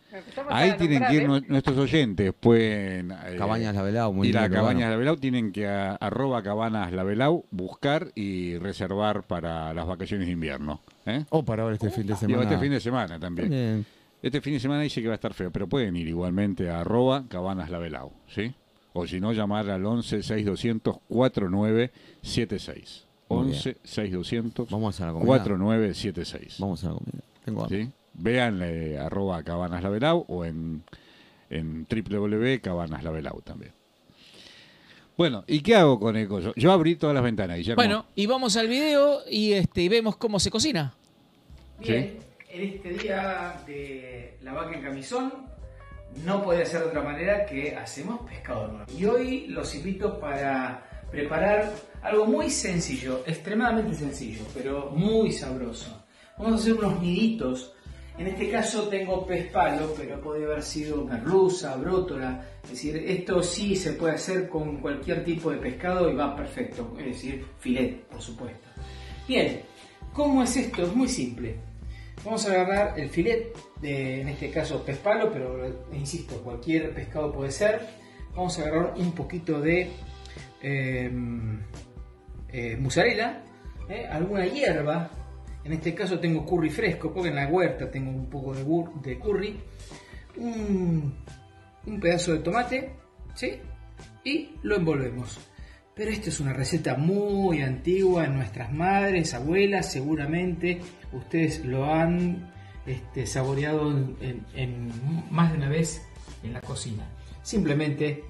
Ahí 0.48 0.70
a 0.70 0.76
tienen 0.76 0.94
nombrar, 1.02 1.10
que 1.10 1.16
ir 1.18 1.22
¿eh? 1.22 1.28
nue- 1.28 1.46
nuestros 1.46 1.76
oyentes, 1.78 2.32
pueden... 2.40 3.12
eh, 3.12 3.36
Cabañas 3.38 3.76
La 3.76 3.82
Velao, 3.82 4.12
muy 4.12 4.26
y 4.28 4.32
la 4.32 4.42
lindo 4.42 4.56
Cabañas 4.56 4.96
Velau 4.98 5.16
tienen 5.18 5.52
que 5.52 5.68
a, 5.68 5.92
arroba 5.94 6.42
Cabanas 6.42 6.92
La 6.92 7.04
Velau 7.04 7.44
buscar 7.52 8.08
y 8.16 8.58
reservar 8.58 9.22
para 9.22 9.72
las 9.72 9.86
vacaciones 9.86 10.26
de 10.26 10.32
invierno. 10.32 10.80
¿Eh? 11.06 11.24
O 11.30 11.42
para 11.44 11.62
ahora 11.62 11.74
este 11.74 11.90
fin 11.90 12.02
de 12.06 12.14
Digo, 12.14 12.18
semana. 12.18 12.42
este 12.42 12.58
fin 12.58 12.70
de 12.72 12.80
semana 12.80 13.18
también. 13.18 13.48
También. 13.48 13.86
Este 14.22 14.40
fin 14.40 14.52
de 14.54 14.60
semana 14.60 14.82
dice 14.82 15.00
que 15.00 15.08
va 15.08 15.14
a 15.14 15.16
estar 15.16 15.32
feo, 15.34 15.50
pero 15.50 15.66
pueden 15.66 15.96
ir 15.96 16.06
igualmente 16.08 16.68
a 16.68 16.80
arroba 16.80 17.24
Cabanas 17.28 17.70
La 17.70 17.78
Velau, 17.78 18.12
¿sí? 18.28 18.52
O 18.92 19.06
si 19.06 19.20
no, 19.20 19.32
llamar 19.32 19.70
al 19.70 19.84
11 19.86 20.22
6200 20.22 20.98
4976. 21.08 23.06
Muy 23.28 23.44
bien. 23.46 23.54
11 23.56 23.76
6200 23.84 24.68
Vamos 24.70 25.00
a 25.00 25.06
la 25.06 25.12
comida. 25.12 25.26
4976. 25.26 26.56
Vamos 26.58 26.84
a 26.84 26.88
la 26.88 26.94
comida. 26.94 27.22
Tengo 27.44 27.62
hambre. 27.64 27.84
¿Sí? 27.84 27.90
vean 28.12 28.60
arroba 28.98 29.42
Cabanas 29.44 29.82
Labelau 29.82 30.24
o 30.28 30.44
en, 30.44 30.82
en 31.48 31.86
www.cabanaslabelau 31.88 33.40
también. 33.42 33.72
Bueno, 35.20 35.44
¿y 35.46 35.60
qué 35.60 35.74
hago 35.74 36.00
con 36.00 36.16
el 36.16 36.26
coso? 36.26 36.54
Yo 36.56 36.72
abrí 36.72 36.96
todas 36.96 37.12
las 37.12 37.22
ventanas, 37.22 37.58
Guillermo. 37.58 37.76
Bueno, 37.76 38.06
y 38.14 38.24
vamos 38.24 38.56
al 38.56 38.68
video 38.68 39.18
y, 39.28 39.52
este, 39.52 39.82
y 39.82 39.88
vemos 39.90 40.16
cómo 40.16 40.40
se 40.40 40.50
cocina. 40.50 40.94
Bien, 41.78 42.20
en 42.48 42.68
este 42.70 42.88
día 42.88 43.62
de 43.66 44.38
la 44.40 44.54
vaca 44.54 44.74
en 44.74 44.82
camisón 44.82 45.30
no 46.24 46.42
puede 46.42 46.64
ser 46.64 46.80
de 46.80 46.86
otra 46.86 47.02
manera 47.02 47.44
que 47.44 47.76
hacemos 47.76 48.22
pescado 48.26 48.68
nuevo. 48.68 48.86
Y 48.98 49.04
hoy 49.04 49.46
los 49.48 49.74
invito 49.74 50.18
para 50.18 51.04
preparar 51.10 51.70
algo 52.00 52.24
muy 52.24 52.48
sencillo, 52.48 53.22
extremadamente 53.26 53.94
sencillo, 53.94 54.40
pero 54.54 54.90
muy 54.90 55.32
sabroso. 55.32 56.02
Vamos 56.38 56.54
a 56.54 56.62
hacer 56.62 56.72
unos 56.72 56.98
niditos. 56.98 57.74
En 58.20 58.26
este 58.26 58.50
caso 58.50 58.86
tengo 58.86 59.26
pez 59.26 59.50
palo, 59.50 59.94
pero 59.96 60.20
puede 60.20 60.44
haber 60.44 60.62
sido 60.62 61.06
merluza, 61.06 61.74
brótola. 61.76 62.44
Es 62.64 62.72
decir, 62.72 62.94
esto 62.98 63.42
sí 63.42 63.74
se 63.74 63.94
puede 63.94 64.16
hacer 64.16 64.46
con 64.46 64.76
cualquier 64.76 65.24
tipo 65.24 65.50
de 65.50 65.56
pescado 65.56 66.10
y 66.10 66.14
va 66.14 66.36
perfecto. 66.36 66.94
Es 66.98 67.06
decir, 67.06 67.46
filet, 67.60 68.04
por 68.08 68.20
supuesto. 68.20 68.68
Bien, 69.26 69.62
¿cómo 70.12 70.42
es 70.42 70.54
esto? 70.54 70.82
Es 70.82 70.94
muy 70.94 71.08
simple. 71.08 71.56
Vamos 72.22 72.46
a 72.46 72.52
agarrar 72.52 73.00
el 73.00 73.08
filet, 73.08 73.56
de, 73.80 74.20
en 74.20 74.28
este 74.28 74.50
caso 74.50 74.84
pez 74.84 74.98
palo, 74.98 75.32
pero 75.32 75.86
insisto, 75.94 76.42
cualquier 76.42 76.92
pescado 76.92 77.32
puede 77.32 77.50
ser. 77.50 77.80
Vamos 78.36 78.58
a 78.58 78.62
agarrar 78.64 78.92
un 78.98 79.12
poquito 79.12 79.62
de 79.62 79.88
eh, 80.60 81.10
eh, 82.52 82.76
mozzarella, 82.78 83.42
eh, 83.88 84.06
alguna 84.10 84.44
hierba. 84.44 85.10
En 85.64 85.72
este 85.72 85.94
caso 85.94 86.18
tengo 86.18 86.44
curry 86.46 86.70
fresco, 86.70 87.12
porque 87.12 87.28
en 87.28 87.36
la 87.36 87.46
huerta 87.46 87.90
tengo 87.90 88.10
un 88.10 88.30
poco 88.30 88.54
de, 88.54 89.18
curry. 89.18 89.56
Un, 90.36 91.14
pedazo 92.00 92.32
de 92.32 92.38
tomate, 92.38 92.90
¿sí? 93.34 93.52
Y 94.24 94.50
lo 94.62 94.76
envolvemos. 94.76 95.38
Pero 95.94 96.10
esta 96.10 96.30
es 96.30 96.40
una 96.40 96.52
receta 96.52 96.96
muy 96.96 97.60
antigua 97.60 98.26
nuestras 98.26 98.72
madres, 98.72 99.34
abuelas, 99.34 99.92
seguramente 99.92 100.80
ustedes 101.12 101.64
lo 101.64 101.92
han 101.92 102.50
este, 102.86 103.26
saboreado 103.26 103.90
en, 104.54 104.92
más 105.30 105.52
de 105.52 105.58
una 105.58 105.68
vez 105.68 106.02
en 106.42 106.54
la 106.54 106.60
cocina. 106.60 107.06
Simplemente 107.42 108.24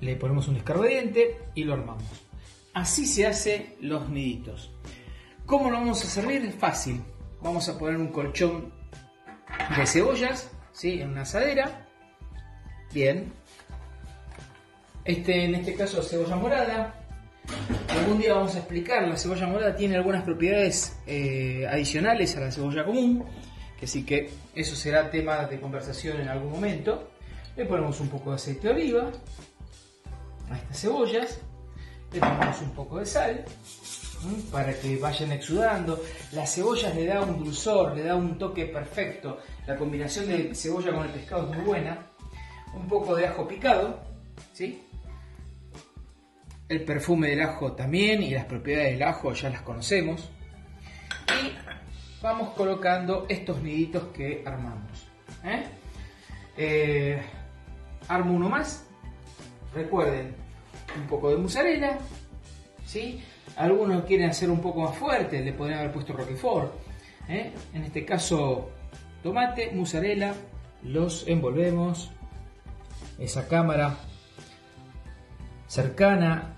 le 0.00 0.16
ponemos 0.16 0.48
un 0.48 0.56
escarbadiente 0.56 1.38
y 1.54 1.64
lo 1.64 1.74
armamos. 1.74 2.04
Así 2.74 3.06
se 3.06 3.26
hace 3.26 3.76
los 3.80 4.10
niditos. 4.10 4.70
¿Cómo 5.46 5.70
lo 5.70 5.78
vamos 5.78 6.02
a 6.02 6.08
servir? 6.08 6.44
Es 6.44 6.56
fácil. 6.56 7.00
Vamos 7.40 7.68
a 7.68 7.78
poner 7.78 7.96
un 7.96 8.08
colchón 8.08 8.72
de 9.76 9.86
cebollas, 9.86 10.50
¿sí? 10.72 11.00
En 11.00 11.10
una 11.10 11.22
asadera. 11.22 11.86
Bien. 12.92 13.32
Este, 15.04 15.44
en 15.44 15.54
este 15.54 15.74
caso, 15.76 16.02
cebolla 16.02 16.34
morada. 16.34 16.94
Algún 17.90 18.18
día 18.18 18.34
vamos 18.34 18.56
a 18.56 18.58
explicar, 18.58 19.06
la 19.06 19.16
cebolla 19.16 19.46
morada 19.46 19.76
tiene 19.76 19.94
algunas 19.94 20.24
propiedades 20.24 20.96
eh, 21.06 21.64
adicionales 21.70 22.36
a 22.36 22.40
la 22.40 22.50
cebolla 22.50 22.84
común, 22.84 23.24
que 23.78 23.86
sí 23.86 24.04
que 24.04 24.28
eso 24.52 24.74
será 24.74 25.12
tema 25.12 25.44
de 25.44 25.60
conversación 25.60 26.20
en 26.20 26.28
algún 26.28 26.50
momento. 26.50 27.08
Le 27.56 27.66
ponemos 27.66 28.00
un 28.00 28.08
poco 28.08 28.30
de 28.30 28.36
aceite 28.36 28.66
de 28.66 28.74
oliva 28.74 29.12
a 30.50 30.56
estas 30.56 30.80
cebollas, 30.80 31.38
le 32.12 32.18
ponemos 32.18 32.60
un 32.62 32.70
poco 32.72 32.98
de 32.98 33.06
sal 33.06 33.44
para 34.50 34.78
que 34.78 34.96
vayan 34.96 35.32
exudando. 35.32 36.02
Las 36.32 36.54
cebollas 36.54 36.94
le 36.94 37.06
da 37.06 37.22
un 37.22 37.38
dulzor, 37.38 37.96
le 37.96 38.02
da 38.02 38.16
un 38.16 38.38
toque 38.38 38.66
perfecto. 38.66 39.38
La 39.66 39.76
combinación 39.76 40.28
de 40.28 40.54
cebolla 40.54 40.92
con 40.92 41.06
el 41.06 41.12
pescado 41.12 41.50
es 41.50 41.56
muy 41.56 41.64
buena. 41.64 42.06
Un 42.74 42.88
poco 42.88 43.14
de 43.14 43.26
ajo 43.26 43.48
picado, 43.48 44.00
¿sí? 44.52 44.82
El 46.68 46.84
perfume 46.84 47.28
del 47.30 47.42
ajo 47.42 47.72
también 47.72 48.22
y 48.22 48.30
las 48.30 48.44
propiedades 48.44 48.92
del 48.92 49.02
ajo 49.02 49.32
ya 49.32 49.50
las 49.50 49.62
conocemos. 49.62 50.28
Y 51.28 51.52
vamos 52.22 52.50
colocando 52.54 53.26
estos 53.28 53.62
niditos 53.62 54.04
que 54.14 54.42
armamos. 54.44 55.06
¿eh? 55.44 55.64
Eh, 56.56 57.22
armo 58.08 58.34
uno 58.34 58.48
más. 58.48 58.84
Recuerden, 59.74 60.34
un 60.96 61.06
poco 61.06 61.30
de 61.30 61.36
mozzarella. 61.36 61.98
¿sí? 62.84 63.22
Algunos 63.56 64.04
quieren 64.04 64.28
hacer 64.30 64.50
un 64.50 64.60
poco 64.60 64.80
más 64.82 64.96
fuerte, 64.96 65.42
le 65.42 65.52
podrían 65.52 65.78
haber 65.80 65.92
puesto 65.92 66.12
roquefort. 66.12 66.72
¿eh? 67.28 67.52
En 67.72 67.84
este 67.84 68.04
caso, 68.04 68.70
tomate, 69.22 69.70
mozzarella, 69.72 70.34
los 70.82 71.26
envolvemos. 71.28 72.10
Esa 73.18 73.48
cámara 73.48 73.96
cercana 75.68 76.54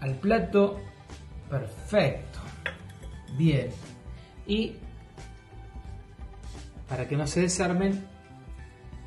al 0.00 0.14
plato. 0.16 0.80
Perfecto. 1.48 2.38
Bien. 3.36 3.68
Y 4.46 4.74
para 6.88 7.06
que 7.06 7.16
no 7.16 7.26
se 7.26 7.42
desarmen, 7.42 8.04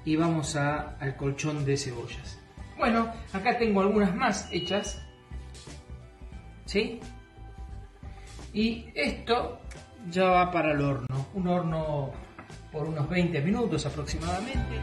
y 0.06 0.16
vamos 0.16 0.56
a- 0.56 0.96
al 1.00 1.16
colchón 1.16 1.66
de 1.66 1.78
cebollas. 1.78 2.40
Bueno, 2.78 3.12
acá 3.34 3.58
tengo 3.58 3.82
algunas 3.82 4.16
más 4.16 4.48
hechas. 4.52 5.02
¿Sí? 6.72 7.02
Y 8.54 8.86
esto 8.96 9.60
ya 10.10 10.24
va 10.24 10.52
para 10.52 10.72
el 10.72 10.80
horno. 10.80 11.28
Un 11.34 11.48
horno 11.50 12.12
por 12.72 12.88
unos 12.88 13.10
20 13.10 13.42
minutos 13.42 13.86
aproximadamente. 13.86 14.80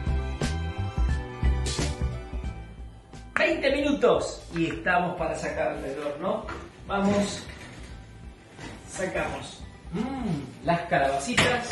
20 3.33 3.75
minutos 3.75 4.43
y 4.55 4.67
estamos 4.67 5.17
para 5.17 5.33
sacar 5.33 5.81
del 5.81 5.99
horno. 5.99 6.45
Vamos, 6.85 7.43
sacamos 8.87 9.63
mm, 9.93 10.65
las 10.67 10.81
calabacitas 10.81 11.69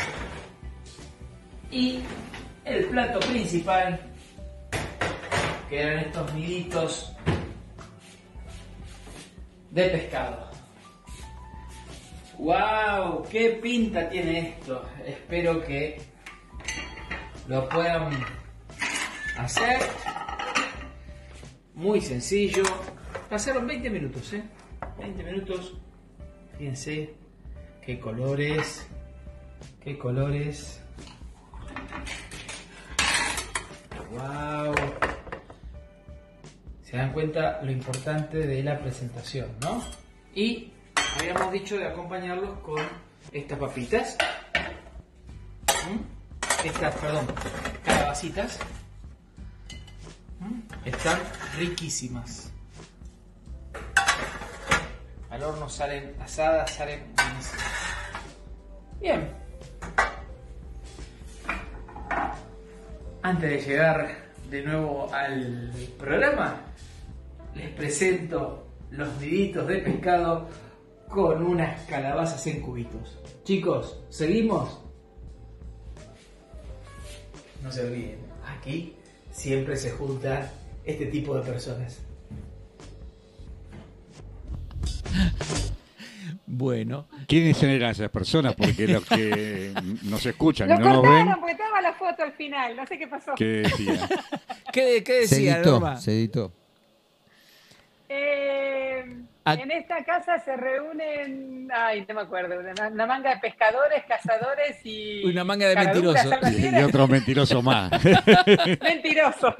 y 1.70 2.00
el 2.64 2.86
plato 2.86 3.20
principal 3.20 4.00
que 5.70 5.80
eran 5.80 5.98
estos 6.00 6.34
niditos 6.34 7.12
de 9.78 9.90
pescado. 9.90 10.50
¡Wow! 12.38 13.24
¡Qué 13.30 13.58
pinta 13.62 14.08
tiene 14.08 14.50
esto! 14.50 14.84
Espero 15.06 15.64
que 15.64 16.00
lo 17.46 17.68
puedan 17.68 18.10
hacer. 19.36 19.80
Muy 21.74 22.00
sencillo. 22.00 22.64
Pasaron 23.30 23.66
20 23.66 23.90
minutos, 23.90 24.32
¿eh? 24.32 24.42
20 24.98 25.22
minutos. 25.22 25.74
Fíjense 26.58 27.14
qué 27.80 28.00
colores. 28.00 28.88
Qué 29.80 29.96
colores. 29.96 30.82
¡Wow! 34.10 35.07
Se 36.88 36.96
dan 36.96 37.12
cuenta 37.12 37.60
lo 37.62 37.70
importante 37.70 38.38
de 38.38 38.62
la 38.62 38.78
presentación, 38.78 39.50
¿no? 39.60 39.84
Y 40.34 40.72
habíamos 41.18 41.52
dicho 41.52 41.76
de 41.76 41.86
acompañarlos 41.86 42.60
con 42.60 42.80
estas 43.30 43.58
papitas. 43.58 44.16
¿Mm? 45.86 46.66
Estas, 46.66 46.94
perdón, 46.94 47.26
calabacitas. 47.84 48.58
¿Mm? 50.40 50.88
Están 50.88 51.20
riquísimas. 51.58 52.50
Al 55.28 55.42
horno 55.42 55.68
salen 55.68 56.14
asadas, 56.22 56.70
salen 56.70 57.02
buenísimas. 57.14 57.64
Bien. 58.98 59.30
Antes 63.20 63.50
de 63.50 63.60
llegar 63.60 64.16
de 64.48 64.62
nuevo 64.62 65.12
al 65.12 65.70
programa, 65.98 66.62
les 67.58 67.70
presento 67.70 68.66
los 68.90 69.20
niditos 69.20 69.66
de 69.66 69.78
pescado 69.78 70.48
con 71.08 71.42
unas 71.42 71.84
calabazas 71.86 72.46
en 72.46 72.60
cubitos. 72.60 73.18
Chicos, 73.44 74.00
¿seguimos? 74.08 74.80
No 77.62 77.72
se 77.72 77.84
olviden, 77.86 78.18
aquí 78.46 78.94
siempre 79.32 79.76
se 79.76 79.90
juntan 79.90 80.48
este 80.84 81.06
tipo 81.06 81.36
de 81.36 81.42
personas. 81.42 82.00
Bueno, 86.46 87.08
¿Quiénes 87.26 87.62
eran 87.62 87.90
esas 87.90 88.10
personas? 88.10 88.54
Porque 88.54 88.88
los 88.88 89.04
que 89.04 89.72
nos 90.04 90.24
escuchan 90.24 90.68
Lo 90.68 90.78
no 90.78 90.84
nos 90.94 91.02
ven, 91.02 91.10
cortaron 91.12 91.40
porque 91.40 91.52
estaba 91.52 91.80
la 91.82 91.92
foto 91.94 92.22
al 92.22 92.32
final, 92.32 92.76
no 92.76 92.86
sé 92.86 92.98
qué 92.98 93.06
pasó. 93.06 93.32
¿qué 93.36 93.44
decía? 93.44 94.08
¿qué, 94.72 95.02
qué 95.04 95.26
Se 95.26 95.36
decía 95.36 95.56
editó, 95.56 95.70
Norma? 95.72 95.96
se 96.00 96.12
editó. 96.12 96.52
Eh, 98.08 99.04
A- 99.44 99.54
En 99.54 99.70
esta 99.70 100.04
casa 100.04 100.38
se 100.38 100.56
reúnen, 100.56 101.68
ay, 101.74 102.04
no 102.06 102.14
me 102.14 102.20
acuerdo, 102.22 102.58
una, 102.60 102.88
una 102.88 103.06
manga 103.06 103.30
de 103.34 103.40
pescadores, 103.40 104.02
cazadores 104.06 104.76
y. 104.84 105.24
Una 105.24 105.42
manga 105.44 105.68
de 105.68 105.76
mentirosos. 105.76 106.34
Y, 106.52 106.82
otro 106.82 107.08
mentiroso 107.08 107.62
más. 107.62 107.90
Mentiroso. 108.82 109.54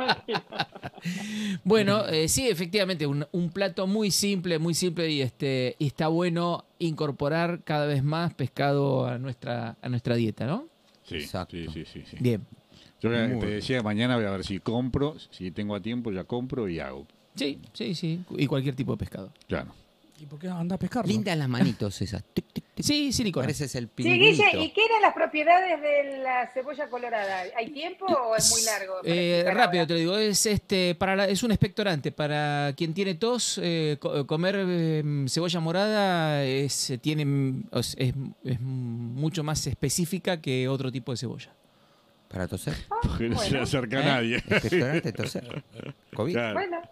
Bueno, 1.64 2.06
eh, 2.08 2.28
sí, 2.28 2.48
efectivamente, 2.48 3.06
un, 3.06 3.26
un 3.32 3.50
plato 3.50 3.86
muy 3.86 4.10
simple, 4.10 4.58
muy 4.58 4.74
simple 4.74 5.08
y 5.10 5.22
este 5.22 5.76
y 5.78 5.86
está 5.86 6.08
bueno 6.08 6.64
incorporar 6.78 7.60
cada 7.64 7.86
vez 7.86 8.02
más 8.02 8.34
pescado 8.34 9.06
a 9.06 9.18
nuestra 9.18 9.76
a 9.80 9.88
nuestra 9.88 10.16
dieta, 10.16 10.46
¿no? 10.46 10.68
Sí, 11.04 11.16
Exacto. 11.16 11.56
sí, 11.56 11.66
sí, 11.72 11.84
sí, 11.86 12.04
sí. 12.04 12.16
Bien. 12.20 12.44
Yo 13.00 13.10
Muy 13.10 13.38
te 13.38 13.46
decía, 13.46 13.80
mañana 13.82 14.16
voy 14.16 14.24
a 14.24 14.30
ver 14.30 14.44
si 14.44 14.58
compro, 14.58 15.16
si 15.30 15.50
tengo 15.52 15.76
a 15.76 15.80
tiempo 15.80 16.10
ya 16.10 16.24
compro 16.24 16.68
y 16.68 16.80
hago. 16.80 17.06
Sí, 17.38 17.58
sí, 17.72 17.94
sí. 17.94 18.20
Y 18.36 18.46
cualquier 18.46 18.74
tipo 18.74 18.92
de 18.92 18.98
pescado. 18.98 19.32
Claro. 19.46 19.72
¿Y 20.20 20.26
por 20.26 20.40
qué 20.40 20.48
anda 20.48 20.74
a 20.74 20.78
pescar? 20.80 21.06
Lindas 21.06 21.38
las 21.38 21.48
manitos 21.48 22.02
esas. 22.02 22.24
Tic, 22.34 22.44
tic, 22.52 22.64
tic. 22.74 22.84
Sí, 22.84 23.12
silicona. 23.12 23.44
Pareces 23.44 23.72
el 23.76 23.88
Sí. 23.96 24.02
Guille, 24.02 24.50
¿y 24.58 24.70
qué 24.72 24.84
eran 24.84 25.00
las 25.02 25.14
propiedades 25.14 25.80
de 25.80 26.18
la 26.24 26.50
cebolla 26.52 26.88
colorada? 26.90 27.44
¿Hay 27.56 27.70
tiempo 27.70 28.04
o 28.06 28.34
es 28.34 28.50
muy 28.50 28.62
largo? 28.62 28.94
Eh, 29.04 29.44
rápido 29.46 29.82
ahora? 29.82 29.86
te 29.86 29.92
lo 29.92 29.98
digo, 30.00 30.18
es 30.18 30.44
este 30.46 30.96
para 30.96 31.14
la- 31.14 31.28
es 31.28 31.44
un 31.44 31.52
expectorante 31.52 32.10
para 32.10 32.72
quien 32.76 32.94
tiene 32.94 33.14
tos, 33.14 33.60
eh, 33.62 33.96
co- 34.00 34.26
comer 34.26 34.56
eh, 34.68 35.24
cebolla 35.28 35.60
morada 35.60 36.42
es 36.44 36.90
eh, 36.90 36.98
tiene 36.98 37.24
mm, 37.24 37.68
es, 37.74 37.94
es- 37.96 38.14
es 38.42 38.60
mucho 38.60 39.44
más 39.44 39.64
específica 39.68 40.40
que 40.40 40.66
otro 40.66 40.90
tipo 40.90 41.12
de 41.12 41.18
cebolla. 41.18 41.52
Para 42.26 42.48
toser. 42.48 42.74
Porque 43.02 43.28
no 43.28 43.38
se 43.38 43.50
bueno. 43.50 43.62
acerca 43.62 44.00
¿Eh? 44.00 44.04
nadie. 44.04 44.36
Expectorante, 44.38 45.12
toser. 45.12 45.62
COVID. 46.16 46.32
Claro. 46.32 46.54
Bueno, 46.54 46.82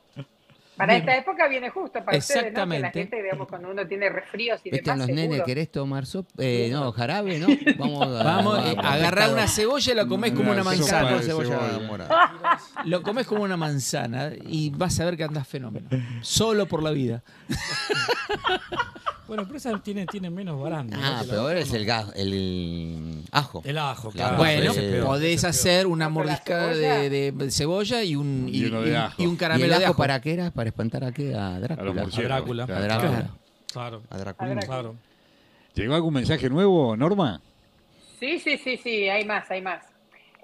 para 0.77 0.97
esta 0.97 1.17
época 1.17 1.49
viene 1.49 1.71
justo 1.71 2.05
para 2.05 2.19
ustedes, 2.19 2.53
¿no? 2.53 2.69
Que 2.69 2.79
la 2.81 2.89
Exactamente. 2.89 2.99
gente, 2.99 3.23
digamos, 3.23 3.49
cuando 3.49 3.71
uno 3.71 3.87
tiene 3.87 4.09
resfríos 4.11 4.61
y 4.65 4.71
demás, 4.71 4.99
los 4.99 5.09
nenes. 5.09 5.43
¿querés 5.43 5.71
tomar 5.73 6.07
sopa? 6.07 6.31
Eh, 6.39 6.69
no, 6.71 6.93
jarabe, 6.93 7.39
¿no? 7.39 7.47
Vamos 7.79 8.07
a, 8.21 8.23
Vamos, 8.23 8.59
eh, 8.67 8.77
a- 8.79 8.93
agarrar 8.95 9.15
pescado. 9.15 9.33
una 9.35 9.49
cebolla 9.49 9.93
y 9.93 9.95
la 9.97 10.07
comés 10.07 10.33
como 10.33 10.51
Una 10.53 10.63
manzana. 10.65 11.21
Cebolla 11.23 11.49
cebolla. 11.59 11.87
morada. 11.87 12.61
Lo 12.85 13.03
comes 13.03 13.27
como 13.27 13.43
una 13.43 13.57
manzana 13.57 14.33
y 14.47 14.71
vas 14.71 14.99
a 15.01 15.05
ver 15.07 15.17
que 15.17 15.25
andas 15.25 15.47
fenómeno. 15.49 15.89
Solo 16.21 16.67
por 16.67 16.83
la 16.83 16.91
vida. 16.91 17.23
Bueno, 19.27 19.45
pero 19.45 19.57
esa 19.57 19.79
tiene, 19.81 20.07
tiene 20.07 20.31
menos 20.31 20.61
baranda. 20.61 20.97
Ah, 21.01 21.23
¿no? 21.25 21.31
peor 21.31 21.57
es 21.57 21.73
el 21.73 21.85
gas, 21.85 22.13
el 22.15 23.23
ajo. 23.33 23.61
El 23.65 23.77
ajo, 23.79 24.11
Claro, 24.13 24.37
claro. 24.37 24.37
bueno, 24.37 24.71
ese 24.71 24.87
es 24.87 24.93
peor, 24.93 25.07
podés 25.07 25.45
hacer 25.45 25.87
una 25.89 26.09
No, 26.09 26.15
pero 26.15 26.27
la 26.27 26.33
mordisca 26.37 26.73
cebolla- 26.73 27.11
de, 27.11 27.33
de 27.33 27.51
cebolla 27.51 28.03
y 28.05 28.15
un, 28.17 28.49
y, 28.49 28.61
de 28.61 28.91
y- 28.91 28.95
ajo. 28.95 29.23
y 29.23 29.27
un 29.27 29.35
¿Y 29.35 29.37
caramelo 29.37 29.73
el 29.75 29.81
de 29.81 29.85
ajo 29.87 29.97
para 29.97 30.21
qué 30.21 30.33
era? 30.35 30.51
¿Para 30.53 30.69
espantar 30.69 31.03
a 31.05 31.13
qué? 31.13 31.35
A 31.35 31.59
Drácula. 31.59 31.91
A. 32.03 32.23
Drácula. 32.23 32.63
A 32.63 32.67
Claro. 32.67 32.85
Drácula. 32.85 33.31
Claro, 33.73 34.03
A 34.11 34.19
Drácula. 34.19 34.61
claro. 34.61 34.95
¿Llegó 35.75 35.95
algún 35.95 36.15
mensaje 36.15 36.49
nuevo, 36.49 36.97
Norma? 36.97 37.41
Sí, 38.21 38.39
sí, 38.39 38.57
sí, 38.57 38.79
sí, 38.83 39.09
hay 39.09 39.25
más, 39.25 39.51
hay 39.51 39.61
más. 39.61 39.83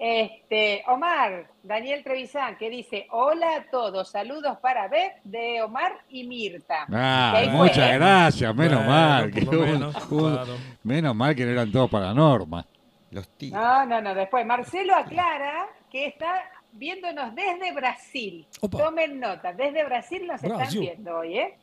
Este, 0.05 0.83
Omar, 0.87 1.47
Daniel 1.63 2.03
Trevisan, 2.03 2.57
que 2.57 2.69
dice, 2.69 3.07
hola 3.11 3.55
a 3.55 3.63
todos, 3.71 4.11
saludos 4.11 4.57
para 4.57 4.89
Beth 4.89 5.13
de 5.23 5.61
Omar 5.61 5.93
y 6.09 6.27
Mirta. 6.27 6.85
Ah, 6.91 7.31
fue, 7.33 7.47
muchas 7.47 7.93
gracias, 7.93 8.53
menos 8.53 8.79
Bueno, 8.79 8.91
mal. 8.91 9.31
que 9.31 9.41
menos, 9.45 10.11
hubo- 10.11 10.29
claro. 10.33 10.57
Menos 10.83 11.15
mal 11.15 11.33
que 11.33 11.45
no 11.45 11.51
eran 11.51 11.71
todos 11.71 11.89
para 11.89 12.13
Norma. 12.13 12.65
Los 13.11 13.29
tigres. 13.37 13.61
No, 13.61 13.85
no, 13.85 14.01
no, 14.01 14.13
después 14.13 14.45
Marcelo 14.45 14.93
aclara 14.93 15.67
que 15.89 16.07
está 16.07 16.49
viéndonos 16.73 17.33
desde 17.33 17.71
Brasil. 17.71 18.45
Opa. 18.59 18.79
Tomen 18.79 19.21
nota, 19.21 19.53
desde 19.53 19.85
Brasil 19.85 20.27
nos 20.27 20.43
están 20.43 20.67
viendo 20.69 21.19
hoy, 21.19 21.37
¿eh? 21.39 21.57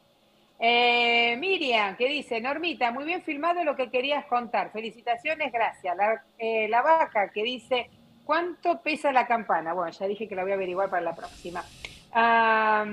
Eh, 0.58 1.36
Miriam, 1.38 1.94
que 1.94 2.06
dice, 2.08 2.40
Normita, 2.40 2.90
muy 2.90 3.04
bien 3.04 3.20
filmado 3.20 3.62
lo 3.64 3.76
que 3.76 3.90
querías 3.90 4.24
contar. 4.24 4.70
Felicitaciones, 4.72 5.52
gracias. 5.52 5.94
La, 5.94 6.22
eh, 6.38 6.68
la 6.70 6.80
vaca, 6.80 7.30
que 7.30 7.42
dice, 7.42 7.90
¿cuánto 8.24 8.80
pesa 8.80 9.12
la 9.12 9.26
campana? 9.26 9.72
Bueno, 9.72 9.90
ya 9.92 10.06
dije 10.06 10.28
que 10.28 10.34
la 10.34 10.42
voy 10.42 10.52
a 10.52 10.54
averiguar 10.54 10.88
para 10.90 11.02
la 11.02 11.14
próxima. 11.14 11.64
Ah, 12.12 12.84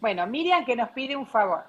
bueno, 0.00 0.26
Miriam 0.26 0.64
que 0.64 0.76
nos 0.76 0.90
pide 0.90 1.16
un 1.16 1.26
favor. 1.26 1.62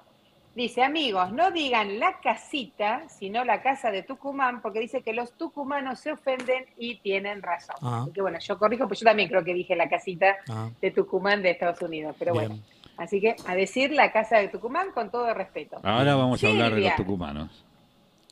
Dice, 0.54 0.82
amigos, 0.82 1.32
no 1.32 1.50
digan 1.50 1.98
la 2.00 2.18
casita, 2.20 3.02
sino 3.10 3.44
la 3.44 3.60
casa 3.60 3.90
de 3.90 4.02
Tucumán, 4.02 4.62
porque 4.62 4.80
dice 4.80 5.02
que 5.02 5.12
los 5.12 5.32
tucumanos 5.36 6.00
se 6.00 6.12
ofenden 6.12 6.64
y 6.78 6.96
tienen 7.00 7.42
razón. 7.42 7.76
Ah. 7.82 8.00
Así 8.02 8.12
que 8.12 8.22
bueno, 8.22 8.38
yo 8.38 8.58
corrijo, 8.58 8.88
pues 8.88 9.00
yo 9.00 9.04
también 9.04 9.28
creo 9.28 9.44
que 9.44 9.52
dije 9.52 9.76
la 9.76 9.88
casita 9.90 10.34
Ah, 10.48 10.70
de 10.80 10.90
Tucumán 10.92 11.42
de 11.42 11.50
Estados 11.50 11.82
Unidos, 11.82 12.16
pero 12.18 12.32
bien. 12.32 12.48
bueno. 12.48 12.62
Así 12.96 13.20
que 13.20 13.36
a 13.46 13.54
decir 13.54 13.92
la 13.92 14.10
casa 14.10 14.38
de 14.38 14.48
Tucumán 14.48 14.92
con 14.92 15.10
todo 15.10 15.34
respeto. 15.34 15.78
Ahora 15.82 16.14
vamos 16.14 16.42
a 16.42 16.48
hablar 16.48 16.74
de 16.74 16.80
los 16.80 16.96
tucumanos. 16.96 17.62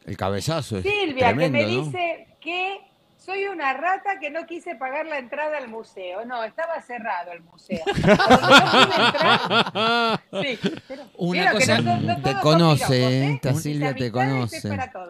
El 0.07 0.17
cabezazo 0.17 0.79
es 0.79 0.83
Silvia, 0.85 1.29
tremendo, 1.29 1.59
que 1.59 1.67
me 1.67 1.73
¿no? 1.77 1.83
dice 1.85 2.27
que 2.41 2.81
soy 3.25 3.47
una 3.47 3.73
rata 3.73 4.19
que 4.19 4.31
no 4.31 4.47
quise 4.47 4.75
pagar 4.75 5.07
la 5.07 5.19
entrada 5.19 5.59
al 5.59 5.69
museo. 5.69 6.25
No, 6.25 6.43
estaba 6.45 6.81
cerrado 6.83 7.33
el 7.33 7.43
museo. 7.43 7.83
A 7.87 8.99
entrar- 8.99 10.21
Sí, 10.43 10.59
Una 11.17 11.53
cosa- 11.53 11.81
no- 11.81 12.01
no 12.01 12.23
Te 12.23 12.35
conoce, 12.43 13.31
¿eh? 13.33 13.41
¿eh? 13.43 13.55
Silvia 13.55 13.95
te 13.95 14.11
conoce. 14.13 14.61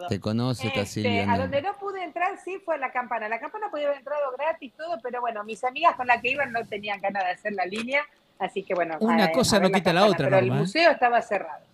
Te 0.09 0.19
conoce 0.19 0.67
Este, 0.67 0.85
Silvia. 0.85 1.23
a 1.23 1.25
¿no? 1.27 1.37
donde 1.39 1.61
no 1.61 1.75
pude 1.77 2.03
entrar 2.03 2.37
sí 2.43 2.57
fue 2.63 2.75
a 2.75 2.77
la 2.77 2.91
campana. 2.91 3.27
La 3.27 3.39
campana 3.39 3.67
podía 3.69 3.87
haber 3.87 3.99
entrado 3.99 4.21
gratis, 4.37 4.73
todo, 4.77 4.99
pero 5.01 5.21
bueno, 5.21 5.43
mis 5.43 5.63
amigas 5.63 5.95
con 5.95 6.07
las 6.07 6.21
que 6.21 6.31
iban 6.31 6.51
no 6.51 6.65
tenían 6.65 7.01
ganas 7.01 7.23
de 7.25 7.31
hacer 7.31 7.53
la 7.53 7.65
línea, 7.65 8.03
así 8.39 8.63
que 8.63 8.73
bueno. 8.75 8.97
Una 8.99 9.25
a- 9.25 9.31
cosa 9.31 9.57
a 9.57 9.59
no 9.59 9.69
quita 9.71 9.91
la 9.93 10.05
otra, 10.05 10.25
Pero 10.29 10.37
el 10.37 10.47
Norma, 10.47 10.57
¿eh? 10.57 10.61
museo 10.61 10.91
estaba 10.91 11.21
cerrado. 11.21 11.65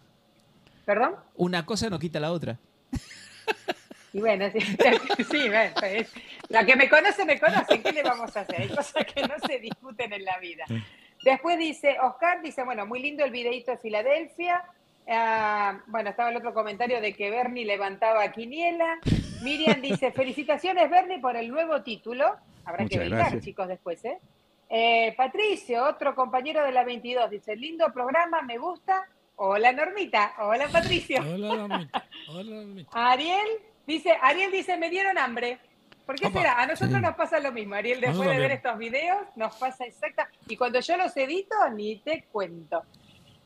¿Perdón? 0.86 1.16
Una 1.36 1.66
cosa 1.66 1.89
no 1.89 2.00
quita 2.00 2.20
la 2.20 2.32
otra. 2.32 2.58
Y 4.14 4.20
bueno, 4.20 4.49
sí, 4.51 4.59
sí, 5.32 5.49
bueno, 5.49 5.74
pues, 5.80 6.12
la 6.49 6.66
que 6.66 6.76
me 6.76 6.89
conoce, 6.89 7.26
me 7.26 7.39
conoce. 7.39 7.82
¿Qué 7.82 7.91
le 7.91 8.03
vamos 8.03 8.36
a 8.36 8.41
hacer? 8.41 8.62
Hay 8.62 8.70
cosas 8.70 9.05
que 9.05 9.22
no 9.22 9.36
se 9.47 9.59
discuten 9.59 10.12
en 10.12 10.26
la 10.26 10.38
vida. 10.39 10.66
Después 11.24 11.57
dice, 11.57 11.97
Oscar 12.01 12.41
dice, 12.41 12.64
bueno, 12.64 12.86
muy 12.86 13.01
lindo 13.01 13.24
el 13.24 13.32
videito 13.32 13.72
de 13.72 13.78
Filadelfia. 13.78 14.64
Ah, 15.07 15.80
bueno, 15.88 16.09
estaba 16.09 16.30
el 16.30 16.38
otro 16.38 16.53
comentario 16.53 16.99
de 16.99 17.14
que 17.14 17.30
Bernie 17.30 17.66
levantaba 17.66 18.24
a 18.24 18.32
Quiniela. 18.32 18.99
Miriam 19.41 19.82
dice, 19.82 20.12
felicitaciones 20.12 20.89
Bernie 20.89 21.20
por 21.20 21.38
el 21.38 21.49
nuevo 21.49 21.82
título. 21.82 22.36
Habrá 22.66 22.86
que 22.86 22.97
Muchas 22.97 23.09
gracias. 23.09 23.43
chicos, 23.43 23.68
después, 23.68 24.03
¿eh? 24.05 24.20
Eh, 24.70 25.14
Patricio, 25.18 25.84
otro 25.86 26.16
compañero 26.16 26.64
de 26.64 26.72
la 26.72 26.84
22, 26.84 27.30
dice, 27.30 27.55
lindo 27.55 27.91
programa, 27.93 28.41
me 28.41 28.57
gusta. 28.57 29.07
Hola 29.36 29.72
Normita, 29.72 30.34
hola 30.39 30.68
Patricio. 30.72 31.20
Hola, 31.20 31.55
Normita. 31.55 32.05
Hola, 32.30 32.55
Normita. 32.55 32.89
Ariel 32.93 33.47
dice, 33.94 34.14
Ariel 34.22 34.52
dice, 34.52 34.78
me 34.78 34.89
dieron 34.89 35.18
hambre. 35.18 35.60
¿Por 36.06 36.16
qué 36.20 36.28
Opa. 36.28 36.39
será? 36.39 36.60
A 36.62 36.66
nosotros 36.66 36.98
Sí. 36.98 37.02
nos 37.02 37.16
pasa 37.16 37.39
lo 37.39 37.52
mismo, 37.52 37.76
Ariel, 37.76 38.02
después 38.02 38.28
de 38.30 38.38
ver 38.38 38.52
estos 38.52 38.78
videos, 38.78 39.20
nos 39.36 39.56
pasa 39.56 39.86
exacta. 39.86 40.28
Y 40.48 40.58
cuando 40.58 40.80
yo 40.80 40.98
los 40.98 41.16
edito, 41.16 41.56
ni 41.74 41.98
te 41.98 42.24
cuento. 42.32 42.84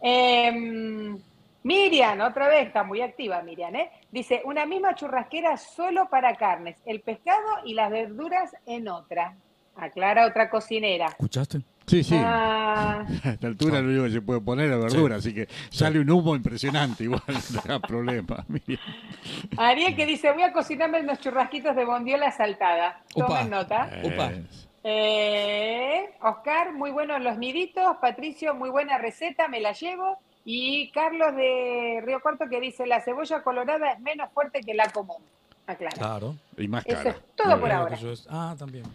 Em, 0.02 1.18
Miriam, 1.64 2.22
otra 2.22 2.48
vez, 2.48 2.68
está 2.68 2.84
muy 2.84 3.02
activa 3.02 3.42
Miriam, 3.42 3.76
¿eh? 3.76 3.90
Dice, 4.12 4.42
una 4.46 4.66
misma 4.66 4.94
churrasquera 4.96 5.58
solo 5.58 6.08
para 6.10 6.36
carnes, 6.36 6.78
el 6.86 7.02
pescado 7.02 7.48
y 7.66 7.74
las 7.74 7.90
verduras 7.90 8.56
en 8.66 8.88
otra. 8.88 9.36
Aclara 9.76 10.26
otra 10.28 10.50
cocinera. 10.50 11.08
¿Escuchaste? 11.08 11.62
Sí, 11.88 12.04
sí. 12.04 12.16
Ah, 12.18 13.06
A 13.24 13.30
esta 13.30 13.48
altura 13.48 13.80
lo 13.80 13.90
único 13.90 14.04
que 14.06 14.12
se 14.12 14.22
puede 14.22 14.42
poner 14.42 14.72
es 14.72 14.80
verdura, 14.80 15.18
así 15.18 15.34
que 15.34 15.48
sale 15.70 16.00
un 16.00 16.10
humo 16.10 16.36
impresionante, 16.36 17.04
igual 17.04 17.22
no 17.54 17.62
da 17.62 17.80
problema. 17.80 18.44
Miriam. 18.48 18.80
Ariel 19.58 19.96
que 19.96 20.06
dice, 20.06 20.32
voy 20.32 20.42
a 20.44 20.52
cocinarme 20.52 21.02
unos 21.02 21.20
churrasquitos 21.20 21.76
de 21.76 21.86
bondiola 21.86 22.32
saltada. 22.32 23.02
Upa. 23.14 23.28
Tomen 23.28 23.50
nota. 23.50 23.90
Upa. 24.04 24.32
Es- 24.32 24.68
Eh, 24.88 26.12
Oscar, 26.22 26.74
muy 26.74 26.92
buenos 26.92 27.20
los 27.22 27.38
niditos. 27.38 27.98
Patricio, 28.00 28.54
muy 28.54 28.70
buena 28.70 28.98
receta, 29.00 29.48
me 29.48 29.60
la 29.60 29.72
llevo. 29.74 30.20
Y 30.46 30.92
Carlos 30.92 31.36
de 31.36 32.04
Río 32.06 32.20
Cuarto 32.22 32.46
que 32.48 32.60
dice, 32.60 32.86
la 32.86 33.02
cebolla 33.02 33.42
colorada 33.42 33.94
es 33.94 34.00
menos 34.00 34.30
fuerte 34.32 34.62
que 34.62 34.74
la 34.76 34.90
común. 34.92 35.18
Aclara. 35.66 35.96
Claro. 35.98 36.36
Y 36.58 36.68
más 36.68 36.86
Eso 36.86 36.98
cara. 36.98 37.10
es 37.10 37.16
todo 37.36 37.48
Muy 37.50 37.60
por 37.62 37.70
bien. 37.70 37.78
ahora. 37.80 37.96
Eso 37.96 38.12
es- 38.12 38.28
Ah, 38.30 38.56
también. 38.58 38.86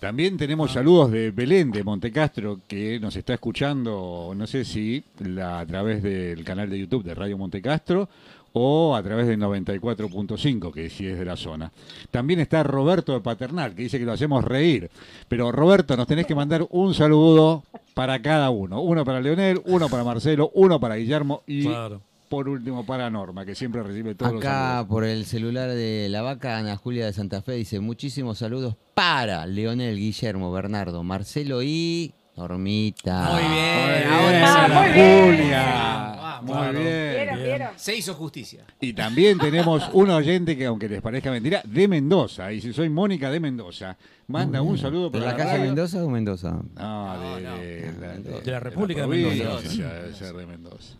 También 0.00 0.36
tenemos 0.36 0.72
saludos 0.72 1.10
de 1.10 1.30
Belén 1.30 1.70
de 1.70 1.82
Montecastro 1.82 2.60
que 2.68 3.00
nos 3.00 3.16
está 3.16 3.34
escuchando, 3.34 4.32
no 4.36 4.46
sé 4.46 4.64
si 4.64 5.02
la- 5.20 5.60
a 5.60 5.66
través 5.66 6.02
del 6.02 6.44
canal 6.44 6.68
de 6.68 6.78
YouTube 6.78 7.04
de 7.04 7.14
Radio 7.14 7.38
Montecastro 7.38 8.08
o 8.52 8.94
a 8.94 9.02
través 9.02 9.26
del 9.26 9.38
94.5, 9.40 10.70
que 10.72 10.90
sí 10.90 11.06
es 11.06 11.18
de 11.18 11.24
la 11.24 11.36
zona. 11.36 11.72
También 12.10 12.38
está 12.40 12.62
Roberto 12.62 13.12
de 13.14 13.20
Paternal, 13.20 13.74
que 13.74 13.82
dice 13.84 13.98
que 13.98 14.04
lo 14.04 14.12
hacemos 14.12 14.44
reír. 14.44 14.90
Pero 15.26 15.50
Roberto, 15.50 15.96
nos 15.96 16.06
tenés 16.06 16.26
que 16.26 16.34
mandar 16.34 16.66
un 16.70 16.92
saludo 16.94 17.64
para 17.94 18.20
cada 18.20 18.50
uno. 18.50 18.80
Uno 18.82 19.04
para 19.04 19.20
Leonel, 19.20 19.60
uno 19.64 19.88
para 19.88 20.04
Marcelo, 20.04 20.50
uno 20.54 20.78
para 20.78 20.96
Guillermo 20.96 21.42
y 21.46 21.64
Claro. 21.64 22.00
Por 22.34 22.48
último 22.48 22.84
para 22.84 23.08
Norma, 23.10 23.44
que 23.46 23.54
siempre 23.54 23.80
recibe 23.84 24.16
todos 24.16 24.32
los 24.32 24.40
Acá 24.42 24.70
saludos. 24.72 24.86
por 24.88 25.04
el 25.04 25.24
celular 25.24 25.70
de 25.70 26.08
la 26.10 26.22
vaca, 26.22 26.58
Ana 26.58 26.76
Julia 26.76 27.06
de 27.06 27.12
Santa 27.12 27.42
Fe 27.42 27.52
dice 27.52 27.78
muchísimos 27.78 28.38
saludos 28.38 28.74
para 28.94 29.46
Leonel, 29.46 29.96
Guillermo, 29.96 30.50
Bernardo, 30.50 31.04
Marcelo 31.04 31.62
y 31.62 32.12
Normita. 32.36 33.30
Muy 33.30 33.42
bien. 33.54 33.76
Muy 33.78 33.92
bien, 33.94 34.08
ahora 34.12 34.38
sí. 34.38 34.44
Ah, 34.44 34.64
Ana. 34.64 35.26
Julia. 35.28 36.40
Claro. 36.44 36.74
Muy 36.74 36.82
bien. 36.82 37.14
¿Vieron? 37.14 37.34
bien. 37.36 37.44
¿Vieron? 37.46 37.68
Se 37.76 37.96
hizo 37.96 38.14
justicia. 38.14 38.64
Y 38.80 38.92
también 38.92 39.38
tenemos 39.38 39.88
un 39.92 40.10
oyente 40.10 40.56
que, 40.56 40.66
aunque 40.66 40.88
les 40.88 41.00
parezca 41.00 41.30
mentira, 41.30 41.62
de 41.64 41.86
Mendoza. 41.86 42.52
Y 42.52 42.60
si 42.60 42.72
soy 42.72 42.88
Mónica 42.88 43.30
de 43.30 43.38
Mendoza, 43.38 43.96
manda 44.26 44.60
un 44.60 44.76
saludo 44.76 45.08
¿De 45.08 45.20
para 45.20 45.30
la 45.30 45.36
casa 45.36 45.54
de. 45.54 45.60
Mendoza 45.60 46.04
o 46.04 46.10
Mendoza? 46.10 46.50
No, 46.74 47.16
No, 47.16 47.36
de, 47.36 47.42
no. 47.42 47.56
de 47.58 47.92
la, 48.00 48.40
De 48.40 48.50
la 48.50 48.60
República 48.60 49.02
de 49.02 49.06
Mendoza. 49.06 49.70
debe 49.70 50.14
ser 50.14 50.34
de 50.34 50.46
Mendoza. 50.46 50.98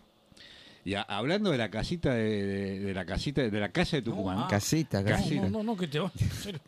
Y 0.87 0.93
a- 0.93 1.01
hablando 1.01 1.49
de 1.49 1.57
la 1.57 1.69
casita 1.71 2.13
de, 2.13 2.45
de- 2.45 2.79
de 2.79 2.93
la 2.93 3.05
casita 3.05 3.41
de 3.41 3.59
la 3.59 3.69
casa 3.69 3.97
de 3.97 4.03
Tucumán, 4.03 4.37
ah. 4.41 4.47
Casita, 4.47 5.01
No, 5.01 5.09
casita. 5.09 5.41
no, 5.41 5.49
no, 5.49 5.63
no, 5.63 5.75
que 5.77 5.87
te 5.87 5.97
va. 5.99 6.11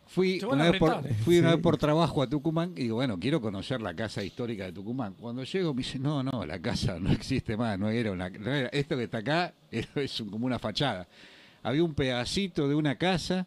fui, 0.07 0.39
te 0.39 0.45
van 0.47 0.59
a 0.59 0.63
una 0.63 0.71
vez, 0.71 0.79
por, 0.79 0.91
eh. 1.05 1.13
fui 1.23 1.37
una 1.37 1.51
vez 1.53 1.61
por 1.61 1.77
trabajo 1.77 2.23
a 2.23 2.27
Tucumán 2.27 2.71
y 2.75 2.81
digo, 2.83 2.95
bueno, 2.95 3.19
quiero 3.19 3.39
conocer 3.39 3.79
la 3.79 3.93
casa 3.95 4.23
histórica 4.23 4.65
de 4.65 4.71
Tucumán. 4.73 5.13
Cuando 5.19 5.43
llego 5.43 5.71
me 5.73 5.83
dice, 5.83 5.99
no, 5.99 6.23
no, 6.23 6.45
la 6.47 6.59
casa 6.59 6.99
no 6.99 7.11
existe 7.11 7.55
más, 7.55 7.77
no 7.77 7.89
era 7.89 8.11
una, 8.11 8.27
no 8.29 8.51
era- 8.51 8.69
esto 8.69 8.97
que 8.97 9.03
está 9.03 9.19
acá 9.19 9.53
es 9.71 10.19
un- 10.19 10.29
como 10.31 10.47
una 10.47 10.57
fachada. 10.57 11.07
Había 11.61 11.83
un 11.83 11.93
pedacito 11.93 12.67
de 12.67 12.73
una 12.73 12.95
casa 12.95 13.45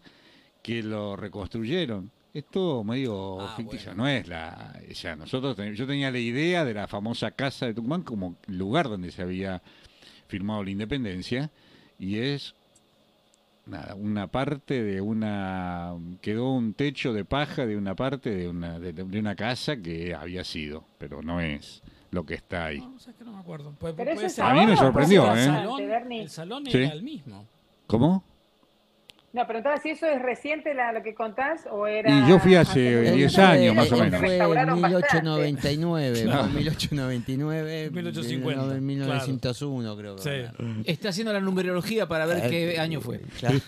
que 0.62 0.82
lo 0.84 1.16
reconstruyeron. 1.16 2.10
Es 2.32 2.44
todo 2.48 2.84
medio 2.84 3.40
Ah, 3.40 3.54
ficticio, 3.56 3.86
bueno. 3.90 4.04
no 4.04 4.08
es 4.08 4.28
la... 4.28 4.78
O 4.88 4.94
sea, 4.94 5.16
nosotros 5.16 5.56
ten- 5.56 5.74
yo 5.74 5.84
tenía 5.84 6.12
la 6.12 6.18
idea 6.20 6.64
de 6.64 6.74
la 6.74 6.86
famosa 6.86 7.32
casa 7.32 7.66
de 7.66 7.74
Tucumán 7.74 8.02
como 8.02 8.36
lugar 8.46 8.88
donde 8.88 9.10
se 9.10 9.22
había 9.22 9.60
firmado 10.30 10.64
la 10.64 10.70
independencia 10.70 11.50
y 11.98 12.18
es 12.18 12.54
nada, 13.66 13.94
una 13.94 14.26
parte 14.28 14.82
de 14.82 15.00
una 15.00 15.94
quedó 16.22 16.52
un 16.52 16.72
techo 16.74 17.12
de 17.12 17.24
paja 17.24 17.66
de 17.66 17.76
una 17.76 17.94
parte 17.94 18.34
de 18.34 18.48
una 18.48 18.78
de, 18.78 18.92
de 18.92 19.18
una 19.18 19.34
casa 19.34 19.76
que 19.76 20.14
había 20.14 20.44
sido, 20.44 20.84
pero 20.98 21.22
no 21.22 21.40
es 21.40 21.82
lo 22.10 22.24
que 22.24 22.34
está 22.34 22.64
ahí. 22.66 22.78
No, 22.80 22.94
o 22.96 22.98
sea, 22.98 23.12
que 23.12 23.22
no 23.24 23.32
me 23.32 23.38
acuerdo. 23.38 23.72
Puede- 23.78 23.94
Pero 23.94 24.14
puede 24.14 24.26
eso 24.26 24.36
ser. 24.36 24.44
A 24.44 24.54
mí 24.54 24.66
me 24.66 24.76
sorprendió, 24.76 25.26
pues, 25.26 25.38
¿eh? 25.38 25.42
El 25.44 25.48
bastante, 25.52 25.68
salón, 25.68 26.12
el 26.12 26.30
salón 26.30 26.66
Sí. 26.66 26.78
era 26.78 26.92
el 26.92 27.02
mismo. 27.02 27.46
¿Cómo? 27.86 28.24
No, 29.32 29.46
preguntaba 29.46 29.78
si 29.78 29.90
eso 29.90 30.06
es 30.06 30.20
reciente 30.20 30.74
la, 30.74 30.90
lo 30.92 31.02
que 31.04 31.14
contás 31.14 31.60
o 31.70 31.86
era. 31.86 32.10
Y 32.10 32.28
yo 32.28 32.40
fui 32.40 32.56
hace 32.56 32.96
anterior. 32.98 33.14
10 33.16 33.38
Él 33.38 33.44
años, 33.44 33.74
más 33.76 33.92
o 33.92 33.96
menos. 33.96 34.18
Fue 34.18 34.26
en 34.26 34.30
Restauraron 34.40 34.80
bastante. 34.82 35.06
1899, 35.30 36.22
Claro. 36.24 36.42
fue 36.44 36.52
1899, 36.54 37.90
1850, 37.92 38.74
en 38.76 38.86
1901 38.86 39.96
creo 39.96 40.16
que. 40.16 40.22
Sí. 40.22 40.82
Está 40.84 41.10
haciendo 41.10 41.32
la 41.32 41.40
numerología 41.40 42.08
para 42.08 42.26
ver 42.26 42.38
Eh, 42.46 42.50
qué 42.50 42.80
año 42.80 43.00
fue. 43.00 43.20
Claro. 43.38 43.58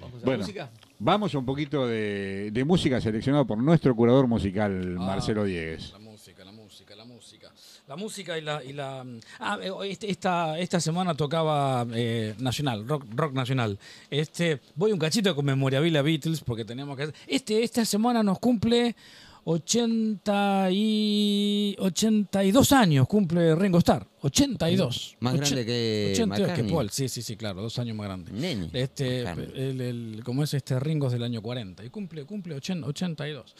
Vamos 0.00 0.14
a 0.14 0.18
la 0.18 0.24
Bueno, 0.24 0.38
música. 0.40 0.70
vamos 0.98 1.34
a 1.34 1.38
un 1.38 1.46
poquito 1.46 1.86
de, 1.86 2.50
de 2.52 2.64
música 2.64 3.00
seleccionada 3.00 3.44
por 3.44 3.58
nuestro 3.58 3.94
curador 3.94 4.26
musical, 4.26 4.96
Ah. 4.98 5.02
Marcelo 5.02 5.44
Diegues. 5.44 5.92
La 5.92 5.98
música, 5.98 6.44
la 6.44 6.52
música, 6.52 6.94
la 6.96 7.04
música. 7.04 7.50
La 7.92 7.96
música 7.96 8.38
y 8.38 8.40
la... 8.40 8.64
Y 8.64 8.72
la 8.72 9.04
ah, 9.38 9.58
eh, 9.60 9.70
este- 9.90 10.10
esta, 10.10 10.58
esta 10.58 10.80
semana 10.80 11.14
tocaba 11.14 11.86
eh, 11.92 12.34
Nacional, 12.38 12.88
rock, 12.88 13.04
rock 13.14 13.34
nacional. 13.34 13.78
Este, 14.08 14.62
voy 14.76 14.92
un 14.92 14.98
cachito 14.98 15.34
con 15.36 15.44
memorabilia 15.44 16.00
Beatles 16.00 16.40
porque 16.40 16.64
tenemos 16.64 16.96
que. 16.96 17.12
Este, 17.26 17.62
esta 17.62 17.84
semana 17.84 18.22
nos 18.22 18.38
cumple 18.38 18.96
80 19.44 20.68
y 20.70 21.76
82 21.80 22.72
años, 22.72 23.06
cumple 23.06 23.54
Ringo 23.56 23.76
Starr. 23.76 24.11
82. 24.22 25.16
Más 25.20 25.34
grande 25.34 25.66
que 25.66 26.10
82 26.14 26.36
que 26.36 26.42
McCartney. 26.52 26.72
Paul, 26.72 26.90
sí, 26.90 27.08
sí, 27.08 27.22
sí, 27.22 27.36
claro, 27.36 27.60
dos 27.62 27.78
años 27.78 27.96
más 27.96 28.06
grande. 28.06 28.32
Nene. 28.32 28.70
Este, 28.72 29.20
el, 29.22 29.80
el- 29.80 30.22
como 30.24 30.42
es 30.44 30.54
este 30.54 30.78
Ringo 30.78 31.06
es 31.08 31.12
del 31.12 31.22
año 31.24 31.42
40 31.42 31.84
y 31.84 31.90
cumple, 31.90 32.24
cumple 32.24 32.54
80, 32.54 32.86
82. 32.86 33.54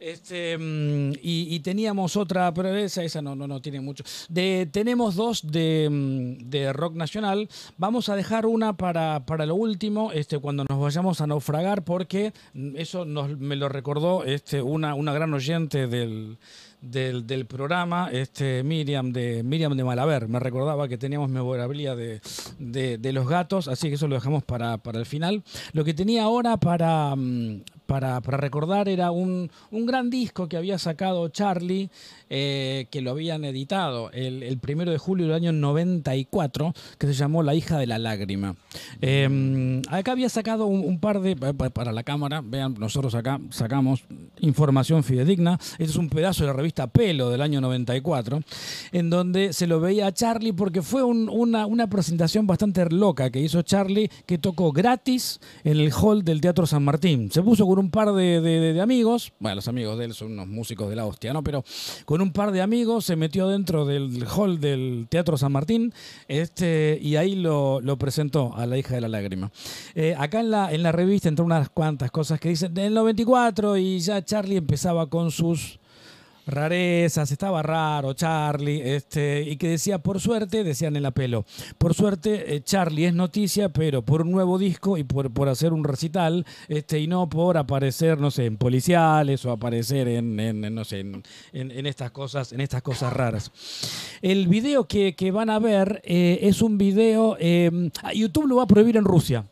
Este, 0.00 0.58
mm, 0.58 1.12
y, 1.22 1.54
y 1.54 1.60
teníamos 1.60 2.16
otra, 2.16 2.52
pero 2.52 2.74
esa, 2.76 3.02
esa 3.04 3.22
no, 3.22 3.34
no, 3.36 3.46
no 3.46 3.60
tiene 3.60 3.80
mucho. 3.80 4.04
De, 4.28 4.68
tenemos 4.70 5.14
dos 5.14 5.46
de, 5.50 5.88
mm, 5.90 6.50
de 6.50 6.72
rock 6.72 6.94
nacional. 6.96 7.48
Vamos 7.76 8.08
a 8.08 8.16
dejar 8.16 8.46
una 8.46 8.76
para, 8.76 9.24
para 9.24 9.46
lo 9.46 9.54
último, 9.54 10.12
este, 10.12 10.38
cuando 10.38 10.64
nos 10.68 10.80
vayamos 10.80 11.20
a 11.20 11.26
naufragar, 11.26 11.84
porque 11.84 12.32
eso 12.74 13.04
nos, 13.04 13.38
me 13.38 13.56
lo 13.56 13.68
recordó 13.68 14.24
este, 14.24 14.60
una, 14.62 14.94
una 14.94 15.12
gran 15.12 15.32
oyente 15.32 15.86
del, 15.86 16.38
del, 16.80 17.26
del 17.26 17.46
programa, 17.46 18.10
este, 18.12 18.62
Miriam 18.62 19.12
de 19.12 19.42
Miriam 19.42 19.76
de 19.76 19.84
Malaver. 19.84 20.28
Me 20.28 20.38
recordaba 20.38 20.88
que 20.88 20.98
teníamos 20.98 21.30
memorabilia 21.30 21.94
de, 21.96 22.20
de, 22.58 22.98
de 22.98 23.12
los 23.12 23.28
gatos, 23.28 23.68
así 23.68 23.88
que 23.88 23.94
eso 23.94 24.08
lo 24.08 24.14
dejamos 24.14 24.44
para, 24.44 24.78
para 24.78 24.98
el 24.98 25.06
final. 25.06 25.42
Lo 25.72 25.84
que 25.84 25.94
tenía 25.94 26.24
ahora 26.24 26.56
para, 26.56 27.14
mm, 27.16 27.62
para, 27.88 28.20
recordar 28.20 28.86
era 28.86 29.10
un, 29.10 29.50
gran 29.72 30.10
disco 30.10 30.46
que 30.46 30.58
había 30.58 30.78
sacado 30.78 31.26
Charlie, 31.30 31.88
eh, 32.28 32.86
que 32.90 33.00
lo 33.00 33.12
habían 33.12 33.46
editado 33.46 34.10
el, 34.12 34.58
primero 34.58 34.90
de 34.92 34.98
julio 34.98 35.24
del 35.26 35.34
año 35.34 35.52
94, 35.52 36.74
que 36.98 37.06
se 37.06 37.14
llamó 37.14 37.42
La 37.42 37.54
hija 37.54 37.78
de 37.78 37.86
la 37.86 37.98
lágrima. 37.98 38.56
Eh, 39.00 39.80
acá 39.88 40.12
había 40.12 40.28
sacado 40.28 40.66
un, 40.66 41.00
par 41.00 41.20
de, 41.20 41.34
pa- 41.34 41.54
pa- 41.54 41.70
para 41.70 41.92
la 41.92 42.02
cámara, 42.02 42.42
vean, 42.44 42.74
nosotros 42.78 43.14
acá 43.14 43.40
sacamos 43.48 44.04
información 44.40 45.02
fidedigna. 45.02 45.54
Este 45.72 45.84
es 45.84 45.96
un 45.96 46.10
pedazo 46.10 46.42
de 46.44 46.48
la 46.48 46.52
revista 46.52 46.88
Pelo 46.88 47.30
del 47.30 47.40
año 47.40 47.62
94, 47.62 48.40
en 48.92 49.08
donde 49.08 49.54
se 49.54 49.66
lo 49.66 49.80
veía 49.80 50.08
a 50.08 50.12
Charlie 50.12 50.52
porque 50.52 50.82
fue 50.82 51.02
un- 51.04 51.30
una, 51.30 51.64
una 51.64 51.88
presentación 51.88 52.46
bastante 52.46 52.84
loca 52.90 53.30
que 53.30 53.40
hizo 53.40 53.62
Charlie, 53.62 54.10
que 54.26 54.36
tocó 54.36 54.72
gratis 54.72 55.40
en 55.64 55.78
el 55.78 55.90
hall 55.90 56.22
del 56.22 56.42
Teatro 56.42 56.66
San 56.66 56.84
Martín. 56.84 57.30
Se 57.32 57.42
puso 57.42 57.66
con 57.66 57.77
un 57.78 57.90
par 57.90 58.12
de, 58.12 58.78
amigos, 58.80 59.32
bueno, 59.38 59.56
los 59.56 59.68
amigos 59.68 59.98
de 59.98 60.06
él 60.06 60.14
son 60.14 60.32
unos 60.32 60.46
músicos 60.46 60.88
de 60.90 60.96
la 60.96 61.06
hostia, 61.06 61.32
¿no? 61.32 61.42
Pero 61.42 61.64
con 62.04 62.20
un 62.20 62.32
par 62.32 62.52
de 62.52 62.60
amigos 62.60 63.04
se 63.04 63.16
metió 63.16 63.48
dentro 63.48 63.84
del 63.84 64.24
hall 64.26 64.60
del 64.60 65.06
Teatro 65.08 65.36
San 65.36 65.52
Martín 65.52 65.92
este, 66.26 66.98
y 67.00 67.16
ahí 67.16 67.34
lo, 67.34 67.80
presentó 67.98 68.54
a 68.56 68.66
la 68.66 68.78
hija 68.78 68.94
de 68.94 69.00
la 69.00 69.08
lágrima. 69.08 69.50
Eh, 69.94 70.14
acá 70.18 70.40
en 70.40 70.50
la, 70.50 70.72
en 70.72 70.82
la 70.82 70.92
revista, 70.92 71.28
entre 71.28 71.44
unas 71.44 71.68
cuantas 71.68 72.10
cosas 72.10 72.38
que 72.38 72.50
dicen, 72.50 72.74
del 72.74 72.94
94 72.94 73.76
y 73.76 73.98
ya 74.00 74.24
Charlie 74.24 74.56
empezaba 74.56 75.08
con 75.08 75.30
sus 75.30 75.78
rarezas, 76.48 77.30
estaba 77.30 77.62
raro 77.62 78.12
Charlie, 78.14 78.80
este, 78.94 79.42
y 79.42 79.56
que 79.56 79.68
decía, 79.68 79.98
por 79.98 80.20
suerte, 80.20 80.64
decían 80.64 80.96
en 80.96 81.02
la 81.02 81.10
pelo, 81.12 81.44
por 81.78 81.94
suerte 81.94 82.56
eh, 82.56 82.62
Charlie 82.62 83.06
es 83.06 83.14
noticia, 83.14 83.68
pero 83.68 84.02
por 84.02 84.22
un 84.22 84.30
nuevo 84.32 84.58
disco 84.58 84.98
y 84.98 85.04
por, 85.04 85.30
por 85.32 85.48
hacer 85.48 85.72
un 85.72 85.84
recital, 85.84 86.44
este, 86.68 86.98
y 87.00 87.06
no 87.06 87.28
por 87.28 87.56
aparecer, 87.56 88.18
no 88.18 88.30
sé, 88.30 88.46
en 88.46 88.56
policiales 88.56 89.44
o 89.44 89.50
aparecer 89.52 90.08
en, 90.08 90.40
en- 90.40 90.74
no 90.74 90.84
sé, 90.84 91.00
en- 91.00 91.22
en 91.52 91.86
estas 91.86 92.10
cosas, 92.10 92.52
en 92.52 92.60
estas 92.60 92.82
cosas 92.82 93.12
raras. 93.12 93.52
El 94.22 94.48
video 94.48 94.86
que, 94.88 95.14
que 95.14 95.30
van 95.30 95.50
a 95.50 95.58
ver 95.58 96.00
eh, 96.04 96.38
es 96.42 96.62
un 96.62 96.78
video, 96.78 97.36
eh, 97.38 97.70
YouTube 98.14 98.46
lo 98.48 98.56
va 98.56 98.64
a 98.64 98.66
prohibir 98.66 98.96
en 98.96 99.04
Rusia. 99.04 99.44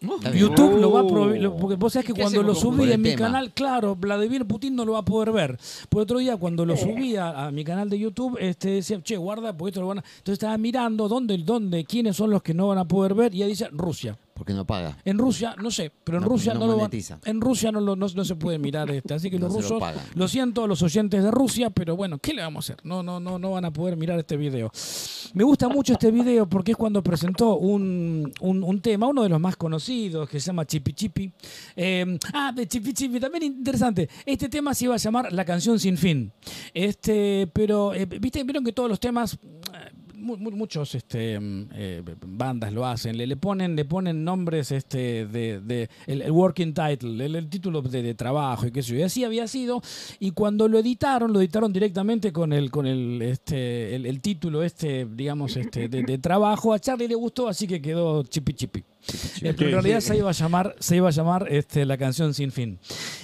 YouTube 0.00 0.78
lo 0.80 0.92
va 0.92 1.00
a 1.00 1.02
Oh. 1.02 1.08
prohibir, 1.08 1.42
lo- 1.42 1.56
porque 1.56 1.76
vos 1.76 1.92
sabés 1.92 2.06
que 2.06 2.12
¿Qué 2.14 2.20
cuando 2.22 2.42
lo 2.42 2.54
subí 2.54 2.90
en 2.92 3.00
mi 3.02 3.10
tema? 3.10 3.26
canal, 3.26 3.52
claro, 3.52 3.96
Vladimir 3.96 4.44
Putin 4.46 4.76
no 4.76 4.84
lo 4.84 4.92
va 4.92 5.00
a 5.00 5.04
poder 5.04 5.32
ver. 5.32 5.58
Por 5.88 6.02
otro 6.02 6.18
día, 6.18 6.36
cuando 6.36 6.64
lo 6.64 6.76
subí 6.76 7.16
a, 7.16 7.46
a 7.46 7.50
mi 7.50 7.64
canal 7.64 7.88
de 7.90 7.98
YouTube, 7.98 8.36
este, 8.40 8.70
decía, 8.70 9.00
che, 9.02 9.16
guarda, 9.16 9.56
porque 9.56 9.70
esto 9.70 9.80
lo 9.80 9.88
van 9.88 9.98
a... 9.98 10.04
Entonces 10.18 10.34
estaba 10.34 10.56
mirando 10.58 11.08
dónde, 11.08 11.36
dónde, 11.38 11.84
quiénes 11.84 12.16
son 12.16 12.30
los 12.30 12.42
que 12.42 12.54
no 12.54 12.68
van 12.68 12.78
a 12.78 12.84
poder 12.86 13.14
ver, 13.14 13.34
y 13.34 13.42
ahí 13.42 13.48
dice 13.50 13.68
Rusia. 13.72 14.16
Porque 14.38 14.54
no 14.54 14.64
paga. 14.66 14.96
En 15.04 15.18
Rusia, 15.18 15.54
no 15.60 15.70
sé, 15.70 15.90
pero 16.04 16.18
en 16.18 16.22
No, 16.24 16.28
Rusia 16.30 16.54
no 16.54 16.60
no, 16.60 16.66
lo 16.68 16.88
en 17.24 17.40
Rusia 17.40 17.72
no, 17.72 17.80
lo- 17.80 17.96
no, 17.96 18.06
no 18.14 18.24
se 18.24 18.36
puede 18.36 18.58
mirar 18.58 18.88
este, 18.90 19.12
así 19.14 19.30
que 19.30 19.38
los 19.40 19.52
lo 19.52 19.60
rusos, 19.60 19.80
pagan. 19.80 20.02
lo 20.14 20.28
siento 20.28 20.64
a 20.64 20.68
los 20.68 20.80
oyentes 20.82 21.22
de 21.22 21.30
Rusia, 21.30 21.70
pero 21.70 21.96
bueno, 21.96 22.18
¿qué 22.18 22.32
le 22.32 22.42
vamos 22.42 22.70
a 22.70 22.72
hacer? 22.74 22.84
No, 22.86 23.02
no, 23.02 23.18
no, 23.20 23.38
no 23.38 23.50
van 23.50 23.64
a 23.64 23.72
poder 23.72 23.96
mirar 23.96 24.18
este 24.18 24.36
video. 24.36 24.70
Me 25.34 25.44
gusta 25.44 25.68
mucho 25.68 25.92
este 25.94 26.10
video 26.10 26.48
porque 26.48 26.70
es 26.72 26.76
cuando 26.76 27.02
presentó 27.02 27.56
un, 27.56 28.32
un- 28.40 28.62
un 28.62 28.80
tema, 28.80 29.08
uno 29.08 29.22
de 29.24 29.28
los 29.28 29.40
más 29.40 29.56
conocidos, 29.56 30.28
que 30.28 30.38
se 30.40 30.46
llama 30.46 30.64
Chipi 30.64 30.92
Chipi. 30.92 31.32
Eh, 31.76 32.18
ah, 32.32 32.52
de 32.54 32.66
Chipi 32.68 32.92
Chipi, 32.92 33.18
también 33.20 33.42
interesante. 33.44 34.08
Este 34.24 34.48
tema 34.48 34.72
se 34.74 34.84
iba 34.84 34.94
a 34.94 34.98
llamar 34.98 35.32
La 35.32 35.44
canción 35.44 35.78
sin 35.78 35.96
fin. 35.98 36.32
Este, 36.72 37.48
pero, 37.52 37.92
eh, 37.94 38.06
viste, 38.06 38.42
vieron 38.44 38.64
que 38.64 38.72
todos 38.72 38.88
los 38.88 39.00
temas. 39.00 39.34
eh, 39.34 39.90
muchos 40.18 40.94
este, 40.94 41.38
mm, 41.38 41.68
eh, 41.74 42.02
bandas 42.26 42.72
lo 42.72 42.84
hacen, 42.86 43.16
le, 43.16 43.26
le 43.26 43.36
ponen 43.36 43.76
le 43.76 43.84
ponen 43.84 44.24
nombres 44.24 44.72
este 44.72 45.26
de, 45.26 45.60
de- 45.60 45.88
el, 46.06 46.30
working 46.30 46.74
title, 46.74 47.24
el, 47.24 47.36
el 47.36 47.48
título 47.48 47.82
de, 47.82 48.02
de 48.02 48.14
trabajo 48.14 48.66
y 48.66 48.70
qué 48.70 48.82
sé 48.82 48.92
yo. 48.92 48.98
Y 48.98 49.02
así 49.02 49.24
había 49.24 49.46
sido 49.46 49.80
y 50.18 50.32
cuando 50.32 50.68
lo 50.68 50.78
editaron, 50.78 51.32
lo 51.32 51.40
editaron 51.40 51.72
directamente 51.72 52.32
con 52.32 52.52
el 52.52 52.70
con 52.70 52.86
el 52.86 53.22
este 53.22 53.94
el, 53.94 54.06
el 54.06 54.20
título 54.20 54.62
este, 54.62 55.06
digamos 55.06 55.56
este 55.56 55.88
de, 55.88 56.02
de 56.02 56.18
trabajo. 56.18 56.72
A 56.72 56.78
Charlie 56.78 57.08
le 57.08 57.14
gustó, 57.14 57.48
así 57.48 57.66
que 57.66 57.80
quedó 57.80 58.22
chipi 58.24 58.52
chipi. 58.54 58.84
Eh, 59.42 59.54
pero 59.56 59.68
en 59.70 59.72
realidad 59.74 60.00
se 60.00 60.16
iba 60.16 60.28
a 60.28 60.32
llamar, 60.32 60.74
se 60.78 60.96
iba 60.96 61.08
a 61.08 61.12
llamar 61.12 61.46
este, 61.50 61.84
la 61.84 61.96
canción 61.96 62.34
Sin 62.34 62.52
Fin. 62.52 62.78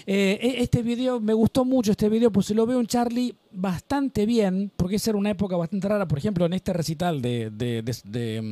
Eh, 0.07 0.39
e- 0.41 0.63
este 0.63 0.83
video, 0.83 1.21
me 1.21 1.35
gustó 1.35 1.65
mucho 1.65 1.91
este 1.93 2.09
video, 2.09 2.31
pues 2.31 2.47
se 2.47 2.55
lo 2.55 2.67
veo 2.67 2.81
en 2.81 2.87
Charlie 2.87 3.35
bastante 3.57 4.27
bien, 4.27 4.73
porque 4.77 4.97
esa 4.97 5.11
era 5.11 5.19
una 5.19 5.31
época 5.31 5.57
bastante 5.57 5.89
rara. 5.89 6.09
Por 6.09 6.19
ejemplo, 6.19 6.45
en 6.47 6.53
este 6.55 6.73
recital 6.73 7.23
de, 7.23 7.51
de, 7.51 7.83
de, 7.83 7.97
de, 8.05 8.43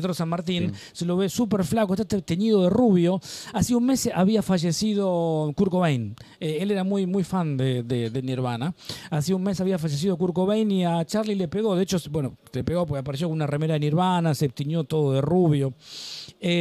mm, 0.00 0.12
San 0.14 0.28
Martín, 0.28 0.72
se 0.92 1.04
lo 1.04 1.16
ve 1.16 1.28
súper 1.28 1.64
flaco, 1.64 1.94
está 1.94 2.04
teñido 2.20 2.62
de 2.62 2.70
rubio. 2.70 3.20
Hace 3.52 3.74
un 3.74 3.86
mes 3.86 4.08
había 4.14 4.42
fallecido 4.42 5.52
Kurt 5.56 5.70
Cobain. 5.70 6.14
Eh, 6.40 6.58
él 6.60 6.70
era 6.70 6.84
muy, 6.84 7.06
muy 7.06 7.24
fan 7.24 7.56
de, 7.56 7.82
de- 7.82 8.10
de 8.10 8.22
Nirvana. 8.22 8.74
Hace 9.10 9.34
un 9.34 9.42
mes 9.42 9.60
había 9.60 9.78
fallecido 9.78 10.16
Kurt 10.16 10.34
Cobain 10.34 10.70
y 10.70 10.84
a 10.84 11.04
Charlie 11.04 11.34
le 11.34 11.48
pegó. 11.48 11.76
De 11.76 11.82
hecho, 11.82 11.98
bueno, 12.10 12.36
le 12.52 12.64
pegó 12.64 12.86
porque 12.86 13.00
apareció 13.00 13.28
con 13.28 13.34
una 13.34 13.46
remera 13.46 13.74
de 13.74 13.80
Nirvana, 13.80 14.34
se 14.34 14.48
tiñó 14.48 14.84
todo 14.84 15.12
de 15.12 15.20
rubio. 15.20 15.74
Eh, 16.40 16.51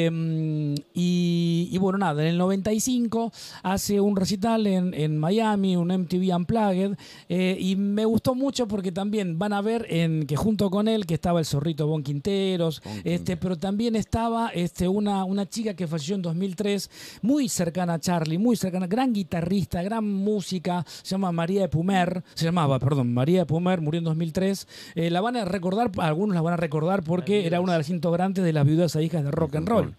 y, 0.94 1.70
y 1.72 1.78
bueno, 1.78 1.98
nada, 1.98 2.22
en 2.22 2.30
el 2.30 2.38
95 2.38 3.32
hace 3.64 4.00
un 4.00 4.16
recital 4.16 4.68
en, 4.68 4.94
en 4.94 5.18
Miami, 5.18 5.76
un 5.76 5.88
MTV 5.88 6.36
Unplugged, 6.36 6.98
eh, 7.30 7.58
y 7.60 7.76
me 7.76 8.06
gustó 8.06 8.36
mucho 8.36 8.68
porque 8.68 8.92
también 8.92 9.38
van 9.38 9.54
a 9.54 9.62
ver 9.62 9.86
en 9.90 10.26
que 10.26 10.36
junto 10.36 10.70
con 10.70 10.88
él 10.88 11.06
que 11.06 11.16
estaba 11.16 11.40
el 11.40 11.46
zorrito 11.46 11.88
Bon 11.88 12.04
Quinteros, 12.04 12.82
este, 13.04 13.38
pero 13.38 13.58
también 13.58 13.96
estaba 13.96 14.50
este, 14.50 14.88
una, 14.88 15.24
una 15.24 15.48
chica 15.48 15.74
que 15.74 15.88
falleció 15.88 16.16
en 16.16 16.22
2003, 16.22 16.90
muy 17.22 17.50
cercana 17.50 17.96
a 17.96 18.00
Charlie, 18.00 18.38
muy 18.38 18.56
cercana, 18.56 18.88
gran 18.88 19.14
guitarrista, 19.14 19.82
gran 19.82 20.06
música, 20.06 20.86
se 21.02 21.12
llama 21.12 21.32
María 21.32 21.62
de 21.62 21.70
Pumer, 21.70 22.24
se 22.34 22.46
llamaba, 22.46 22.80
perdón, 22.80 23.14
María 23.14 23.40
de 23.40 23.46
Pumer, 23.46 23.82
murió 23.82 24.00
en 24.00 24.06
2003. 24.06 24.68
Eh, 24.96 25.10
la 25.10 25.22
van 25.22 25.36
a 25.36 25.46
recordar, 25.46 25.92
algunos 25.98 26.36
la 26.36 26.42
van 26.42 26.54
a 26.54 26.58
recordar 26.58 27.04
porque 27.04 27.46
era 27.46 27.62
una 27.62 27.74
de 27.74 27.80
las 27.80 27.90
integrantes 27.90 28.44
de 28.44 28.54
las 28.54 28.66
viudas 28.66 28.96
e 28.96 29.04
hijas 29.04 29.24
de 29.24 29.32
rock 29.32 29.56
and 29.56 29.68
roll. 29.72 29.96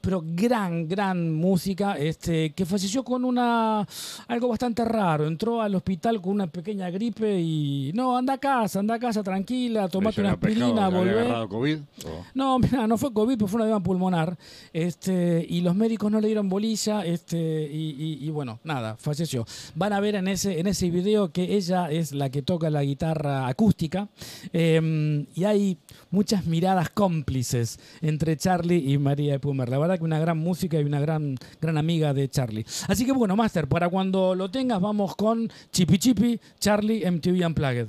Pero 0.00 0.22
gran, 0.24 0.86
gran 0.88 1.32
música, 1.34 1.94
este, 1.98 2.50
que 2.50 2.64
falleció 2.64 3.02
con 3.02 3.24
una 3.24 3.86
algo 4.28 4.48
bastante 4.48 4.84
raro. 4.84 5.26
Entró 5.26 5.60
al 5.60 5.74
hospital 5.74 6.20
con 6.20 6.32
una 6.34 6.46
pequeña 6.46 6.90
gripe 6.90 7.40
y 7.40 7.90
no, 7.94 8.16
anda 8.16 8.34
a 8.34 8.38
casa, 8.38 8.78
anda 8.78 8.94
a 8.94 8.98
casa 9.00 9.22
tranquila, 9.22 9.88
tomate 9.88 10.16
¿Se 10.16 10.20
una 10.20 10.32
aspirina, 10.32 10.88
volvé. 10.88 11.24
COVID? 11.48 11.78
¿O? 12.06 12.24
No, 12.34 12.58
mira, 12.60 12.86
no 12.86 12.96
fue 12.98 13.12
COVID, 13.12 13.34
pero 13.36 13.48
fue 13.48 13.56
una 13.56 13.64
edema 13.64 13.82
pulmonar. 13.82 14.36
Este, 14.72 15.44
y 15.48 15.60
los 15.62 15.74
médicos 15.74 16.10
no 16.12 16.20
le 16.20 16.28
dieron 16.28 16.48
bolilla, 16.48 17.04
este, 17.04 17.68
y, 17.72 17.90
y- 17.98 18.26
y 18.26 18.30
bueno, 18.30 18.60
nada, 18.62 18.96
falleció. 18.96 19.44
Van 19.74 19.92
a 19.92 20.00
ver 20.00 20.14
en 20.14 20.28
ese, 20.28 20.60
en 20.60 20.66
ese 20.68 20.90
video 20.90 21.32
que 21.32 21.56
ella 21.56 21.90
es 21.90 22.12
la 22.12 22.30
que 22.30 22.42
toca 22.42 22.70
la 22.70 22.82
guitarra 22.84 23.48
acústica. 23.48 24.08
eh, 24.52 25.26
y 25.34 25.44
hay 25.44 25.78
muchas 26.10 26.46
miradas 26.46 26.90
cómplices 26.90 27.78
entre 28.02 28.36
Charlie 28.36 28.92
y 28.92 28.98
María 28.98 29.15
de 29.16 29.38
Pumer. 29.40 29.68
La 29.68 29.78
verdad 29.78 29.98
que 29.98 30.04
una 30.04 30.18
gran 30.18 30.38
música 30.38 30.78
y 30.80 30.84
una 30.84 31.00
gran, 31.00 31.36
gran 31.60 31.78
amiga 31.78 32.12
de 32.12 32.28
Charlie. 32.28 32.66
Así 32.88 33.04
que 33.04 33.12
bueno, 33.12 33.36
Master, 33.36 33.66
para 33.68 33.88
cuando 33.88 34.34
lo 34.34 34.50
tengas, 34.50 34.80
vamos 34.80 35.16
con 35.16 35.50
Chipi 35.72 35.98
Chipi, 35.98 36.40
Charlie 36.58 37.10
MTV 37.10 37.46
Unplugged. 37.46 37.88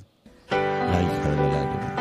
La 0.49 1.01
hija 1.01 1.29
de 1.29 1.35
la 1.35 1.47
lágrima. 1.49 1.93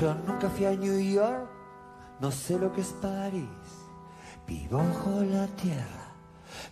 Yo 0.00 0.14
nunca 0.26 0.48
fui 0.48 0.64
a 0.64 0.70
New 0.76 1.00
York, 1.00 1.48
no 2.20 2.30
sé 2.30 2.58
lo 2.58 2.72
que 2.72 2.80
es 2.80 2.94
París. 3.00 3.44
Vivo 4.46 4.78
bajo 4.78 5.22
la 5.24 5.46
tierra, 5.48 6.12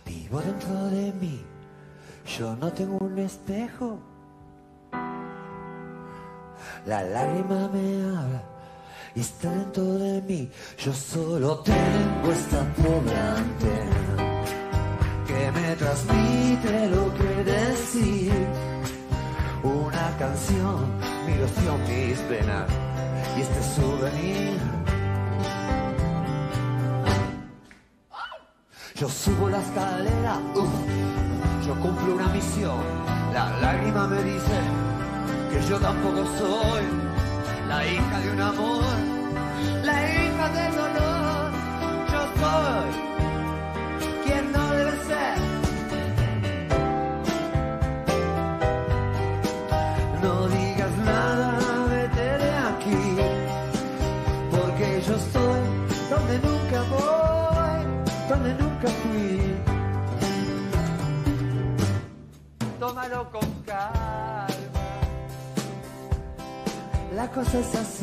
vivo 0.05 0.39
dentro 0.41 0.85
de 0.87 1.13
mí. 1.13 1.45
Yo 2.37 2.55
no 2.55 2.71
tengo 2.73 2.97
un 2.97 3.17
espejo. 3.19 3.99
La 6.85 7.03
lágrima 7.03 7.69
me 7.69 8.17
habla 8.17 8.43
y 9.15 9.21
está 9.21 9.49
dentro 9.51 9.83
de 9.83 10.21
mí. 10.23 10.51
Yo 10.77 10.93
solo 10.93 11.59
tengo 11.59 12.31
esta 12.31 12.63
pobre 12.73 13.15
antena 13.15 14.43
que 15.27 15.51
me 15.51 15.75
transmite 15.75 16.89
lo 16.89 17.13
que 17.13 17.43
decir. 17.43 18.47
Una 19.63 20.17
canción, 20.17 20.85
mi 21.25 21.33
ilusión, 21.33 21.79
mis 21.87 22.29
venas 22.29 22.69
y 23.37 23.41
este 23.41 23.63
souvenir. 23.75 24.76
Yo 28.99 29.07
subo 29.07 29.47
la 29.47 29.59
escalera, 29.59 30.39
uf, 30.55 31.67
yo 31.67 31.75
cumplo 31.75 32.15
una 32.15 32.29
misión. 32.29 32.79
La 33.31 33.55
lágrima 33.59 34.07
me 34.07 34.23
dice 34.23 34.59
que 35.51 35.69
yo 35.69 35.77
tampoco 35.77 36.25
soy 36.39 36.83
la 37.67 37.85
hija 37.85 38.19
de 38.21 38.31
un 38.31 38.41
amor, 38.41 38.83
la 39.83 40.01
hija 40.01 40.49
del 40.49 40.75
dolor. 40.75 41.51
Yo 42.11 42.21
soy 42.41 43.16
la 67.53 67.96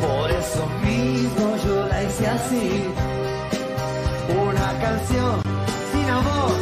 por 0.00 0.30
eso 0.30 0.66
mismo 0.84 1.56
yo 1.64 1.86
la 1.88 2.02
hice 2.04 2.26
así. 2.26 2.84
Una 4.28 4.78
canción 4.80 5.42
sin 5.92 6.10
amor, 6.10 6.52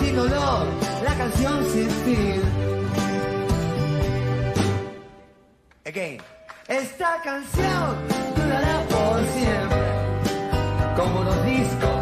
sin 0.00 0.16
dolor, 0.16 0.66
la 1.04 1.14
canción 1.14 1.64
sin 1.72 1.90
fin. 2.04 2.42
Again. 5.84 6.18
Esta 6.68 7.20
canción 7.22 7.96
durará 8.36 8.80
por 8.88 9.20
siempre, 9.34 10.96
como 10.96 11.22
los 11.22 11.44
discos. 11.44 12.01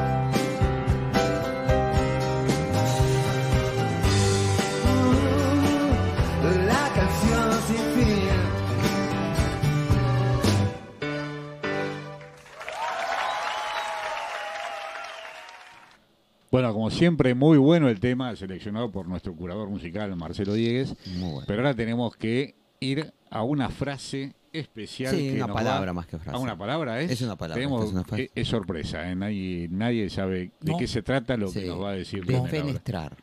Bueno, 16.51 16.73
como 16.73 16.91
siempre, 16.91 17.35
muy 17.35 17.59
bueno 17.59 17.89
el 17.89 18.01
tema 18.01 18.35
seleccionado 18.35 18.91
por 18.91 19.07
nuestro 19.07 19.35
curador 19.35 19.69
musical, 19.69 20.15
Marcelo 20.17 20.55
Diegues. 20.55 20.95
Muy 21.17 21.31
bueno. 21.31 21.45
Pero 21.47 21.61
ahora 21.61 21.75
tenemos 21.75 22.17
que 22.17 22.57
ir 22.81 23.13
a 23.31 23.45
una 23.45 23.69
frase 23.69 24.35
especial. 24.53 25.15
Sí, 25.15 25.29
que 25.29 25.37
una 25.37 25.47
nos 25.47 25.57
palabra 25.57 25.87
va- 25.87 25.93
más 25.95 26.07
que 26.09 26.19
frase. 26.19 26.37
¿A 26.37 26.41
una 26.41 26.59
palabra 26.59 27.01
es? 27.01 27.13
Es 27.13 27.23
una 27.23 27.37
palabra, 27.37 27.55
Tenemos- 27.63 27.85
es 27.87 27.93
una 27.93 28.03
frase. 28.03 28.25
es, 28.25 28.31
es 28.35 28.49
sorpresa, 28.49 29.09
¿eh? 29.09 29.15
nadie, 29.15 29.69
nadie 29.71 30.11
sabe 30.11 30.51
de 30.61 30.73
No. 30.73 30.79
qué 30.79 30.89
se 30.89 31.03
trata 31.03 31.37
lo 31.37 31.49
Sí. 31.49 31.61
que 31.61 31.67
nos 31.67 31.81
va 31.81 31.91
a 31.91 31.95
decir. 31.95 32.25
Defenestrar. 32.25 33.17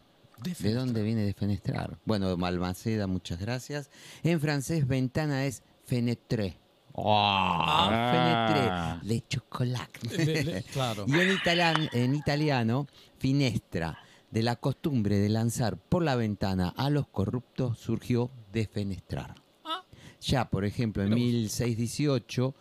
¿De 0.60 0.74
dónde 0.74 1.02
viene 1.04 1.24
defenestrar? 1.24 1.98
Bueno, 2.06 2.38
Malmaceda, 2.38 3.08
muchas 3.08 3.40
gracias. 3.40 3.90
En 4.24 4.40
francés, 4.40 4.88
ventana 4.88 5.46
es 5.46 5.64
fenetré. 5.84 6.58
Ah. 6.96 8.98
Fenetré, 9.02 9.16
de 9.16 9.28
chocolate. 9.28 10.26
Le- 10.26 10.44
le- 10.44 10.64
claro. 10.64 11.06
Y 11.08 11.14
en, 11.20 11.32
italian- 11.32 11.90
en 11.94 12.16
italiano, 12.16 12.88
finestra, 13.18 14.00
de 14.32 14.44
la 14.44 14.56
costumbre 14.58 15.18
de 15.20 15.30
lanzar 15.30 15.78
por 15.78 16.04
la 16.04 16.16
ventana 16.16 16.74
a 16.76 16.90
los 16.90 17.08
corruptos, 17.08 17.78
surgió 17.80 18.30
defenestrar. 18.52 19.36
Ah. 19.64 19.84
Ya, 20.22 20.50
por 20.50 20.66
ejemplo, 20.66 21.04
en 21.04 21.14
1618, 21.14 22.54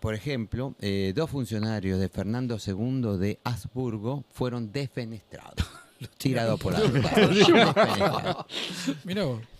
por 0.00 0.14
ejemplo, 0.14 0.74
eh, 0.80 1.12
dos 1.14 1.30
funcionarios 1.30 1.98
de 1.98 2.08
Fernando 2.08 2.58
II 2.64 3.18
de 3.18 3.40
Habsburgo 3.42 4.24
fueron 4.30 4.70
defenestrados. 4.70 5.66
Tirados 6.18 6.60
por 6.60 6.74
la. 6.74 6.80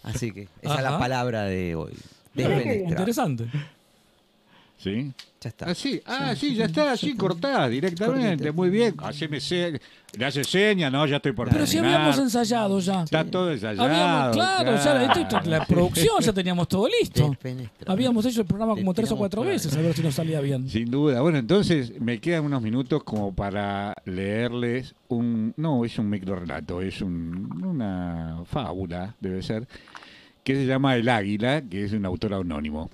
Así 0.03 0.33
que 0.33 0.49
esa 0.61 0.77
es 0.77 0.83
la 0.83 0.99
palabra 0.99 1.45
de 1.45 1.75
hoy. 1.75 1.95
Interesante. 2.35 3.49
¿Sí? 4.85 5.13
Ya 5.41 5.49
está. 5.49 5.67
Ah, 5.71 5.75
sí, 5.75 6.01
ah, 6.05 6.35
sí, 6.37 6.55
ya 6.55 6.67
está, 6.67 6.93
así 6.93 7.15
cortá 7.17 7.67
directamente, 7.71 8.53
muy 8.53 8.69
bien. 8.69 8.95
Haceme 8.99 9.41
se... 9.41 9.81
Le 10.17 10.25
hace 10.27 10.45
seña, 10.45 10.91
no, 10.91 11.07
ya 11.07 11.17
estoy 11.17 11.33
por 11.33 11.49
Pero 11.49 11.67
si 11.67 11.77
terminar. 11.77 12.03
habíamos 12.03 12.19
ensayado 12.21 12.79
ya. 12.81 13.03
Está 13.03 13.25
todo 13.25 13.51
ensayado. 13.51 13.83
Habíamos, 13.83 14.37
claro, 14.37 14.71
ya 14.77 15.03
esto- 15.07 15.21
esto- 15.21 15.41
la 15.51 15.65
producción 15.67 16.21
ya 16.21 16.33
teníamos 16.35 16.69
todo 16.69 16.87
listo. 17.01 17.35
Habíamos 17.87 18.27
hecho 18.27 18.43
el 18.43 18.47
programa 18.47 18.75
como 18.75 18.93
tres 18.93 19.11
o 19.11 19.17
cuatro 19.17 19.43
veces 19.43 19.75
a 19.75 19.81
ver 19.81 19.95
si 19.95 20.03
nos 20.03 20.15
salía 20.15 20.41
bien. 20.43 20.69
Sin 20.69 20.91
duda. 20.91 21.21
Bueno, 21.23 21.39
entonces 21.39 21.99
me 22.01 22.21
quedan 22.21 22.45
unos 22.45 22.61
minutos 22.63 23.03
como 23.05 23.35
para 23.35 23.95
leerles 24.05 24.95
un... 25.09 25.55
No, 25.57 25.85
es 25.87 25.99
un 25.99 26.11
microrelato, 26.11 26.83
es 26.83 27.01
un- 27.01 27.65
una 27.65 28.43
fábula, 28.45 29.17
debe 29.19 29.43
ser, 29.43 29.67
que 30.45 30.55
se 30.55 30.67
llama 30.67 30.95
El 30.97 31.09
Águila, 31.09 31.63
que 31.63 31.85
es 31.85 31.93
un 31.93 32.05
autor 32.05 32.35
anónimo. 32.35 32.91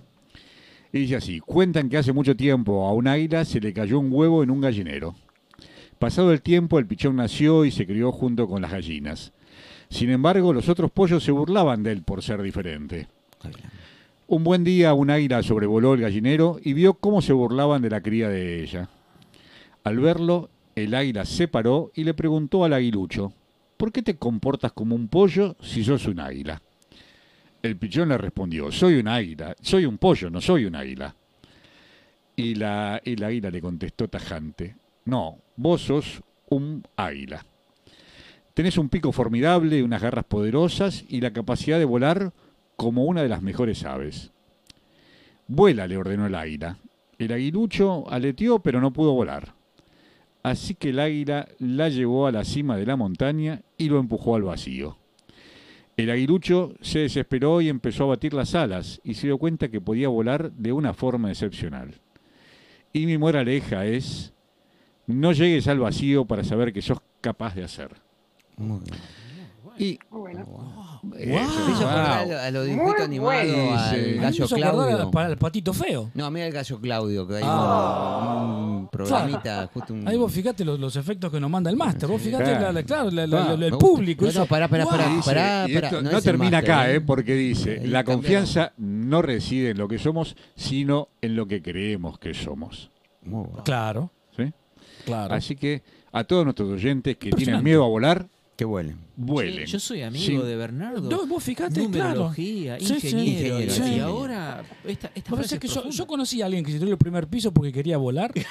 Y 0.92 1.00
dice 1.00 1.16
así, 1.16 1.40
cuentan 1.40 1.88
que 1.88 1.98
hace 1.98 2.12
mucho 2.12 2.36
tiempo 2.36 2.86
a 2.86 2.92
un 2.92 3.06
águila 3.06 3.44
se 3.44 3.60
le 3.60 3.72
cayó 3.72 3.98
un 3.98 4.12
huevo 4.12 4.42
en 4.42 4.50
un 4.50 4.60
gallinero. 4.60 5.14
Pasado 5.98 6.32
el 6.32 6.42
tiempo, 6.42 6.78
el 6.78 6.86
pichón 6.86 7.16
nació 7.16 7.64
y 7.64 7.70
se 7.70 7.86
crió 7.86 8.10
junto 8.10 8.48
con 8.48 8.62
las 8.62 8.72
gallinas. 8.72 9.32
Sin 9.88 10.10
embargo, 10.10 10.52
los 10.52 10.68
otros 10.68 10.90
pollos 10.90 11.22
se 11.22 11.30
burlaban 11.30 11.82
de 11.82 11.92
él 11.92 12.02
por 12.02 12.22
ser 12.22 12.42
diferente. 12.42 13.08
Un 14.26 14.44
buen 14.44 14.64
día 14.64 14.94
un 14.94 15.10
águila 15.10 15.42
sobrevoló 15.42 15.94
el 15.94 16.00
gallinero 16.00 16.58
y 16.62 16.72
vio 16.72 16.94
cómo 16.94 17.20
se 17.20 17.32
burlaban 17.32 17.82
de 17.82 17.90
la 17.90 18.00
cría 18.00 18.28
de 18.28 18.62
ella. 18.62 18.88
Al 19.84 19.98
verlo, 19.98 20.50
el 20.74 20.94
águila 20.94 21.24
se 21.24 21.48
paró 21.48 21.90
y 21.94 22.04
le 22.04 22.14
preguntó 22.14 22.64
al 22.64 22.72
aguilucho, 22.72 23.32
¿por 23.76 23.92
qué 23.92 24.02
te 24.02 24.16
comportas 24.16 24.72
como 24.72 24.94
un 24.94 25.08
pollo 25.08 25.56
si 25.60 25.84
sos 25.84 26.06
un 26.06 26.20
águila? 26.20 26.62
El 27.62 27.76
pichón 27.76 28.08
le 28.08 28.18
respondió, 28.18 28.72
soy 28.72 28.96
un 28.96 29.08
águila, 29.08 29.54
soy 29.60 29.84
un 29.84 29.98
pollo, 29.98 30.30
no 30.30 30.40
soy 30.40 30.64
un 30.64 30.74
águila. 30.74 31.14
Y 32.36 32.54
la, 32.54 33.02
el 33.04 33.22
águila 33.22 33.50
le 33.50 33.60
contestó 33.60 34.08
tajante, 34.08 34.76
no, 35.04 35.38
vos 35.56 35.82
sos 35.82 36.22
un 36.48 36.82
águila. 36.96 37.44
Tenés 38.54 38.78
un 38.78 38.88
pico 38.88 39.12
formidable, 39.12 39.82
unas 39.82 40.02
garras 40.02 40.24
poderosas 40.24 41.04
y 41.08 41.20
la 41.20 41.32
capacidad 41.32 41.78
de 41.78 41.84
volar 41.84 42.32
como 42.76 43.04
una 43.04 43.22
de 43.22 43.28
las 43.28 43.42
mejores 43.42 43.84
aves. 43.84 44.30
Vuela, 45.46 45.86
le 45.86 45.96
ordenó 45.96 46.26
el 46.26 46.34
águila. 46.34 46.78
El 47.18 47.32
aguilucho 47.32 48.10
aleteó, 48.10 48.60
pero 48.60 48.80
no 48.80 48.92
pudo 48.92 49.12
volar. 49.12 49.54
Así 50.42 50.74
que 50.74 50.90
el 50.90 51.00
águila 51.00 51.48
la 51.58 51.88
llevó 51.88 52.26
a 52.26 52.32
la 52.32 52.44
cima 52.44 52.76
de 52.76 52.86
la 52.86 52.96
montaña 52.96 53.60
y 53.76 53.88
lo 53.88 53.98
empujó 53.98 54.36
al 54.36 54.42
vacío. 54.42 54.96
El 56.00 56.10
aguilucho 56.10 56.72
se 56.80 57.00
desesperó 57.00 57.60
y 57.60 57.68
empezó 57.68 58.04
a 58.04 58.08
batir 58.08 58.32
las 58.32 58.54
alas 58.54 59.02
y 59.04 59.12
se 59.12 59.26
dio 59.26 59.36
cuenta 59.36 59.68
que 59.68 59.82
podía 59.82 60.08
volar 60.08 60.50
de 60.52 60.72
una 60.72 60.94
forma 60.94 61.30
excepcional. 61.30 62.00
Y 62.90 63.04
mi 63.04 63.18
moraleja 63.18 63.84
es, 63.84 64.32
no 65.06 65.32
llegues 65.32 65.68
al 65.68 65.78
vacío 65.78 66.24
para 66.24 66.42
saber 66.42 66.72
que 66.72 66.80
sos 66.80 67.00
capaz 67.20 67.54
de 67.54 67.64
hacer. 67.64 67.90
Muy 68.56 68.80
bien. 68.80 68.98
Y 69.78 69.98
Muy 70.10 70.20
bueno. 70.20 70.46
Me 71.02 71.24
hizo 71.24 71.88
acordar 71.88 72.30
a 72.32 72.50
los 72.50 72.66
dibujitos 72.66 73.00
animados, 73.04 73.44
bueno. 73.46 73.74
al. 73.76 73.88
A 73.88 73.92
mí 73.92 74.12
gallo 74.18 74.46
Claudio. 74.48 75.10
para 75.10 75.28
el 75.30 75.36
patito 75.38 75.72
feo. 75.72 76.10
No, 76.14 76.30
mira 76.30 76.46
el 76.46 76.52
gallo 76.52 76.80
Claudio, 76.80 77.26
que 77.26 77.36
hay 77.36 77.42
Ah. 77.44 78.42
un, 78.44 78.50
un 78.80 78.88
programita, 78.88 79.68
justo 79.72 79.94
un... 79.94 80.06
Ahí 80.08 80.16
vos 80.16 80.32
fijate 80.32 80.64
los, 80.64 80.78
los 80.78 80.94
efectos 80.96 81.30
que 81.32 81.40
nos 81.40 81.50
manda 81.50 81.70
el 81.70 81.76
máster. 81.76 82.08
Vos 82.08 82.20
fijate, 82.20 82.44
Claro. 82.44 82.60
la- 82.60 82.72
la- 82.72 82.82
claro, 82.82 83.10
la- 83.10 83.26
la- 83.26 83.36
Claro. 83.42 83.56
la- 83.56 83.66
el 83.66 83.72
gusta. 83.72 83.86
público. 83.86 84.24
No, 84.26 84.32
no, 84.32 84.46
pará, 84.46 84.68
pará, 84.68 84.86
pará. 84.86 85.06
Guau. 85.08 85.22
Pará, 85.24 85.68
y 85.68 85.76
esto 85.76 86.02
no 86.02 86.02
no, 86.02 86.10
es 86.10 86.16
el 86.16 86.22
termina 86.22 86.50
máster, 86.58 86.70
acá, 86.72 86.90
¿eh? 86.90 86.94
¿eh? 86.96 87.00
porque 87.00 87.34
dice, 87.34 87.70
Ahí 87.80 87.86
la 87.86 88.04
cambiaron. 88.04 88.04
confianza 88.22 88.72
no 88.76 89.22
reside 89.22 89.70
en 89.70 89.78
lo 89.78 89.88
que 89.88 89.98
somos, 89.98 90.36
sino 90.56 91.08
en 91.22 91.36
lo 91.36 91.46
que 91.46 91.62
creemos 91.62 92.18
que 92.18 92.34
somos. 92.34 92.90
Muy 93.22 93.44
bueno. 93.46 93.64
Claro, 93.64 94.10
¿sí? 94.36 94.52
claro. 95.04 95.34
Así 95.34 95.56
que 95.56 95.82
a 96.12 96.24
todos 96.24 96.44
nuestros 96.44 96.68
oyentes 96.70 97.14
que 97.16 97.20
tienen 97.30 97.32
Impresionante. 97.40 97.64
miedo 97.64 97.84
a 97.84 97.88
volar, 97.88 98.26
Que 98.60 98.66
vuelen. 98.66 98.98
vuelen. 99.16 99.64
Yo 99.64 99.80
soy 99.80 100.02
amigo 100.02 100.44
de 100.44 100.54
Bernardo. 100.54 101.08
No, 101.08 101.26
vos 101.26 101.42
fijate, 101.42 101.80
Numerología, 101.80 102.76
claro. 102.76 102.94
Sí, 102.94 103.00
sí. 103.00 103.16
ingeniero. 103.16 103.60
Y- 103.62 103.70
sí. 103.70 103.82
Y 103.96 103.98
ahora, 104.00 104.62
esta, 104.84 105.10
esta 105.14 105.30
frase 105.34 105.58
pensás 105.58 105.58
que 105.58 105.66
es 105.90 105.96
yo, 105.96 106.06
conocí 106.06 106.42
a 106.42 106.44
alguien 106.44 106.62
que 106.62 106.70
se 106.72 106.78
tiró 106.78 106.90
el 106.90 106.98
primer 106.98 107.26
piso 107.26 107.52
porque 107.54 107.72
quería 107.72 107.96
volar. 107.96 108.30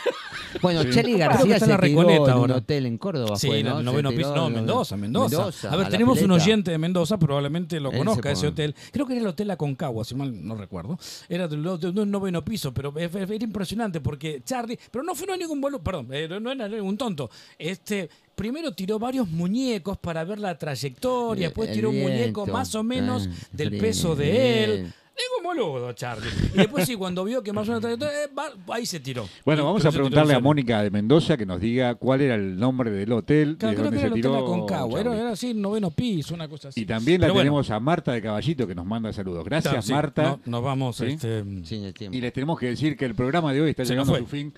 Bueno, 0.64 0.82
que 0.82 0.90
García 0.90 1.54
está 1.58 1.66
se 1.68 1.72
en 1.74 1.78
la 1.78 1.80
tiró 1.80 2.02
Recoleta 2.02 2.16
en 2.16 2.22
un 2.24 2.30
ahora. 2.32 2.56
hotel 2.56 2.88
en 2.88 2.98
Córdoba, 2.98 3.38
Sí, 3.38 3.46
fue, 3.46 3.60
el 3.60 3.86
noveno 3.86 4.10
piso. 4.10 4.36
No, 4.36 4.48
en- 4.48 4.54
Mendoza, 4.54 4.98
Mendoza. 4.98 5.38
Mendoza, 5.38 5.72
a 5.72 5.76
ver, 5.76 5.90
tenemos 5.90 6.20
un 6.24 6.32
oyente 6.32 6.72
de 6.72 6.80
Mendoza, 6.80 7.20
probablemente 7.20 7.80
lo 7.80 7.92
Él 7.92 8.00
conozca 8.00 8.30
se 8.30 8.34
ese 8.34 8.48
hotel. 8.48 8.74
Creo 8.92 9.06
que 9.06 9.14
era 9.14 9.22
el 9.22 9.28
Hotel 9.28 9.52
Aconcagua, 9.52 10.04
si 10.04 10.16
mal 10.16 10.34
no 10.48 10.56
recuerdo. 10.56 10.98
Era 11.30 11.48
de, 11.48 11.56
un 11.56 12.10
noveno 12.10 12.44
piso, 12.44 12.74
pero 12.74 12.92
era 12.98 13.36
impresionante 13.44 14.02
porque 14.02 14.42
Charlie, 14.44 14.80
pero 14.90 15.04
no 15.04 15.14
fue 15.14 15.28
no 15.28 15.38
ningún 15.38 15.62
boludo, 15.62 15.84
perdón, 15.84 16.08
eh, 16.14 16.28
no 16.42 16.52
era 16.52 16.82
un 16.82 16.98
tonto. 16.98 17.30
Este, 17.60 18.10
primero 18.40 18.72
tiró 18.72 18.98
varios 18.98 19.30
muñecos 19.30 19.98
para 19.98 20.24
ver 20.24 20.40
la 20.40 20.58
trayectoria, 20.58 21.48
El- 21.48 21.50
después 21.50 21.72
tiró 21.72 21.90
un 21.90 22.00
muñeco 22.02 22.48
más 22.48 22.74
o 22.76 22.84
menos 22.84 23.28
Ah, 23.30 23.48
del 23.52 23.78
peso 23.78 24.16
de 24.16 24.64
él. 24.64 24.94
Ningún 25.20 25.44
boludo, 25.44 25.92
Charlie. 25.92 26.30
Y 26.54 26.58
después 26.60 26.86
sí, 26.86 26.96
cuando 26.96 27.26
vio 27.26 27.44
que 27.44 27.52
más 27.52 27.68
o 27.68 27.72
menos 27.72 27.82
trayectoria, 27.82 28.24
eh, 28.24 28.30
va- 28.34 28.74
ahí 28.74 28.86
se 28.86 29.02
tiró. 29.02 29.28
Bueno, 29.44 29.64
Y- 29.64 29.66
vamos 29.66 29.86
a 29.86 29.92
preguntarle 29.92 30.34
a. 30.34 30.40
Mónica 30.40 30.82
de 30.82 30.90
Mendoza 30.92 31.36
que 31.36 31.46
nos 31.46 31.60
diga 31.60 31.96
cuál 31.96 32.22
era 32.22 32.36
el 32.36 32.58
nombre 32.58 32.90
del 32.90 33.12
hotel 33.12 33.58
Claro, 33.58 33.72
de 33.72 33.76
creo 33.76 33.84
donde 33.88 33.98
que 33.98 34.00
era 34.00 34.02
se 34.02 34.06
el 34.08 34.12
Hotel 34.14 34.22
tiró 34.22 34.38
Aconcagua. 34.38 35.02
Era, 35.02 35.32
así, 35.32 35.54
noveno 35.54 35.92
piso, 35.92 36.34
una 36.36 36.48
cosa 36.48 36.70
así. 36.70 36.80
Y 36.80 36.86
también 36.86 37.20
la 37.20 37.26
Pero 37.28 37.34
bueno, 37.34 37.44
tenemos 37.48 37.70
a 37.70 37.80
Marta 37.82 38.14
de 38.14 38.22
Caballito 38.22 38.66
que 38.66 38.74
nos 38.74 38.86
manda 38.86 39.12
saludos. 39.12 39.44
Gracias, 39.44 39.72
claro, 39.74 39.82
sí, 39.86 39.92
Marta. 39.92 40.24
no- 40.24 40.40
nos 40.46 40.64
vamos. 40.64 40.96
¿Sí? 40.96 41.06
Este, 41.08 41.44
Sin 41.66 41.84
el 41.84 41.94
tiempo. 41.94 42.18
Y 42.18 42.22
les 42.22 42.32
tenemos 42.32 42.58
que 42.58 42.68
decir 42.68 42.96
que 42.96 43.04
el 43.04 43.14
programa 43.16 43.52
de 43.52 43.60
hoy 43.60 43.72
está 43.72 43.84
Se 43.84 43.92
llegando 43.92 44.16
a 44.16 44.20
su 44.20 44.26
fin. 44.26 44.54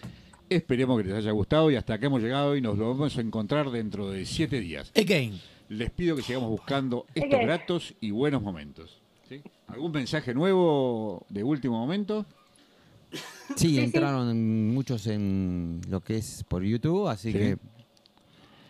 Esperemos 0.55 1.01
que 1.01 1.07
les 1.07 1.17
haya 1.17 1.31
gustado 1.31 1.71
y 1.71 1.77
hasta 1.77 1.93
acá 1.93 2.07
hemos 2.07 2.21
llegado 2.21 2.57
y 2.57 2.61
nos 2.61 2.77
lo 2.77 2.89
vamos 2.89 3.17
a 3.17 3.21
encontrar 3.21 3.71
dentro 3.71 4.09
de 4.11 4.25
siete 4.25 4.59
días. 4.59 4.91
Again. 4.97 5.39
Les 5.69 5.89
pido 5.91 6.13
que 6.17 6.21
sigamos 6.23 6.49
buscando 6.49 7.05
estos 7.15 7.35
Ok. 7.39 7.45
gratos 7.45 7.93
y 8.01 8.11
buenos 8.11 8.41
momentos. 8.41 8.99
¿sí? 9.29 9.41
¿Algún 9.67 9.93
mensaje 9.93 10.33
nuevo 10.33 11.25
de 11.29 11.41
último 11.45 11.79
momento? 11.79 12.25
Sí, 13.55 13.79
entraron 13.79 14.73
muchos 14.73 15.07
en 15.07 15.79
lo 15.89 16.01
que 16.01 16.17
es 16.17 16.43
por 16.49 16.63
YouTube, 16.63 17.07
así 17.07 17.31
Sí. 17.31 17.37
que 17.37 17.57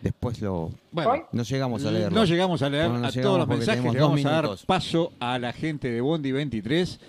después 0.02 0.40
lo 0.40 0.70
Bueno, 0.92 1.26
no 1.32 1.42
llegamos 1.42 1.84
a 1.84 1.90
leerlo. 1.90 2.16
no 2.16 2.24
llegamos 2.24 2.62
a 2.62 2.70
leer 2.70 2.88
No, 2.90 2.98
no 3.00 3.06
a 3.06 3.10
llegamos 3.10 3.22
todos 3.22 3.38
los 3.40 3.48
mensajes. 3.48 3.92
Le 3.92 4.00
vamos 4.00 4.24
a 4.24 4.30
dar 4.30 4.50
paso 4.66 5.12
a 5.18 5.36
la 5.40 5.52
gente 5.52 5.90
de 5.90 6.00
Bondi 6.00 6.30
23 6.30 7.00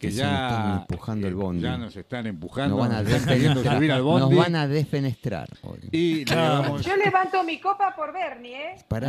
que 0.00 0.08
Que 0.08 0.14
ya 0.14 0.30
nos 0.30 0.50
están 0.50 0.72
empujando 0.80 1.26
el 1.28 1.32
eh, 1.34 1.36
bondi. 1.36 1.62
ya 1.62 1.76
nos 1.76 1.94
están 1.96 2.26
empujando, 2.26 2.76
Nos 2.76 2.88
van 2.88 2.96
a 2.96 3.02
nos 3.02 3.12
están 3.12 3.28
queriendo 3.34 3.60
defenestrar. 3.62 3.76
subir 3.76 3.92
al 3.92 3.98
Nos 3.98 4.06
bondi 4.20 4.36
van 4.36 4.56
a 4.56 4.66
defenestrar 4.66 5.48
hoy. 5.62 5.78
y 5.92 6.24
le 6.24 6.34
damos 6.34 6.82
Yo 6.86 6.96
levanto 6.96 7.44
mi 7.44 7.60
copa 7.60 7.94
por 7.94 8.12
Bernie, 8.12 8.56
¿eh? 8.72 8.76
Para 8.88 9.08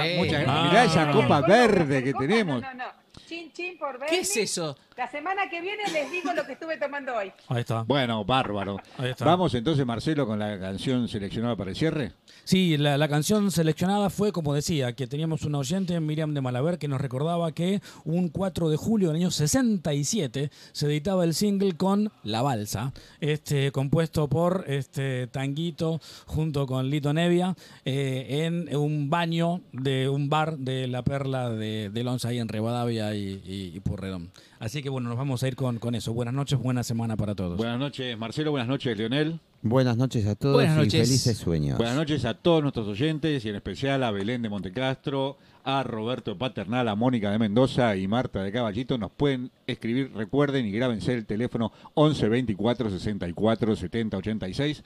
Ah, 0.00 0.02
Sí. 0.04 0.16
muchas 0.18 0.44
Ah. 0.48 0.66
Mirá 0.68 0.84
esa 0.84 1.08
Ay, 1.08 1.14
copa 1.14 1.40
verde 1.42 2.02
que 2.04 2.12
tenemos. 2.12 2.60
No, 2.60 2.74
no, 2.74 2.84
no. 2.84 3.01
Chin 3.32 3.52
chin 3.52 3.78
por 3.78 3.92
verme. 3.92 4.08
¿Qué 4.08 4.20
es 4.20 4.36
eso? 4.36 4.76
La 4.96 5.10
semana 5.10 5.48
que 5.48 5.60
viene 5.62 5.82
les 5.90 6.10
digo 6.10 6.34
lo 6.34 6.44
que 6.44 6.52
estuve 6.52 6.76
tomando 6.76 7.14
hoy. 7.14 7.32
Ahí 7.48 7.60
está. 7.60 7.82
Bueno, 7.82 8.24
bárbaro. 8.26 8.76
Ahí 8.98 9.10
está. 9.10 9.24
Vamos 9.24 9.54
entonces, 9.54 9.86
Marcelo, 9.86 10.26
con 10.26 10.38
la 10.38 10.58
canción 10.60 11.08
seleccionada 11.08 11.56
para 11.56 11.70
el 11.70 11.76
cierre. 11.76 12.12
Sí, 12.44 12.76
la, 12.76 12.98
la 12.98 13.08
canción 13.08 13.50
seleccionada 13.50 14.10
fue, 14.10 14.32
como 14.32 14.52
decía, 14.52 14.92
que 14.92 15.06
teníamos 15.06 15.44
una 15.44 15.58
oyente, 15.58 15.98
Miriam 16.00 16.34
de 16.34 16.42
Malaver, 16.42 16.78
que 16.78 16.88
nos 16.88 17.00
recordaba 17.00 17.52
que 17.52 17.80
un 18.04 18.28
4 18.28 18.68
de 18.68 18.76
julio 18.76 19.08
del 19.08 19.16
año 19.16 19.30
67 19.30 20.50
se 20.72 20.86
editaba 20.86 21.24
el 21.24 21.34
single 21.34 21.74
con 21.76 22.12
La 22.22 22.42
Balsa, 22.42 22.92
este, 23.20 23.72
compuesto 23.72 24.28
por 24.28 24.64
este, 24.66 25.26
Tanguito 25.28 26.00
junto 26.26 26.66
con 26.66 26.90
Lito 26.90 27.12
Nevia 27.14 27.54
eh, 27.84 28.44
en 28.44 28.76
un 28.76 29.08
baño 29.08 29.62
de 29.72 30.08
un 30.08 30.28
bar 30.28 30.58
de 30.58 30.86
La 30.86 31.02
Perla 31.02 31.48
de, 31.50 31.88
de 31.90 32.04
Lonza 32.04 32.28
ahí 32.28 32.38
en 32.38 32.48
Rivadavia 32.48 33.14
y, 33.14 33.21
y, 33.22 33.72
y 33.74 33.80
Purredón. 33.80 34.30
Así 34.58 34.82
que 34.82 34.88
bueno, 34.88 35.08
nos 35.08 35.18
vamos 35.18 35.42
a 35.42 35.48
ir 35.48 35.56
con, 35.56 35.78
con 35.78 35.94
eso. 35.94 36.12
Buenas 36.12 36.34
noches, 36.34 36.58
buena 36.58 36.82
semana 36.82 37.16
para 37.16 37.34
todos. 37.34 37.56
Buenas 37.56 37.78
noches, 37.78 38.16
Marcelo. 38.18 38.50
Buenas 38.50 38.68
noches, 38.68 38.96
Leonel. 38.96 39.40
Buenas 39.64 39.96
noches 39.96 40.26
a 40.26 40.34
todos 40.34 40.54
Buenas 40.56 40.74
y 40.74 40.78
noches. 40.80 41.08
felices 41.08 41.38
sueños. 41.38 41.78
Buenas 41.78 41.94
noches 41.96 42.24
a 42.24 42.34
todos 42.34 42.62
nuestros 42.62 42.88
oyentes 42.88 43.44
y 43.44 43.48
en 43.48 43.54
especial 43.54 44.02
a 44.02 44.10
Belén 44.10 44.42
de 44.42 44.48
Montecastro, 44.48 45.36
a 45.62 45.84
Roberto 45.84 46.36
Paternal, 46.36 46.88
a 46.88 46.96
Mónica 46.96 47.30
de 47.30 47.38
Mendoza 47.38 47.94
y 47.96 48.08
Marta 48.08 48.42
de 48.42 48.50
Caballito. 48.50 48.98
Nos 48.98 49.12
pueden 49.12 49.52
escribir, 49.68 50.10
recuerden 50.14 50.66
y 50.66 50.72
grábense 50.72 51.14
el 51.14 51.26
teléfono 51.26 51.70
11 51.94 52.28
24 52.28 52.90
64 52.90 53.76
70 53.76 54.16
86. 54.16 54.82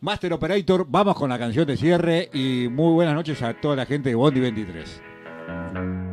Master 0.00 0.32
Operator, 0.32 0.86
vamos 0.88 1.14
con 1.14 1.28
la 1.28 1.38
canción 1.38 1.66
de 1.66 1.76
cierre 1.76 2.30
y 2.32 2.68
muy 2.70 2.94
buenas 2.94 3.14
noches 3.14 3.42
a 3.42 3.52
toda 3.60 3.76
la 3.76 3.84
gente 3.84 4.08
de 4.08 4.14
Bondi 4.14 4.40
23. 4.40 6.09